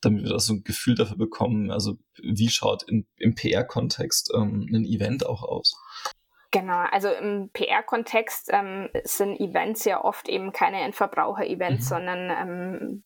damit 0.00 0.22
wir 0.22 0.30
da 0.30 0.38
so 0.38 0.54
ein 0.54 0.64
Gefühl 0.64 0.94
dafür 0.94 1.18
bekommen? 1.18 1.70
Also 1.70 1.98
wie 2.22 2.48
schaut 2.48 2.82
in, 2.84 3.06
im 3.18 3.34
PR-Kontext 3.34 4.32
ähm, 4.34 4.66
ein 4.72 4.86
Event 4.86 5.26
auch 5.26 5.42
aus? 5.42 5.74
Genau, 6.58 6.86
also 6.90 7.10
im 7.10 7.50
PR-Kontext 7.50 8.48
ähm, 8.50 8.88
sind 9.04 9.38
Events 9.40 9.84
ja 9.84 10.02
oft 10.02 10.26
eben 10.26 10.52
keine 10.52 10.80
Endverbraucher-Events, 10.80 11.84
mhm. 11.84 11.88
sondern 11.88 12.30
ähm, 12.30 13.02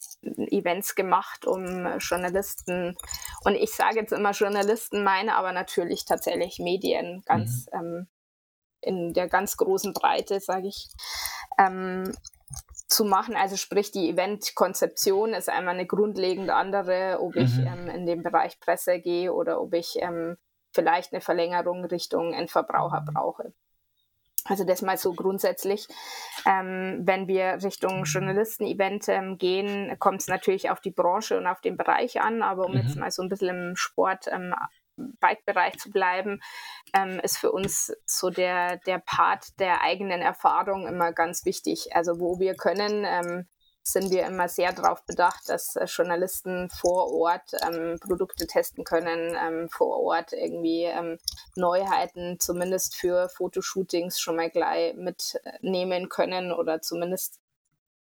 Events 0.52 0.94
gemacht, 0.94 1.46
um 1.46 1.98
Journalisten, 1.98 2.96
und 3.44 3.56
ich 3.56 3.72
sage 3.72 3.96
jetzt 3.96 4.12
immer 4.12 4.30
Journalisten, 4.30 5.02
meine 5.02 5.34
aber 5.34 5.50
natürlich 5.50 6.04
tatsächlich 6.04 6.60
Medien 6.60 7.22
ganz 7.26 7.66
mhm. 7.72 7.80
ähm, 7.80 8.06
in 8.82 9.12
der 9.14 9.26
ganz 9.26 9.56
großen 9.56 9.94
Breite, 9.94 10.38
sage 10.38 10.68
ich, 10.68 10.86
ähm, 11.58 12.14
zu 12.86 13.04
machen. 13.04 13.34
Also 13.34 13.56
sprich, 13.56 13.90
die 13.90 14.10
Eventkonzeption 14.10 15.34
ist 15.34 15.48
einmal 15.48 15.74
eine 15.74 15.86
grundlegend 15.86 16.50
andere, 16.50 17.18
ob 17.20 17.34
ich 17.34 17.56
mhm. 17.56 17.66
ähm, 17.66 17.88
in 17.88 18.06
den 18.06 18.22
Bereich 18.22 18.60
Presse 18.60 19.00
gehe 19.00 19.34
oder 19.34 19.60
ob 19.60 19.74
ich 19.74 19.96
ähm, 19.98 20.36
vielleicht 20.72 21.12
eine 21.12 21.20
Verlängerung 21.20 21.84
Richtung 21.84 22.32
Endverbraucher 22.32 23.04
brauche. 23.06 23.52
Also 24.44 24.64
das 24.64 24.82
mal 24.82 24.96
so 24.96 25.12
grundsätzlich. 25.12 25.86
Ähm, 26.46 27.00
wenn 27.02 27.28
wir 27.28 27.62
Richtung 27.62 28.04
Journalisten-Event 28.04 29.08
ähm, 29.08 29.38
gehen, 29.38 29.96
kommt 29.98 30.22
es 30.22 30.28
natürlich 30.28 30.70
auf 30.70 30.80
die 30.80 30.90
Branche 30.90 31.36
und 31.36 31.46
auf 31.46 31.60
den 31.60 31.76
Bereich 31.76 32.20
an. 32.20 32.42
Aber 32.42 32.64
um 32.64 32.72
mhm. 32.72 32.78
jetzt 32.78 32.96
mal 32.96 33.10
so 33.10 33.22
ein 33.22 33.28
bisschen 33.28 33.70
im 33.70 33.76
Sport 33.76 34.26
ähm, 34.28 34.54
Bike-Bereich 34.96 35.78
zu 35.78 35.90
bleiben, 35.90 36.40
ähm, 36.94 37.20
ist 37.20 37.38
für 37.38 37.52
uns 37.52 37.92
so 38.06 38.30
der, 38.30 38.78
der 38.78 38.98
Part 38.98 39.58
der 39.58 39.82
eigenen 39.82 40.20
Erfahrung 40.20 40.86
immer 40.86 41.12
ganz 41.12 41.44
wichtig. 41.44 41.94
Also 41.94 42.18
wo 42.18 42.38
wir 42.38 42.54
können, 42.54 43.04
ähm, 43.06 43.46
sind 43.82 44.10
wir 44.10 44.26
immer 44.26 44.48
sehr 44.48 44.72
darauf 44.72 45.04
bedacht, 45.06 45.48
dass 45.48 45.76
äh, 45.76 45.86
Journalisten 45.86 46.68
vor 46.70 47.12
Ort 47.12 47.52
ähm, 47.66 47.98
Produkte 48.00 48.46
testen 48.46 48.84
können, 48.84 49.36
ähm, 49.40 49.68
vor 49.70 49.98
Ort 50.00 50.32
irgendwie 50.32 50.84
ähm, 50.84 51.18
Neuheiten 51.56 52.38
zumindest 52.38 52.94
für 52.94 53.28
Fotoshootings 53.28 54.20
schon 54.20 54.36
mal 54.36 54.50
gleich 54.50 54.94
mitnehmen 54.94 56.08
können 56.08 56.52
oder 56.52 56.80
zumindest 56.82 57.40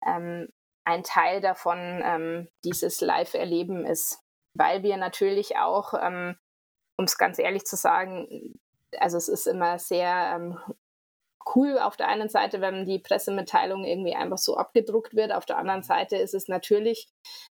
ähm, 0.05 0.49
ein 0.85 1.03
Teil 1.03 1.41
davon 1.41 2.01
ähm, 2.03 2.47
dieses 2.63 3.01
Live-Erleben 3.01 3.85
ist. 3.85 4.19
Weil 4.53 4.83
wir 4.83 4.97
natürlich 4.97 5.57
auch, 5.57 5.93
ähm, 5.99 6.37
um 6.97 7.05
es 7.05 7.17
ganz 7.17 7.39
ehrlich 7.39 7.65
zu 7.65 7.75
sagen, 7.75 8.59
also 8.99 9.17
es 9.17 9.27
ist 9.27 9.47
immer 9.47 9.79
sehr 9.79 10.35
cool 11.55 11.79
auf 11.79 11.97
der 11.97 12.07
einen 12.07 12.29
Seite, 12.29 12.61
wenn 12.61 12.85
die 12.85 12.99
Pressemitteilung 12.99 13.83
irgendwie 13.83 14.15
einfach 14.15 14.37
so 14.37 14.57
abgedruckt 14.57 15.15
wird. 15.15 15.31
Auf 15.31 15.45
der 15.45 15.57
anderen 15.57 15.83
Seite 15.83 16.17
ist 16.17 16.33
es 16.33 16.47
natürlich 16.47 17.07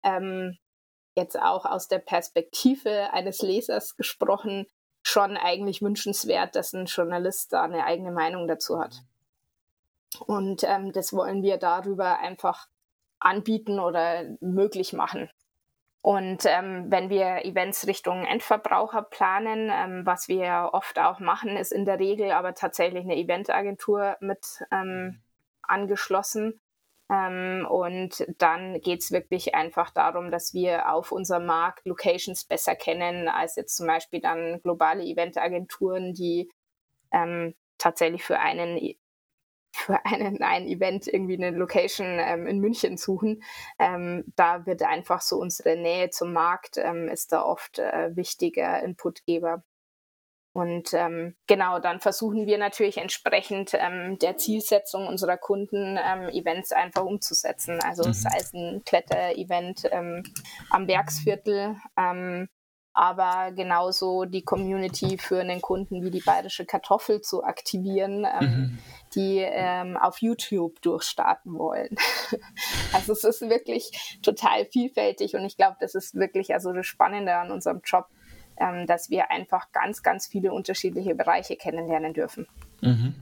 ähm, 0.04 0.58
jetzt 1.16 1.40
auch 1.40 1.66
aus 1.66 1.88
der 1.88 2.00
Perspektive 2.00 3.12
eines 3.14 3.42
Lesers 3.42 3.96
gesprochen 3.96 4.68
schon 5.04 5.38
eigentlich 5.38 5.82
wünschenswert, 5.82 6.56
dass 6.56 6.74
ein 6.74 6.86
Journalist 6.86 7.54
da 7.54 7.64
eine 7.64 7.86
eigene 7.86 8.12
Meinung 8.12 8.48
dazu 8.48 8.80
hat. 8.80 9.02
Und 10.26 10.64
ähm, 10.64 10.92
das 10.92 11.14
wollen 11.14 11.44
wir 11.44 11.58
darüber 11.58 12.20
einfach 12.20 12.68
anbieten 13.20 13.80
oder 13.80 14.26
möglich 14.42 14.94
machen. 14.94 15.30
Und 16.02 16.46
ähm, 16.46 16.86
wenn 16.90 17.10
wir 17.10 17.44
Events 17.44 17.88
Richtung 17.88 18.24
Endverbraucher 18.24 19.02
planen, 19.02 19.70
ähm, 19.74 20.06
was 20.06 20.28
wir 20.28 20.70
oft 20.72 21.00
auch 21.00 21.20
machen, 21.20 21.58
ist 21.58 21.74
in 21.74 21.86
der 21.86 22.00
Regel 22.00 22.32
aber 22.32 22.54
tatsächlich 22.54 23.04
eine 23.04 23.18
Eventagentur 23.18 24.16
mit 24.22 24.40
ähm, 24.72 25.22
angeschlossen. 25.64 26.62
Ähm, 27.10 27.66
und 27.70 28.26
dann 28.38 28.80
geht 28.82 29.02
es 29.02 29.12
wirklich 29.12 29.56
einfach 29.56 29.92
darum, 29.92 30.30
dass 30.32 30.54
wir 30.54 30.92
auf 30.92 31.12
unserem 31.12 31.46
Markt 31.46 31.86
Locations 31.86 32.44
besser 32.46 32.76
kennen 32.76 33.28
als 33.28 33.56
jetzt 33.56 33.78
zum 33.78 33.88
Beispiel 33.88 34.22
dann 34.22 34.62
globale 34.62 35.04
Eventagenturen, 35.04 36.14
die 36.14 36.50
ähm, 37.12 37.56
tatsächlich 37.78 38.24
für 38.24 38.40
einen 38.40 38.78
für 39.78 40.06
einen, 40.06 40.42
ein 40.42 40.68
Event 40.68 41.08
irgendwie 41.08 41.36
eine 41.36 41.52
Location 41.52 42.20
ähm, 42.20 42.48
in 42.48 42.60
München 42.60 42.98
suchen. 42.98 43.44
Ähm, 43.80 44.26
da 44.36 44.66
wird 44.66 44.84
einfach 44.84 45.22
so 45.22 45.38
unsere 45.38 45.76
Nähe 45.78 46.10
zum 46.10 46.34
Markt 46.34 46.78
ähm, 46.78 47.08
ist 47.08 47.32
da 47.32 47.44
oft 47.44 47.80
äh, 47.80 48.16
wichtiger 48.16 48.82
Inputgeber. 48.84 49.64
Und 50.54 50.92
ähm, 50.94 51.36
genau, 51.46 51.78
dann 51.78 52.00
versuchen 52.00 52.48
wir 52.48 52.58
natürlich 52.58 52.98
entsprechend 52.98 53.76
ähm, 53.76 54.18
der 54.18 54.38
Zielsetzung 54.38 55.06
unserer 55.06 55.38
Kunden 55.38 56.00
ähm, 56.04 56.30
Events 56.30 56.72
einfach 56.72 57.04
umzusetzen. 57.04 57.80
Also 57.84 58.08
mhm. 58.08 58.14
sei 58.14 58.38
es 58.38 58.54
ein 58.54 58.82
Kletter-Event 58.84 59.88
ähm, 59.92 60.24
am 60.72 60.88
Werksviertel, 60.88 61.76
ähm, 61.96 62.50
aber 62.98 63.52
genauso 63.52 64.26
die 64.26 64.42
Community 64.42 65.20
für 65.20 65.40
einen 65.40 65.62
Kunden 65.62 66.04
wie 66.04 66.10
die 66.10 66.20
bayerische 66.20 66.66
Kartoffel 66.66 67.22
zu 67.22 67.44
aktivieren, 67.44 68.26
ähm, 68.26 68.50
mhm. 68.50 68.80
die 69.14 69.38
ähm, 69.38 69.98
auf 69.98 70.20
YouTube 70.20 70.82
durchstarten 70.82 71.60
wollen. 71.60 71.96
also 72.94 73.14
es 73.14 73.24
ist 73.24 73.42
wirklich 73.42 74.18
total 74.24 74.66
vielfältig 74.66 75.36
und 75.36 75.46
ich 75.46 75.58
glaube, 75.58 75.78
das 75.80 75.94
ist 75.94 76.16
wirklich 76.16 76.56
also 76.56 76.74
das 76.74 76.88
Spannende 76.88 77.36
an 77.36 77.52
unserem 77.52 77.82
Job, 77.86 78.08
ähm, 78.60 78.88
dass 78.88 79.12
wir 79.12 79.30
einfach 79.30 79.72
ganz, 79.72 80.02
ganz 80.02 80.26
viele 80.26 80.52
unterschiedliche 80.52 81.14
Bereiche 81.14 81.56
kennenlernen 81.56 82.16
dürfen. 82.16 82.48
Mhm. 82.82 83.14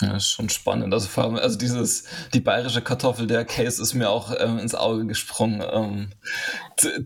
Ja, 0.00 0.16
ist 0.16 0.28
schon 0.28 0.48
spannend. 0.48 0.92
Also 0.92 1.08
vor 1.08 1.24
allem, 1.24 1.36
also 1.36 1.56
dieses, 1.56 2.04
die 2.32 2.40
bayerische 2.40 2.82
Kartoffel, 2.82 3.26
der 3.26 3.44
Case 3.44 3.80
ist 3.80 3.94
mir 3.94 4.10
auch 4.10 4.34
ähm, 4.38 4.58
ins 4.58 4.74
Auge 4.74 5.06
gesprungen. 5.06 5.62
Ähm, 5.72 6.10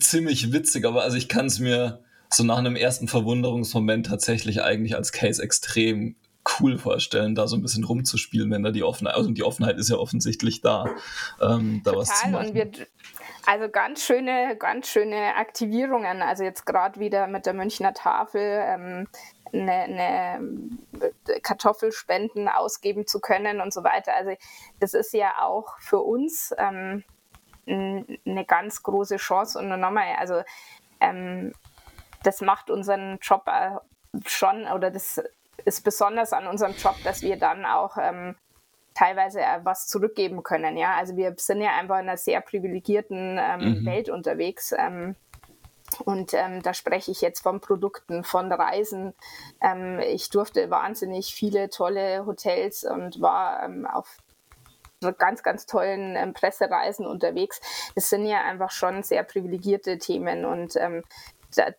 ziemlich 0.01 0.53
witzig, 0.53 0.86
aber 0.86 1.03
also 1.03 1.16
ich 1.16 1.28
kann 1.28 1.47
es 1.47 1.59
mir 1.59 2.03
so 2.30 2.45
nach 2.45 2.59
einem 2.59 2.76
ersten 2.76 3.09
Verwunderungsmoment 3.09 4.07
tatsächlich 4.07 4.62
eigentlich 4.62 4.97
als 4.97 5.12
Case 5.12 5.43
extrem 5.43 6.16
cool 6.61 6.78
vorstellen, 6.78 7.34
da 7.34 7.47
so 7.47 7.57
ein 7.57 7.62
bisschen 7.62 7.84
rumzuspielen, 7.84 8.51
wenn 8.51 8.62
da 8.62 8.70
die 8.70 8.82
Offenheit, 8.82 9.16
also 9.16 9.30
die 9.30 9.43
Offenheit 9.43 9.76
ist 9.76 9.91
ja 9.91 9.97
offensichtlich 9.97 10.62
da, 10.62 10.86
ähm, 11.43 11.82
da 11.84 11.93
Total, 11.93 11.97
was 11.97 12.20
zu 12.20 12.28
machen. 12.28 12.47
Und 12.49 12.55
wir, 12.55 12.70
also 13.47 13.68
ganz 13.70 14.05
schöne, 14.05 14.57
ganz 14.59 14.89
schöne 14.89 15.34
Aktivierungen. 15.36 16.22
Also 16.22 16.45
jetzt 16.45 16.66
gerade 16.66 17.01
wieder 17.01 17.26
mit 17.26 17.47
der 17.47 17.55
Münchner 17.55 17.95
Tafel. 17.95 18.41
Ähm, 18.43 19.09
eine, 19.53 19.72
eine 19.72 21.40
Kartoffelspenden 21.42 22.49
ausgeben 22.49 23.07
zu 23.07 23.20
können 23.20 23.61
und 23.61 23.72
so 23.72 23.84
weiter. 23.84 24.14
Also 24.14 24.32
das 24.80 24.94
ist 24.94 25.12
ja 25.12 25.34
auch 25.40 25.78
für 25.80 26.01
uns 26.01 26.55
ähm, 26.59 27.05
eine 27.66 28.44
ganz 28.46 28.82
große 28.82 29.16
Chance 29.16 29.59
und 29.59 29.68
nochmal, 29.68 30.14
also 30.18 30.42
ähm, 31.01 31.53
das 32.22 32.40
macht 32.40 32.70
unseren 32.70 33.18
Job 33.20 33.46
äh, 33.46 33.76
schon 34.26 34.66
oder 34.66 34.90
das 34.90 35.20
ist 35.64 35.84
besonders 35.84 36.32
an 36.32 36.46
unserem 36.46 36.74
Job, 36.74 36.96
dass 37.05 37.22
wir 37.22 37.38
dann 37.38 37.64
auch 37.64 37.96
ähm, 38.01 38.36
teilweise 38.94 39.40
äh, 39.40 39.61
was 39.62 39.86
zurückgeben 39.86 40.42
können. 40.42 40.76
Ja, 40.76 40.96
also 40.96 41.16
wir 41.16 41.34
sind 41.36 41.61
ja 41.61 41.76
einfach 41.76 41.96
in 41.96 42.09
einer 42.09 42.16
sehr 42.16 42.40
privilegierten 42.40 43.38
ähm, 43.40 43.80
mhm. 43.80 43.86
Welt 43.86 44.09
unterwegs. 44.09 44.74
Ähm, 44.76 45.14
und 46.05 46.34
ähm, 46.34 46.62
da 46.62 46.74
spreche 46.74 47.11
ich 47.11 47.20
jetzt 47.20 47.43
von 47.43 47.61
Produkten, 47.61 48.24
von 48.24 48.53
Reisen. 48.53 49.14
Ähm, 49.61 50.01
ich 50.01 50.30
durfte 50.30 50.70
wahnsinnig 50.70 51.34
viele 51.34 51.70
tolle 51.70 52.26
Hotels 52.26 52.84
und 52.84 53.20
war 53.20 53.62
ähm, 53.64 53.86
auf 53.86 54.18
ganz, 55.18 55.43
ganz 55.43 55.66
tollen 55.66 56.16
ähm, 56.16 56.34
Pressereisen 56.34 57.07
unterwegs. 57.07 57.61
Das 57.95 58.11
sind 58.11 58.26
ja 58.26 58.43
einfach 58.43 58.70
schon 58.70 59.03
sehr 59.03 59.22
privilegierte 59.22 59.99
Themen 59.99 60.45
und 60.45 60.76
ähm, 60.76 61.05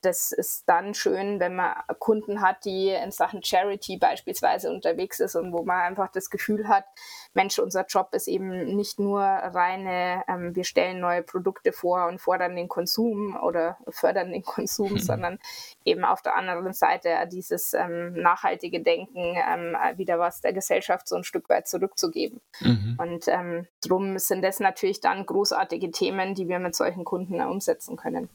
das 0.02 0.32
ist 0.32 0.68
dann 0.68 0.94
schön, 0.94 1.40
wenn 1.40 1.56
man 1.56 1.74
Kunden 2.00 2.42
hat, 2.42 2.66
die 2.66 2.90
in 2.90 3.12
Sachen 3.12 3.44
Charity 3.44 3.98
beispielsweise 3.98 4.72
unterwegs 4.72 5.20
ist 5.20 5.36
und 5.36 5.54
wo 5.54 5.64
man 5.64 5.82
einfach 5.82 6.12
das 6.12 6.30
Gefühl 6.30 6.68
hat, 6.68 6.86
Mensch, 7.34 7.60
unser 7.60 7.86
Job 7.86 8.10
ist 8.14 8.28
eben 8.28 8.76
nicht 8.76 9.00
nur 9.00 9.22
reine, 9.22 10.24
ähm, 10.28 10.56
wir 10.56 10.64
stellen 10.64 11.00
neue 11.00 11.22
Produkte 11.22 11.72
vor 11.72 12.08
und 12.08 12.20
fordern 12.20 12.56
den 12.56 12.68
Konsum 12.68 13.38
oder 13.42 13.78
fördern 13.90 14.32
den 14.32 14.44
Konsum, 14.44 14.94
mhm. 14.94 15.00
sondern 15.00 15.40
eben 15.86 16.04
auf 16.04 16.22
der 16.22 16.36
anderen 16.36 16.74
Seite 16.74 17.10
dieses 17.32 17.74
ähm, 17.74 18.14
nachhaltige 18.14 18.82
Denken, 18.82 19.36
ähm, 19.36 19.78
wieder 19.98 20.18
was 20.18 20.42
der 20.42 20.54
Gesellschaft 20.54 21.08
so 21.08 21.16
ein 21.16 21.24
Stück 21.24 21.48
weit 21.50 21.68
zurückzugeben. 21.68 22.42
Mhm. 22.62 22.98
Und 22.98 23.28
ähm, 23.28 23.68
drum 23.82 24.18
sind 24.18 24.42
das 24.42 24.60
natürlich 24.60 25.00
dann 25.00 25.26
großartige 25.26 25.92
Themen, 25.92 26.34
die 26.34 26.48
wir 26.48 26.60
mit 26.60 26.76
solchen 26.76 27.06
Kunden 27.06 27.40
umsetzen 27.42 27.96
können. 27.96 28.30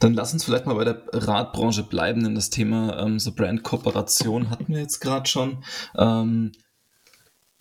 Dann 0.00 0.14
lass 0.14 0.32
uns 0.32 0.44
vielleicht 0.44 0.66
mal 0.66 0.74
bei 0.74 0.84
der 0.84 1.02
Radbranche 1.12 1.82
bleiben, 1.82 2.24
denn 2.24 2.34
das 2.34 2.50
Thema 2.50 2.98
ähm, 2.98 3.18
so 3.18 3.32
Brand-Kooperation 3.32 4.50
hatten 4.50 4.68
wir 4.68 4.80
jetzt 4.80 5.00
gerade 5.00 5.28
schon. 5.28 5.64
Ähm, 5.96 6.52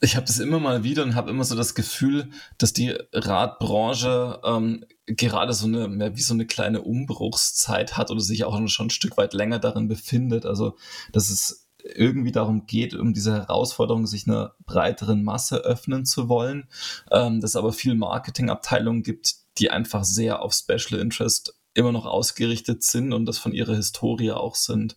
ich 0.04 0.18
habe 0.18 0.26
das 0.26 0.40
immer 0.40 0.60
mal 0.60 0.84
wieder 0.84 1.04
und 1.04 1.16
habe 1.16 1.32
immer 1.32 1.46
so 1.46 1.56
das 1.56 1.76
Gefühl, 1.76 2.30
dass 2.58 2.74
die 2.74 2.94
Radbranche 3.14 4.42
ähm, 4.44 4.86
gerade 5.06 5.54
so 5.54 5.66
eine, 5.66 5.88
mehr 5.88 6.18
wie 6.18 6.22
so 6.22 6.34
eine 6.34 6.46
kleine 6.46 6.82
Umbruchszeit 6.82 7.96
hat 7.96 8.12
oder 8.12 8.20
sich 8.20 8.44
auch 8.44 8.68
schon 8.68 8.88
ein 8.88 8.90
Stück 8.90 9.16
weit 9.16 9.34
länger 9.34 9.60
darin 9.60 9.88
befindet. 9.88 10.46
Also, 10.46 10.76
dass 11.14 11.30
es 11.30 11.70
irgendwie 11.84 12.32
darum 12.32 12.66
geht, 12.66 12.94
um 12.94 13.14
diese 13.14 13.34
Herausforderung, 13.34 14.06
sich 14.06 14.28
einer 14.28 14.56
breiteren 14.66 15.24
Masse 15.24 15.58
öffnen 15.58 16.06
zu 16.06 16.28
wollen, 16.28 16.68
ähm, 17.12 17.40
dass 17.40 17.52
es 17.52 17.56
aber 17.56 17.72
viel 17.72 17.96
Marketingabteilungen 17.96 19.04
gibt, 19.04 19.36
die 19.58 19.70
einfach 19.72 20.04
sehr 20.04 20.42
auf 20.42 20.54
Special 20.54 21.00
Interest 21.00 21.56
immer 21.74 21.92
noch 21.92 22.06
ausgerichtet 22.06 22.84
sind 22.84 23.14
und 23.14 23.26
das 23.26 23.38
von 23.38 23.54
ihrer 23.54 23.76
Historie 23.76 24.32
auch 24.32 24.56
sind. 24.56 24.96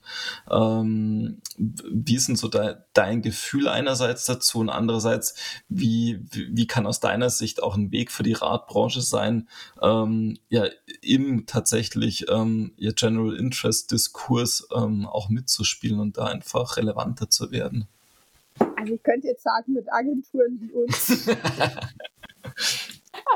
Ähm, 0.51 1.41
wie 1.57 2.17
ist 2.17 2.29
denn 2.29 2.37
so 2.37 2.49
de 2.49 2.77
dein 2.93 3.23
Gefühl 3.23 3.69
einerseits 3.69 4.25
dazu 4.27 4.61
und 4.61 4.71
andererseits, 4.71 5.35
wie, 5.69 6.21
wie 6.33 6.67
kann 6.67 6.87
aus 6.87 7.01
deiner 7.01 7.31
Sicht 7.31 7.63
auch 7.63 7.77
ein 7.77 7.93
Weg 7.93 8.11
für 8.11 8.23
die 8.23 8.33
Radbranche 8.33 9.03
sein, 9.03 9.49
ähm, 9.83 10.39
ja, 10.49 10.67
im 11.03 11.47
tatsächlich 11.47 12.27
ähm, 12.29 12.73
ihr 12.77 12.93
General 12.93 13.35
Interest 13.37 13.91
Diskurs 13.91 14.69
ähm, 14.75 15.07
auch 15.07 15.29
mitzuspielen 15.29 16.01
und 16.01 16.19
da 16.19 16.25
einfach 16.25 16.77
relevanter 16.77 17.29
zu 17.31 17.51
werden? 17.51 17.87
Also 18.77 18.95
ich 18.95 19.03
könnte 19.03 19.29
jetzt 19.29 19.43
sagen, 19.43 19.73
mit 19.73 19.93
Agenturen 19.93 20.59
wie 20.61 20.73
uns. 20.73 21.29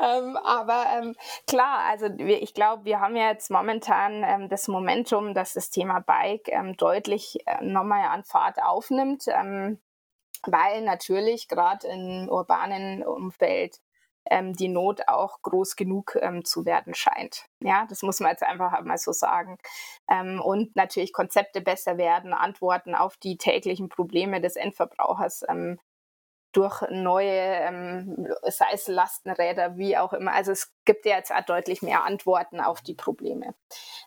ähm, 0.02 0.36
aber 0.36 0.84
ähm, 0.96 1.16
klar, 1.46 1.80
also 1.88 2.06
wir, 2.16 2.42
ich 2.42 2.54
glaube, 2.54 2.84
wir 2.84 3.00
haben 3.00 3.16
ja 3.16 3.30
jetzt 3.30 3.50
momentan 3.50 4.22
ähm, 4.24 4.48
das 4.48 4.68
Momentum, 4.68 5.34
dass 5.34 5.54
das 5.54 5.70
Thema 5.70 6.00
Bike 6.00 6.48
ähm, 6.48 6.76
deutlich 6.76 7.38
äh, 7.46 7.64
nochmal 7.64 8.04
an 8.08 8.24
Fahrt 8.24 8.62
aufnimmt, 8.62 9.24
ähm, 9.28 9.80
weil 10.44 10.82
natürlich 10.82 11.48
gerade 11.48 11.86
im 11.88 12.28
urbanen 12.28 13.02
Umfeld 13.02 13.80
ähm, 14.30 14.54
die 14.54 14.68
Not 14.68 15.08
auch 15.08 15.42
groß 15.42 15.76
genug 15.76 16.16
ähm, 16.20 16.44
zu 16.44 16.64
werden 16.64 16.94
scheint. 16.94 17.46
Ja, 17.60 17.86
das 17.88 18.02
muss 18.02 18.20
man 18.20 18.30
jetzt 18.30 18.42
einfach 18.42 18.80
mal 18.82 18.98
so 18.98 19.12
sagen. 19.12 19.58
Ähm, 20.08 20.40
und 20.40 20.76
natürlich 20.76 21.12
Konzepte 21.12 21.60
besser 21.60 21.98
werden, 21.98 22.32
Antworten 22.32 22.94
auf 22.94 23.16
die 23.16 23.36
täglichen 23.36 23.88
Probleme 23.88 24.40
des 24.40 24.56
Endverbrauchers 24.56 25.44
ähm, 25.48 25.78
durch 26.52 26.82
neue, 26.90 27.30
ähm, 27.30 28.26
sei 28.42 28.66
es 28.72 28.88
Lastenräder, 28.88 29.76
wie 29.76 29.96
auch 29.96 30.12
immer. 30.12 30.32
Also 30.32 30.52
es 30.52 30.72
gibt 30.84 31.06
ja 31.06 31.16
jetzt 31.16 31.32
auch 31.32 31.44
deutlich 31.44 31.82
mehr 31.82 32.04
Antworten 32.04 32.60
auf 32.60 32.80
die 32.80 32.94
Probleme. 32.94 33.54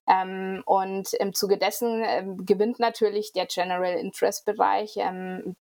Ähm, 0.08 0.62
und 0.66 1.14
im 1.14 1.34
Zuge 1.34 1.58
dessen 1.58 2.04
ähm, 2.06 2.46
gewinnt 2.46 2.80
natürlich 2.80 3.32
der 3.32 3.46
General 3.46 3.94
Interest 3.94 4.46
Bereich 4.46 4.96
ähm, 4.98 5.56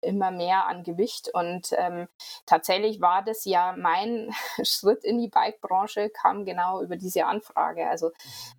immer 0.00 0.30
mehr 0.30 0.66
an 0.66 0.84
Gewicht. 0.84 1.28
Und 1.34 1.68
ähm, 1.72 2.08
tatsächlich 2.46 3.00
war 3.00 3.22
das 3.22 3.44
ja 3.44 3.74
mein 3.76 4.32
Schritt 4.62 5.04
in 5.04 5.18
die 5.18 5.28
Bike-Branche, 5.28 6.10
kam 6.10 6.44
genau 6.44 6.80
über 6.82 6.96
diese 6.96 7.26
Anfrage. 7.26 7.88
Also 7.88 8.12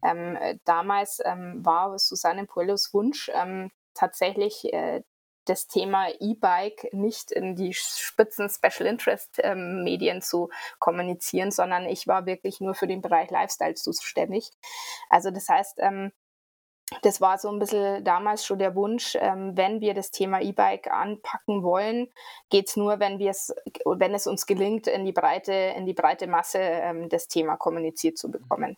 ähm, 0.03 0.37
damals 0.65 1.19
war 1.19 1.97
Susanne 1.97 2.45
Puellos 2.45 2.93
Wunsch, 2.93 3.31
tatsächlich 3.93 4.71
äh, 4.71 5.01
das 5.49 5.67
Thema 5.67 6.07
E-Bike 6.19 6.89
nicht 6.93 7.31
in 7.31 7.55
die 7.55 7.73
spitzen 7.73 8.49
Special 8.49 8.87
Interest 8.87 9.39
ähm, 9.39 9.83
Medien 9.83 10.21
zu 10.21 10.49
kommunizieren, 10.79 11.51
sondern 11.51 11.85
ich 11.85 12.07
war 12.07 12.25
wirklich 12.25 12.61
nur 12.61 12.75
für 12.75 12.87
den 12.87 13.01
Bereich 13.01 13.29
Lifestyle 13.31 13.75
zuständig. 13.75 14.51
Also 15.09 15.31
das 15.31 15.49
heißt, 15.49 15.79
ähm, 15.79 16.11
das 17.01 17.19
war 17.19 17.37
so 17.37 17.49
ein 17.49 17.59
bisschen 17.59 18.03
damals 18.03 18.45
schon 18.45 18.59
der 18.59 18.75
Wunsch, 18.75 19.17
ähm, 19.19 19.57
wenn 19.57 19.81
wir 19.81 19.93
das 19.93 20.11
Thema 20.11 20.41
E-Bike 20.41 20.89
anpacken 20.89 21.61
wollen, 21.61 22.07
geht 22.49 22.69
es 22.69 22.77
nur, 22.77 22.99
wenn 22.99 23.19
wenn 23.19 24.13
es 24.13 24.27
uns 24.27 24.45
gelingt, 24.45 24.87
in 24.87 25.05
die 25.05 25.11
breite, 25.11 25.51
in 25.51 25.85
die 25.85 25.93
breite 25.93 26.27
Masse 26.27 26.59
ähm, 26.59 27.09
das 27.09 27.27
Thema 27.27 27.57
kommuniziert 27.57 28.17
zu 28.17 28.31
bekommen. 28.31 28.77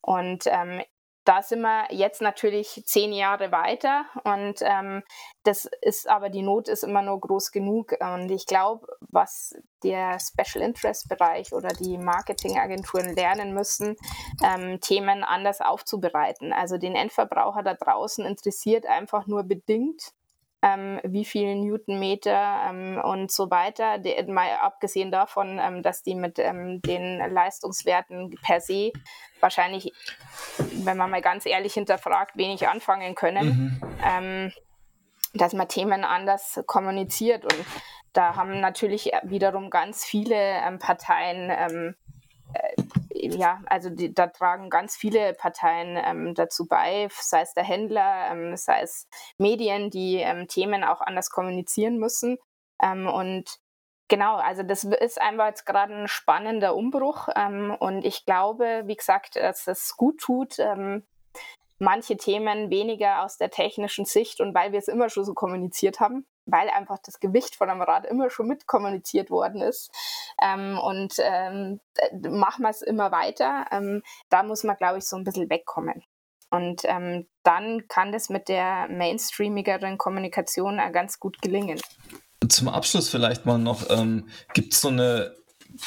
Und 0.00 0.44
ähm, 0.46 0.82
da 1.24 1.42
sind 1.42 1.60
wir 1.60 1.86
jetzt 1.90 2.20
natürlich 2.20 2.82
zehn 2.84 3.12
Jahre 3.12 3.52
weiter 3.52 4.04
und 4.24 4.60
ähm, 4.62 5.02
das 5.44 5.68
ist 5.80 6.08
aber 6.08 6.30
die 6.30 6.42
Not 6.42 6.68
ist 6.68 6.82
immer 6.82 7.02
nur 7.02 7.20
groß 7.20 7.52
genug 7.52 7.94
und 8.00 8.30
ich 8.30 8.46
glaube, 8.46 8.86
was 9.00 9.54
der 9.82 10.18
Special 10.18 10.64
Interest 10.64 11.08
Bereich 11.08 11.52
oder 11.52 11.68
die 11.68 11.98
Marketingagenturen 11.98 13.14
lernen 13.14 13.54
müssen, 13.54 13.96
ähm, 14.42 14.80
Themen 14.80 15.24
anders 15.24 15.60
aufzubereiten. 15.60 16.52
Also 16.52 16.78
den 16.78 16.94
Endverbraucher 16.94 17.62
da 17.62 17.74
draußen 17.74 18.24
interessiert 18.24 18.86
einfach 18.86 19.26
nur 19.26 19.44
bedingt, 19.44 20.12
ähm, 20.62 21.00
wie 21.02 21.24
viel 21.24 21.56
Newtonmeter 21.56 22.62
ähm, 22.68 23.00
und 23.02 23.30
so 23.32 23.50
weiter. 23.50 23.98
De, 23.98 24.24
mal 24.30 24.48
abgesehen 24.60 25.10
davon, 25.10 25.58
ähm, 25.60 25.82
dass 25.82 26.02
die 26.02 26.14
mit 26.14 26.38
ähm, 26.38 26.80
den 26.82 27.18
Leistungswerten 27.32 28.34
per 28.42 28.60
se 28.60 28.92
wahrscheinlich, 29.40 29.92
wenn 30.84 30.96
man 30.96 31.10
mal 31.10 31.20
ganz 31.20 31.46
ehrlich 31.46 31.74
hinterfragt, 31.74 32.36
wenig 32.36 32.68
anfangen 32.68 33.14
können. 33.14 33.46
Mhm. 33.46 33.80
Ähm, 34.04 34.52
dass 35.34 35.52
man 35.52 35.66
Themen 35.66 36.04
anders 36.04 36.62
kommuniziert 36.66 37.44
und 37.44 37.64
da 38.12 38.36
haben 38.36 38.60
natürlich 38.60 39.10
wiederum 39.22 39.70
ganz 39.70 40.04
viele 40.04 40.36
ähm, 40.36 40.78
Parteien 40.78 41.48
äh, 41.48 41.94
ja, 43.22 43.60
also 43.66 43.90
die, 43.90 44.12
da 44.12 44.26
tragen 44.26 44.68
ganz 44.68 44.96
viele 44.96 45.34
Parteien 45.34 45.96
ähm, 45.96 46.34
dazu 46.34 46.66
bei, 46.66 47.08
sei 47.12 47.42
es 47.42 47.54
der 47.54 47.64
Händler, 47.64 48.30
ähm, 48.32 48.56
sei 48.56 48.80
es 48.80 49.08
Medien, 49.38 49.90
die 49.90 50.16
ähm, 50.16 50.48
Themen 50.48 50.82
auch 50.82 51.00
anders 51.00 51.30
kommunizieren 51.30 51.98
müssen. 51.98 52.38
Ähm, 52.82 53.06
und 53.06 53.58
genau, 54.08 54.36
also 54.36 54.62
das 54.64 54.84
ist 54.84 55.20
einfach 55.20 55.46
jetzt 55.46 55.66
gerade 55.66 55.94
ein 55.94 56.08
spannender 56.08 56.74
Umbruch. 56.74 57.28
Ähm, 57.36 57.74
und 57.78 58.04
ich 58.04 58.24
glaube, 58.26 58.82
wie 58.86 58.96
gesagt, 58.96 59.36
dass 59.36 59.68
es 59.68 59.96
gut 59.96 60.18
tut, 60.18 60.58
ähm, 60.58 61.06
manche 61.78 62.16
Themen 62.16 62.70
weniger 62.70 63.22
aus 63.22 63.38
der 63.38 63.50
technischen 63.50 64.04
Sicht 64.04 64.40
und 64.40 64.54
weil 64.54 64.72
wir 64.72 64.78
es 64.78 64.88
immer 64.88 65.08
schon 65.10 65.24
so 65.24 65.34
kommuniziert 65.34 66.00
haben, 66.00 66.26
weil 66.46 66.68
einfach 66.70 66.98
das 67.04 67.20
Gewicht 67.20 67.56
von 67.56 67.70
einem 67.70 67.82
Rad 67.82 68.06
immer 68.06 68.30
schon 68.30 68.48
mitkommuniziert 68.48 69.30
worden 69.30 69.62
ist. 69.62 69.90
Ähm, 70.42 70.78
und 70.78 71.14
ähm, 71.18 71.80
machen 72.30 72.62
wir 72.62 72.70
es 72.70 72.82
immer 72.82 73.12
weiter. 73.12 73.66
Ähm, 73.70 74.02
da 74.28 74.42
muss 74.42 74.64
man, 74.64 74.76
glaube 74.76 74.98
ich, 74.98 75.04
so 75.04 75.16
ein 75.16 75.24
bisschen 75.24 75.50
wegkommen. 75.50 76.02
Und 76.50 76.82
ähm, 76.84 77.26
dann 77.44 77.88
kann 77.88 78.12
das 78.12 78.28
mit 78.28 78.48
der 78.48 78.86
mainstreamigeren 78.88 79.96
Kommunikation 79.96 80.80
ganz 80.92 81.18
gut 81.18 81.40
gelingen. 81.40 81.80
Zum 82.48 82.68
Abschluss 82.68 83.08
vielleicht 83.08 83.46
mal 83.46 83.58
noch, 83.58 83.88
ähm, 83.88 84.28
gibt 84.52 84.74
es 84.74 84.82
so 84.82 84.88
eine 84.88 85.34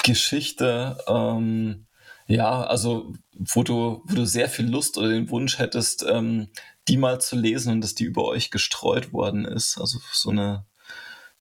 Geschichte, 0.04 0.98
ähm, 1.08 1.86
ja, 2.28 2.64
also 2.64 3.14
wo 3.38 3.62
du, 3.62 4.02
wo 4.06 4.16
du 4.16 4.26
sehr 4.26 4.50
viel 4.50 4.68
Lust 4.68 4.98
oder 4.98 5.10
den 5.10 5.30
Wunsch 5.30 5.60
hättest, 5.60 6.04
ähm, 6.10 6.50
die 6.88 6.98
mal 6.98 7.20
zu 7.20 7.36
lesen 7.36 7.74
und 7.74 7.82
dass 7.82 7.96
die 7.96 8.04
über 8.04 8.26
euch 8.26 8.52
gestreut 8.52 9.12
worden 9.14 9.46
ist. 9.46 9.78
Also 9.80 10.00
so 10.12 10.30
eine 10.30 10.66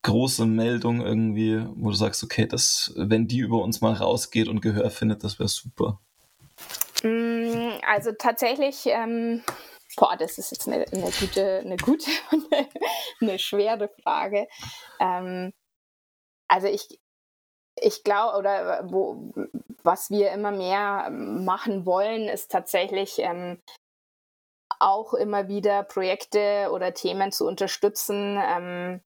große 0.02 0.46
Meldung 0.46 1.00
irgendwie, 1.00 1.66
wo 1.76 1.90
du 1.90 1.96
sagst, 1.96 2.22
okay, 2.22 2.46
das, 2.46 2.92
wenn 2.96 3.26
die 3.26 3.38
über 3.38 3.58
uns 3.58 3.80
mal 3.80 3.94
rausgeht 3.94 4.48
und 4.48 4.60
Gehör 4.60 4.90
findet, 4.90 5.24
das 5.24 5.38
wäre 5.38 5.48
super. 5.48 6.00
Mm, 7.02 7.72
also 7.86 8.12
tatsächlich, 8.12 8.86
ähm, 8.86 9.42
boah, 9.96 10.16
das 10.16 10.38
ist 10.38 10.52
jetzt 10.52 10.68
eine, 10.68 10.86
eine 10.92 11.10
gute, 11.10 11.58
eine 11.58 11.76
gute 11.76 12.10
und 12.30 12.44
eine, 13.20 13.38
schwere 13.38 13.90
Frage. 14.02 14.46
Ähm, 15.00 15.52
also 16.48 16.68
ich, 16.68 17.00
ich 17.80 18.04
glaube, 18.04 18.38
oder 18.38 18.84
wo, 18.90 19.32
was 19.82 20.10
wir 20.10 20.32
immer 20.32 20.52
mehr 20.52 21.10
machen 21.10 21.86
wollen, 21.86 22.28
ist 22.28 22.50
tatsächlich 22.50 23.18
ähm, 23.18 23.60
auch 24.80 25.14
immer 25.14 25.48
wieder 25.48 25.82
Projekte 25.82 26.70
oder 26.72 26.94
Themen 26.94 27.32
zu 27.32 27.46
unterstützen. 27.46 28.38
Ähm, 28.42 29.00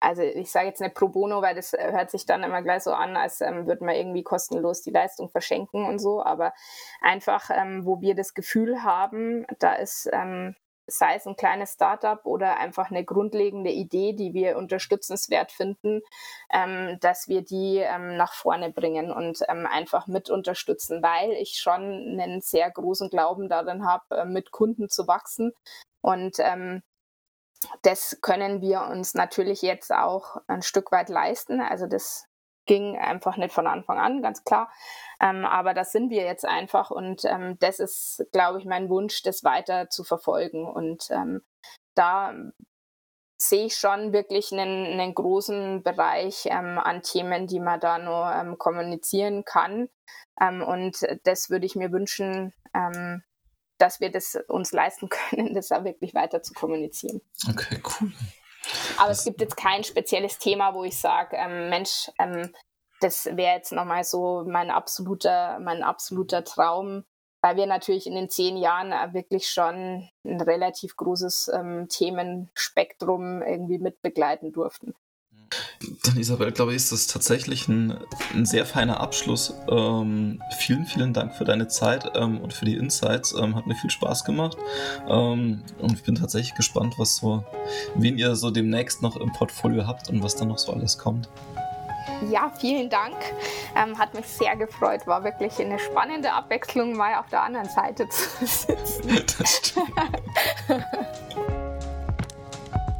also 0.00 0.22
ich 0.22 0.50
sage 0.50 0.68
jetzt 0.68 0.80
nicht 0.80 0.94
pro 0.94 1.08
bono, 1.08 1.42
weil 1.42 1.54
das 1.54 1.72
hört 1.72 2.10
sich 2.10 2.24
dann 2.24 2.42
immer 2.42 2.62
gleich 2.62 2.82
so 2.82 2.92
an, 2.92 3.16
als 3.16 3.40
ähm, 3.42 3.66
würde 3.66 3.84
man 3.84 3.94
irgendwie 3.94 4.22
kostenlos 4.22 4.80
die 4.80 4.90
Leistung 4.90 5.28
verschenken 5.28 5.84
und 5.86 5.98
so, 5.98 6.24
aber 6.24 6.54
einfach, 7.02 7.50
ähm, 7.50 7.84
wo 7.84 8.00
wir 8.00 8.14
das 8.14 8.32
Gefühl 8.32 8.82
haben, 8.82 9.46
da 9.58 9.74
ist 9.74 10.08
ähm, 10.12 10.56
sei 10.90 11.14
es 11.14 11.26
ein 11.26 11.36
kleines 11.36 11.72
Startup 11.72 12.24
oder 12.24 12.58
einfach 12.58 12.90
eine 12.90 13.04
grundlegende 13.04 13.70
Idee, 13.70 14.12
die 14.12 14.34
wir 14.34 14.56
unterstützenswert 14.56 15.52
finden, 15.52 16.02
ähm, 16.52 16.98
dass 17.00 17.28
wir 17.28 17.42
die 17.42 17.78
ähm, 17.78 18.16
nach 18.16 18.34
vorne 18.34 18.70
bringen 18.70 19.10
und 19.10 19.40
ähm, 19.48 19.66
einfach 19.66 20.06
mit 20.06 20.30
unterstützen, 20.30 21.02
weil 21.02 21.32
ich 21.32 21.56
schon 21.60 21.82
einen 22.20 22.40
sehr 22.40 22.70
großen 22.70 23.10
Glauben 23.10 23.48
darin 23.48 23.86
habe, 23.86 24.16
äh, 24.16 24.24
mit 24.24 24.50
Kunden 24.50 24.88
zu 24.88 25.06
wachsen. 25.06 25.52
Und 26.02 26.36
ähm, 26.38 26.82
das 27.82 28.18
können 28.22 28.60
wir 28.62 28.82
uns 28.82 29.14
natürlich 29.14 29.62
jetzt 29.62 29.92
auch 29.92 30.36
ein 30.46 30.62
Stück 30.62 30.92
weit 30.92 31.08
leisten. 31.08 31.60
Also 31.60 31.86
das 31.86 32.29
ging 32.70 32.96
einfach 32.96 33.36
nicht 33.36 33.52
von 33.52 33.66
Anfang 33.66 33.98
an, 33.98 34.22
ganz 34.22 34.44
klar. 34.44 34.70
Ähm, 35.20 35.44
aber 35.44 35.74
das 35.74 35.90
sind 35.90 36.08
wir 36.08 36.22
jetzt 36.22 36.44
einfach 36.44 36.92
und 36.92 37.24
ähm, 37.24 37.56
das 37.58 37.80
ist, 37.80 38.24
glaube 38.30 38.60
ich, 38.60 38.64
mein 38.64 38.88
Wunsch, 38.88 39.24
das 39.24 39.42
weiter 39.42 39.90
zu 39.90 40.04
verfolgen. 40.04 40.68
Und 40.68 41.10
ähm, 41.10 41.42
da 41.96 42.32
sehe 43.36 43.66
ich 43.66 43.74
schon 43.74 44.12
wirklich 44.12 44.52
einen, 44.52 44.86
einen 45.00 45.14
großen 45.16 45.82
Bereich 45.82 46.46
ähm, 46.46 46.78
an 46.78 47.02
Themen, 47.02 47.48
die 47.48 47.58
man 47.58 47.80
da 47.80 47.98
nur 47.98 48.32
ähm, 48.32 48.56
kommunizieren 48.56 49.44
kann. 49.44 49.88
Ähm, 50.40 50.62
und 50.62 51.04
das 51.24 51.50
würde 51.50 51.66
ich 51.66 51.74
mir 51.74 51.90
wünschen, 51.90 52.54
dass 53.78 53.98
wir 53.98 54.12
das 54.12 54.38
uns 54.46 54.70
leisten 54.70 55.08
können, 55.28 55.54
das 55.54 55.68
da 55.68 55.82
wirklich 55.82 56.14
weiter 56.14 56.40
zu 56.40 56.54
kommunizieren. 56.54 57.20
Okay, 57.48 57.82
cool. 58.00 58.12
Aber 58.98 59.08
das 59.08 59.20
es 59.20 59.24
gibt 59.24 59.40
jetzt 59.40 59.56
kein 59.56 59.84
spezielles 59.84 60.38
Thema, 60.38 60.74
wo 60.74 60.84
ich 60.84 60.98
sage, 60.98 61.36
ähm, 61.36 61.70
Mensch, 61.70 62.10
ähm, 62.18 62.52
das 63.00 63.24
wäre 63.24 63.56
jetzt 63.56 63.72
nochmal 63.72 64.04
so 64.04 64.44
mein 64.46 64.70
absoluter, 64.70 65.58
mein 65.60 65.82
absoluter 65.82 66.44
Traum, 66.44 67.04
weil 67.42 67.56
wir 67.56 67.66
natürlich 67.66 68.06
in 68.06 68.14
den 68.14 68.28
zehn 68.28 68.56
Jahren 68.56 68.92
äh, 68.92 69.14
wirklich 69.14 69.48
schon 69.48 70.08
ein 70.24 70.40
relativ 70.40 70.96
großes 70.96 71.50
ähm, 71.54 71.88
Themenspektrum 71.88 73.42
irgendwie 73.42 73.78
mitbegleiten 73.78 74.52
durften. 74.52 74.94
Dann 76.04 76.16
Isabel, 76.16 76.52
glaube 76.52 76.72
ich, 76.72 76.76
ist 76.76 76.92
das 76.92 77.06
tatsächlich 77.06 77.68
ein, 77.68 77.98
ein 78.34 78.46
sehr 78.46 78.66
feiner 78.66 79.00
Abschluss. 79.00 79.54
Ähm, 79.68 80.42
vielen, 80.58 80.86
vielen 80.86 81.12
Dank 81.12 81.34
für 81.34 81.44
deine 81.44 81.68
Zeit 81.68 82.10
ähm, 82.14 82.40
und 82.40 82.52
für 82.52 82.64
die 82.64 82.76
Insights. 82.76 83.34
Ähm, 83.34 83.56
hat 83.56 83.66
mir 83.66 83.74
viel 83.74 83.90
Spaß 83.90 84.24
gemacht. 84.24 84.56
Ähm, 85.08 85.62
und 85.78 85.92
ich 85.92 86.02
bin 86.02 86.14
tatsächlich 86.14 86.54
gespannt, 86.54 86.94
was 86.98 87.16
so, 87.16 87.44
wen 87.94 88.18
ihr 88.18 88.36
so 88.36 88.50
demnächst 88.50 89.02
noch 89.02 89.16
im 89.16 89.32
Portfolio 89.32 89.86
habt 89.86 90.08
und 90.08 90.22
was 90.22 90.36
da 90.36 90.44
noch 90.44 90.58
so 90.58 90.72
alles 90.72 90.98
kommt. 90.98 91.28
Ja, 92.28 92.52
vielen 92.58 92.90
Dank. 92.90 93.16
Ähm, 93.76 93.98
hat 93.98 94.14
mich 94.14 94.26
sehr 94.26 94.56
gefreut. 94.56 95.06
War 95.06 95.24
wirklich 95.24 95.58
eine 95.58 95.78
spannende 95.78 96.32
Abwechslung, 96.32 96.96
mal 96.96 97.14
auf 97.14 97.28
der 97.28 97.42
anderen 97.42 97.68
Seite 97.68 98.08
zu 98.08 98.28
sitzen. 98.46 99.24
Das 99.38 99.56
stimmt. 99.56 99.90